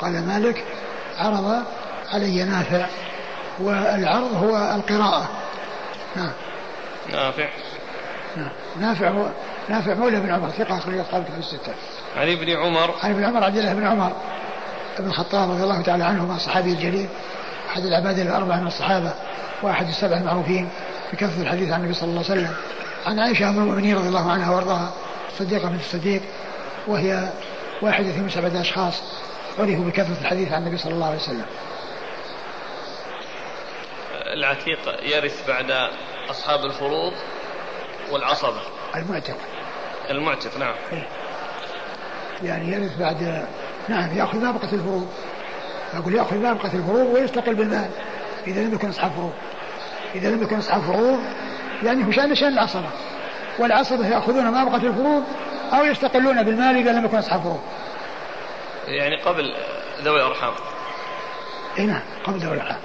[0.00, 0.64] قال مالك
[1.18, 1.62] عرض
[2.12, 2.86] علي نافع
[3.58, 5.28] والعرض هو القراءة.
[6.16, 6.32] نعم.
[7.12, 7.48] نافع.
[8.36, 8.50] نعم.
[8.80, 9.26] نافع هو
[9.68, 11.74] نافع مولى بن عمر ثقة أخرج أصحاب في الستة.
[12.16, 12.94] عن ابن عمر.
[13.02, 14.12] عن ابن عمر عبد الله بن عمر.
[14.98, 17.08] بن الخطاب رضي الله تعالى عنهما الصحابي الجليل
[17.68, 19.12] أحد العباد الأربعة من الصحابة
[19.62, 20.68] وأحد السبع المعروفين
[21.12, 22.54] بكثرة الحديث عن النبي صلى الله عليه وسلم.
[23.06, 24.92] عن عائشة أم المؤمنين رضي الله عنها وأرضاها
[25.38, 26.22] صديقة بنت الصديق
[26.86, 27.28] وهي
[27.82, 29.02] واحدة من سبعة أشخاص
[29.58, 31.46] عرفوا بكثرة الحديث عن النبي صلى الله عليه وسلم.
[34.32, 35.88] العتيق يرث بعد
[36.30, 37.12] أصحاب الفروض
[38.10, 38.60] والعصبة.
[38.96, 39.36] المعتق.
[40.10, 40.74] المعتق نعم.
[40.92, 41.06] إيه.
[42.44, 43.46] يعني يرث بعد
[43.88, 45.08] نعم يأخذ نابقة الفروض.
[45.94, 47.90] أقول يأخذ نابقة الفروض ويستقل بالمال.
[48.46, 49.32] إذا لم يكن أصحاب فروض.
[50.14, 51.18] إذا لم يكن أصحاب فروض
[51.82, 52.88] يعني هو شأن شأن العصبة.
[53.58, 55.22] والعصبة يأخذون نابقة الفروض
[55.72, 57.60] أو يستقلون بالمال إذا لم يكن أصحاب فروض.
[58.86, 59.54] يعني قبل
[60.02, 60.52] ذوي الأرحام.
[61.78, 62.80] إي نعم قبل ذوي الأرحام.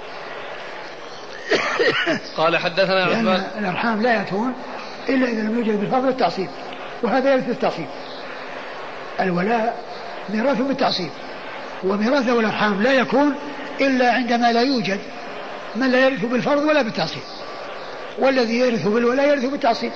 [2.36, 3.44] قال حدثنا عثمان.
[3.58, 4.54] الأرحام لا يأتون
[5.08, 6.48] إلا إذا لم يوجد بالفضل والتعصيب.
[7.02, 7.86] وهذا يرث التعصيب.
[9.20, 9.78] الولاء
[10.28, 11.10] ميراث بالتعصيب
[11.84, 13.34] وميراث ذوي الأرحام لا يكون
[13.80, 15.00] إلا عندما لا يوجد
[15.76, 17.22] من لا يرث بالفرض ولا بالتعصيب.
[18.18, 19.92] والذي يرث بالولاء يرث بالتعصيب.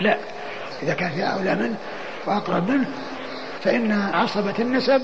[0.00, 0.16] لا
[0.82, 1.76] إذا كان في أولى منه
[2.26, 2.86] وأقرب منه
[3.64, 5.02] فإن عصبة النسب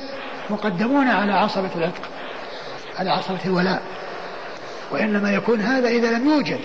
[0.50, 2.02] مقدمون على عصبة العتق
[2.98, 3.82] على عصبة الولاء.
[4.90, 6.60] وإنما يكون هذا إذا لم يوجد.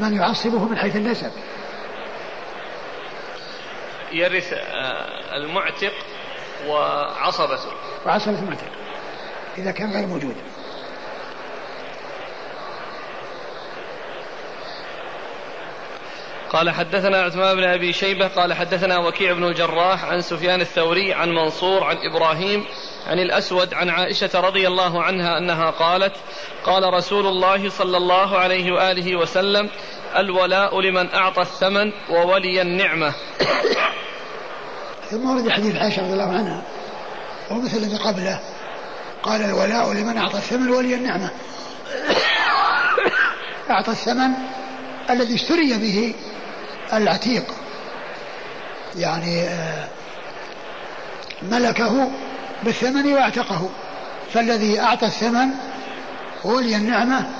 [0.00, 1.30] من يعصبه من حيث النسب.
[4.12, 5.92] يرث آه، المعتق
[6.66, 7.72] وعصبته.
[8.06, 8.72] وعصبة المعتق.
[9.58, 10.36] إذا كان غير موجود.
[16.50, 21.28] قال حدثنا عثمان بن أبي شيبة قال حدثنا وكيع بن الجراح عن سفيان الثوري عن
[21.28, 22.64] منصور عن إبراهيم
[23.08, 26.12] عن الأسود عن عائشة رضي الله عنها أنها قالت
[26.64, 29.70] قال رسول الله صلى الله عليه وآله وسلم
[30.16, 33.14] الولاء لمن أعطى الثمن وولي النعمة.
[35.10, 36.62] ثم ورد حديث عائشة رضي الله عنها
[37.50, 38.40] ومثل الذي قبله
[39.22, 41.30] قال الولاء لمن أعطى الثمن وولي النعمة.
[43.70, 44.30] أعطى الثمن
[45.10, 46.14] الذي اشتري به
[46.92, 47.44] العتيق
[48.96, 49.88] يعني آه،
[51.42, 52.10] ملكه
[52.62, 53.70] بالثمن واعتقه.
[54.34, 55.48] فالذي أعطى الثمن
[56.44, 57.30] ولي النعمة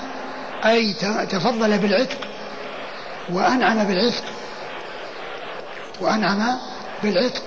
[0.65, 0.93] أي
[1.29, 2.17] تفضل بالعتق
[3.29, 4.23] وأنعم بالعتق
[6.01, 6.57] وأنعم
[7.03, 7.43] بالعتق.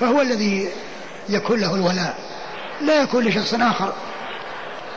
[0.00, 0.68] فهو الذي
[1.28, 2.14] يكون له الولاء.
[2.80, 3.92] لا يكون لشخص آخر.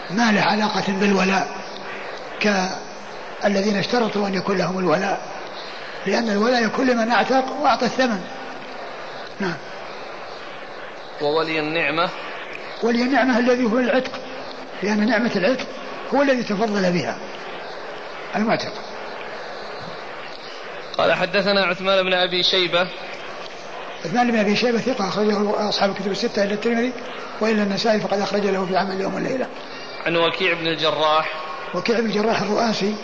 [0.10, 1.56] ما له علاقة بالولاء
[2.40, 5.22] كالذين اشترطوا أن يكون لهم الولاء.
[6.06, 8.22] لأن الولاء يكون لمن أعتق وأعطى الثمن.
[9.40, 9.54] نعم.
[11.22, 12.10] وولي النعمة.
[12.84, 14.12] ولي النعمة الذي هو العتق
[14.84, 15.68] لأن نعمة العتق
[16.14, 17.18] هو الذي تفضل بها.
[18.36, 18.74] المعتق.
[20.98, 22.88] قال حدثنا عثمان بن أبي شيبة.
[24.06, 26.94] عثمان بن أبي شيبة ثقة أخرجه أصحاب الكتب الستة إلا الترمذي
[27.42, 29.48] وإلا النسائي فقد اخرج له في عمل اليوم والليله.
[30.06, 31.34] عن وكيع بن الجراح.
[31.76, 32.96] وكيع بن الجراح الرؤاسي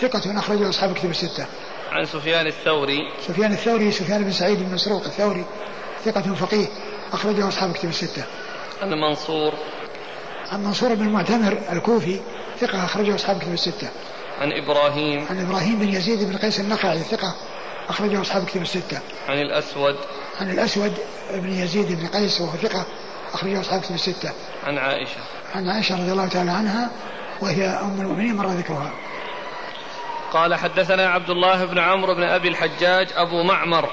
[0.00, 1.46] ثقة أخرجه أصحاب الكتب الستة.
[1.92, 2.98] عن سفيان الثوري.
[3.28, 5.44] سفيان الثوري سفيان بن سعيد بن مسروق الثوري
[6.04, 6.66] ثقة فقيه.
[7.14, 8.24] أخرجه أصحاب الكتب الستة.
[8.82, 9.52] عن منصور
[10.52, 12.20] عن منصور بن المعتمر الكوفي
[12.60, 13.88] ثقة أخرجه أصحاب الكتب الستة.
[14.40, 17.34] عن إبراهيم عن إبراهيم بن يزيد بن قيس النخعي ثقة
[17.88, 19.00] أخرجه أصحاب الكتب الستة.
[19.28, 19.96] عن الأسود
[20.40, 20.94] عن الأسود
[21.30, 22.84] بن يزيد بن قيس وهو ثقة
[23.34, 24.32] أخرجه أصحاب الكتب الستة.
[24.66, 25.20] عن عائشة
[25.54, 26.90] عن عائشة رضي الله تعالى عنها
[27.40, 28.92] وهي أم المؤمنين مر ذكرها.
[30.32, 33.90] قال حدثنا عبد الله بن عمرو بن أبي الحجاج أبو معمر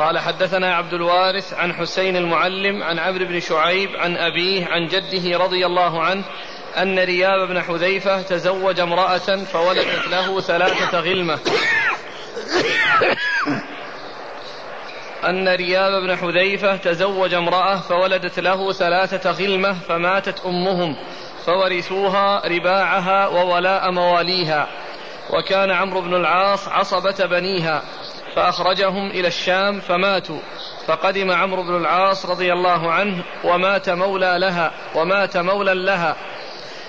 [0.00, 5.38] قال حدثنا عبد الوارث عن حسين المعلم عن عمرو بن شعيب عن أبيه عن جده
[5.38, 6.24] رضي الله عنه
[6.76, 11.38] أن رياب بن حذيفة تزوج امرأة فولدت له ثلاثة غلمة.
[15.24, 20.96] أن رياب بن حذيفة تزوج امرأة فولدت له ثلاثة غلمة فماتت أمهم
[21.46, 24.68] فورثوها رباعها وولاء مواليها.
[25.30, 27.82] وكان عمرو بن العاص عصبة بنيها.
[28.34, 30.40] فأخرجهم إلى الشام فماتوا.
[30.86, 36.16] فقدم عمرو بن العاص رضي الله عنه ومات مولى لها ومات مولى لها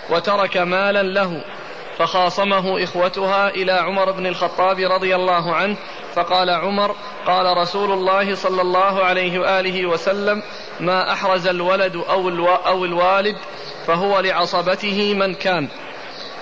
[0.10, 1.42] وترك مالا له.
[1.98, 5.78] فخاصمه إخوتها إلى عمر بن الخطاب رضي الله عنه
[6.16, 6.96] فقال عمر
[7.28, 10.44] قال رسول الله صلى الله عليه وآله وسلم
[10.80, 13.38] ما أحرز الولد أو, أو الوالد
[13.88, 15.68] فهو لعصبته من كان.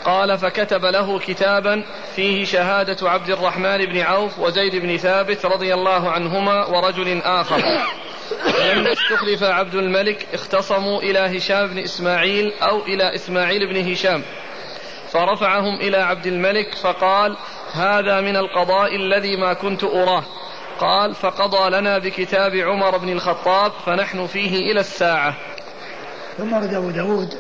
[0.06, 1.84] قال فكتب له كتابا
[2.16, 7.58] فيه شهادة عبد الرحمن بن عوف وزيد بن ثابت رضي الله عنهما ورجل آخر.
[8.74, 14.24] لما استخلف عبد الملك اختصموا إلى هشام بن إسماعيل أو إلى إسماعيل بن هشام.
[15.12, 17.38] فرفعهم إلى عبد الملك فقال
[17.74, 20.24] هذا من القضاء الذي ما كنت أراه.
[20.80, 25.36] قال فقضى لنا بكتاب عمر بن الخطاب فنحن فيه إلى الساعة.
[26.38, 27.34] ثم أبو داود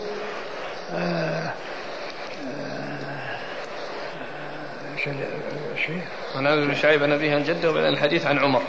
[0.95, 1.53] آه
[5.03, 6.01] شيء
[6.35, 8.61] عن عبد بن شعيب عن أبيه عن جده وبعدين الحديث عن عمر.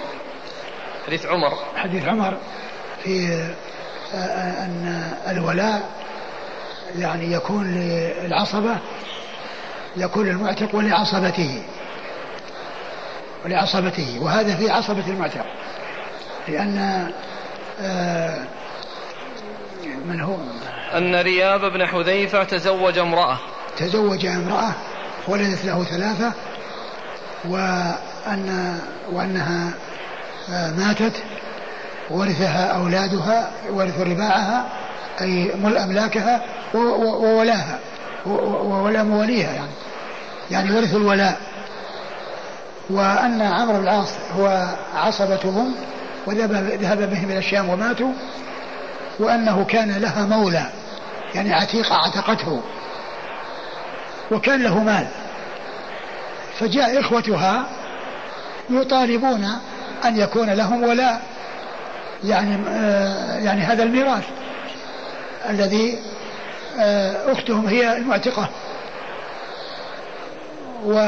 [1.06, 1.58] حديث عمر.
[1.76, 2.36] حديث عمر
[3.04, 3.42] في
[4.14, 5.90] أن الولاء
[6.98, 8.78] يعني يكون للعصبة
[9.96, 11.62] يكون للمعتق ولعصبته.
[13.44, 14.18] ولعصبته.
[14.20, 15.46] وهذا في عصبة المعتق.
[16.48, 17.10] لأن
[20.06, 20.36] من هو؟
[20.94, 23.38] أن رياب بن حذيفة تزوج امرأة.
[23.76, 24.74] تزوج امرأة.
[25.30, 26.32] ولدت له ثلاثة
[27.48, 28.78] وأن
[29.12, 29.70] وأنها
[30.48, 31.12] ماتت
[32.10, 34.66] ورثها أولادها ورثوا رباعها
[35.20, 36.42] أي مل أملاكها
[36.74, 37.78] وولاها
[38.26, 39.70] وولا مواليها يعني
[40.50, 41.40] يعني ورثوا الولاء.
[42.90, 44.08] وأن عمرو بن العاص
[44.38, 45.74] هو عصبتهم
[46.26, 48.12] وذهب بهم إلى الشام وماتوا
[49.18, 50.66] وأنه كان لها مولى
[51.34, 52.60] يعني عتيقة عتقته
[54.30, 55.06] وكان له مال.
[56.60, 57.66] فجاء إخوتها
[58.70, 59.48] يطالبون
[60.04, 61.22] أن يكون لهم ولاء
[62.24, 64.24] يعني آه يعني هذا الميراث
[65.50, 65.98] الذي
[66.80, 68.48] آه أختهم هي المعتقة.
[70.84, 70.98] و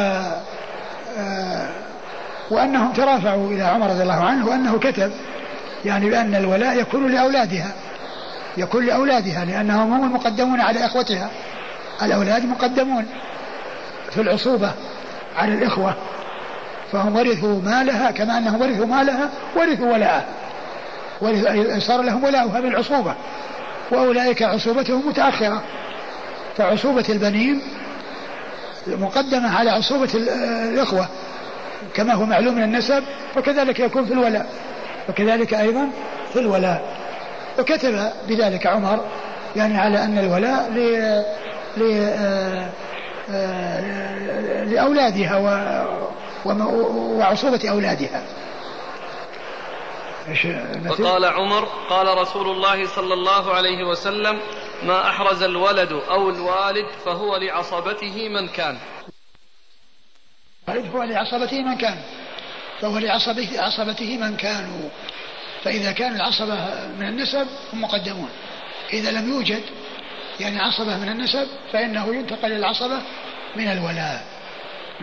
[1.19, 1.69] آه
[2.51, 5.13] وأنهم ترافعوا إلى عمر رضي الله عنه وأنه كتب
[5.85, 7.73] يعني بأن الولاء يكون لأولادها
[8.57, 11.31] يكون لأولادها لأنهم هم المقدمون على إخوتها.
[12.03, 13.07] الأولاد مقدمون
[14.11, 14.73] في العصوبة.
[15.37, 15.95] على الإخوة
[16.93, 20.25] فهم ورثوا مالها كما أنهم ورثوا مالها ورثوا ولاءها
[21.79, 23.15] صار لهم ولاؤها بالعصوبة
[23.91, 25.63] وأولئك عصوبتهم متأخرة.
[26.57, 27.63] فعصوبة البنين
[28.87, 31.09] مقدمة على عصوبة الإخوة
[31.95, 33.05] كما هو معلوم من النسب
[33.37, 34.47] وكذلك يكون في الولاء.
[35.09, 35.89] وكذلك أيضا
[36.33, 36.83] في الولاء.
[37.59, 39.05] وكتب بذلك عمر
[39.57, 40.79] يعني على أن الولاء ل...
[41.77, 42.13] ل...
[44.73, 45.37] لأولادها.
[46.45, 48.27] وعصوبة أولادها.
[50.89, 54.41] وقال عمر قال رسول الله صلى الله عليه وسلم
[54.83, 58.79] ما أحرز الولد أو الوالد فهو لعصبته من كان.
[60.69, 61.99] هو لعصبته من كان.
[62.81, 64.89] فهو لعصبته عصبته من كانوا.
[65.65, 66.55] فإذا كان العصبة
[66.99, 68.31] من النسب هم مقدمون.
[68.93, 69.63] إذا لم يوجد
[70.41, 73.01] يعني عصبة من النسب فإنه ينتقل العصبة
[73.57, 74.32] من الولاء.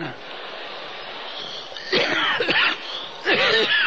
[0.00, 0.12] نعم.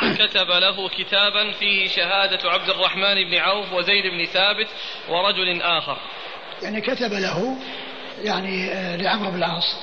[0.19, 4.67] كتب له كتابا فيه شهادة عبد الرحمن بن عوف وزيد بن ثابت
[5.09, 5.97] ورجل آخر.
[6.61, 7.57] يعني كتب له
[8.23, 9.75] يعني آه، لعمرو بن العاص.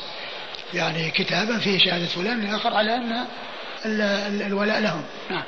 [0.74, 3.26] يعني كتابا فيه شهادة فلان الآخر على أن
[4.46, 5.04] الولاء لهم.
[5.30, 5.44] نعم.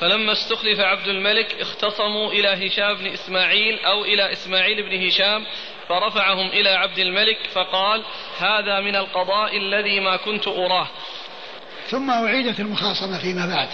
[0.00, 5.46] فلما استخلف عبد الملك اختصموا إلى هشام بن إسماعيل أو إلى إسماعيل بن هشام
[5.88, 8.02] فرفعهم إلى عبد الملك فقال
[8.38, 10.88] هذا من القضاء الذي ما كنت أراه.
[11.90, 13.68] ثم أعيدت المخاصمة فيما بعد.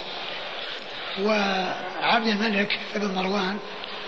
[1.21, 3.59] وعبد الملك بن مروان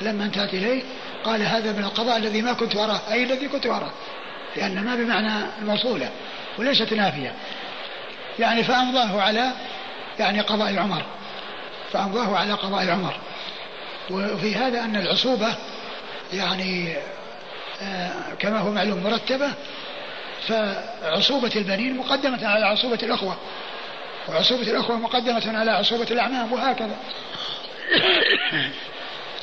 [0.02, 0.84] لما انتهت إليه
[1.24, 3.02] قال هذا من القضاء الذي ما كنت أراه.
[3.12, 3.92] أي الذي كنت أراه؟
[4.56, 6.10] لأن ما بمعنى الموصولة
[6.58, 7.34] وليست نافية.
[8.40, 9.52] يعني فأمضاه على
[10.20, 11.04] يعني قضاء عمر.
[11.92, 13.16] فأمضاه على قضاء عمر.
[14.10, 15.56] وفي هذا أن العصوبة
[16.34, 16.96] يعني
[18.40, 19.54] كما هو معلوم مرتبة
[20.48, 23.38] فعصوبة البنين مقدمة على عصوبة الأخوة.
[24.30, 26.96] وعصوبة الأخوة مقدمة على عصوبة الأعمام وهكذا.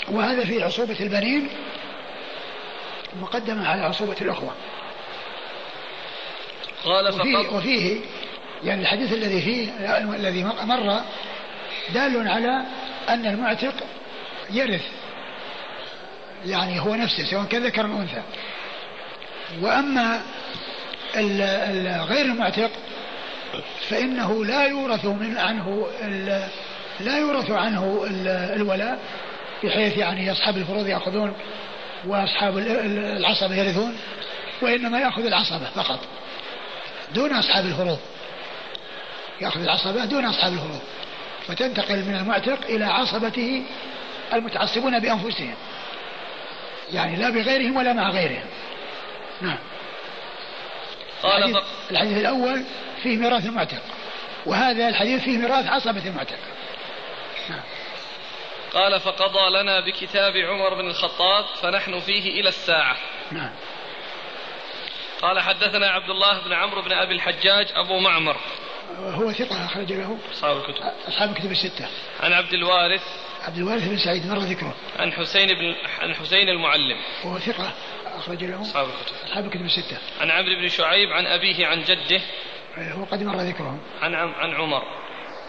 [0.09, 1.49] وهذا في عصوبة البنين
[3.21, 4.55] مقدمة على عصوبة الأخوة.
[6.85, 8.01] قال وفيه, وفيه
[8.65, 9.71] يعني الحديث الذي فيه
[10.15, 11.01] الذي مر
[11.95, 12.63] دال على
[13.09, 13.75] أن المعتق
[14.51, 14.85] يرث.
[16.47, 18.23] يعني هو نفسه سواء كان ذكر أو أنثى.
[19.61, 20.21] وأما
[22.05, 22.71] غير المعتق
[23.89, 25.87] فإنه لا يورث من عنه
[27.01, 28.07] لا يورث عنه
[28.57, 28.99] الولاء
[29.65, 31.33] بحيث يعني أصحاب الفروض يأخذون
[32.07, 33.97] وأصحاب العصبة يرثون
[34.63, 36.01] وإنما يأخذ العصبة فقط
[37.15, 37.99] دون أصحاب الفروض.
[39.41, 40.81] يأخذ العصبة دون أصحاب الفروض
[41.47, 43.63] فتنتقل من المعتق إلى عصبته
[44.33, 45.55] المتعصبون بأنفسهم.
[46.95, 48.47] يعني لا بغيرهم ولا مع غيرهم.
[49.41, 49.59] نعم.
[51.23, 52.65] قال الحديث, الحديث الأول
[53.03, 53.83] فيه ميراث المعتق
[54.47, 56.39] وهذا الحديث فيه ميراث عصبة المعتق
[57.51, 57.63] نعم.
[58.75, 62.97] قال فقضى لنا بكتاب عمر بن الخطاب فنحن فيه إلى الساعة.
[63.33, 63.53] نعم.
[65.23, 68.37] قال حدثنا عبد الله بن عمرو بن أبي الحجاج أبو معمر.
[68.99, 70.19] هو ثقة أخرج له.
[70.33, 70.83] أصحاب الكتب.
[71.09, 71.87] أصحاب الكتب الستة.
[72.21, 73.03] عن عبد الوارث.
[73.43, 74.75] عبد الوارث بن سعيد مر ذكره.
[74.99, 76.97] عن حسين بن عن حسين المعلم.
[77.25, 77.73] وهو ثقة
[78.19, 78.63] أخرج له.
[78.63, 79.15] أصحاب الكتب.
[79.25, 79.99] أصحاب الكتب الستة.
[80.21, 82.21] عن عمرو بن شعيب عن أبيه عن جده.
[82.79, 84.83] هو قد مر ذكرهم عن عن عمر.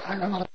[0.06, 0.55] عن عمر.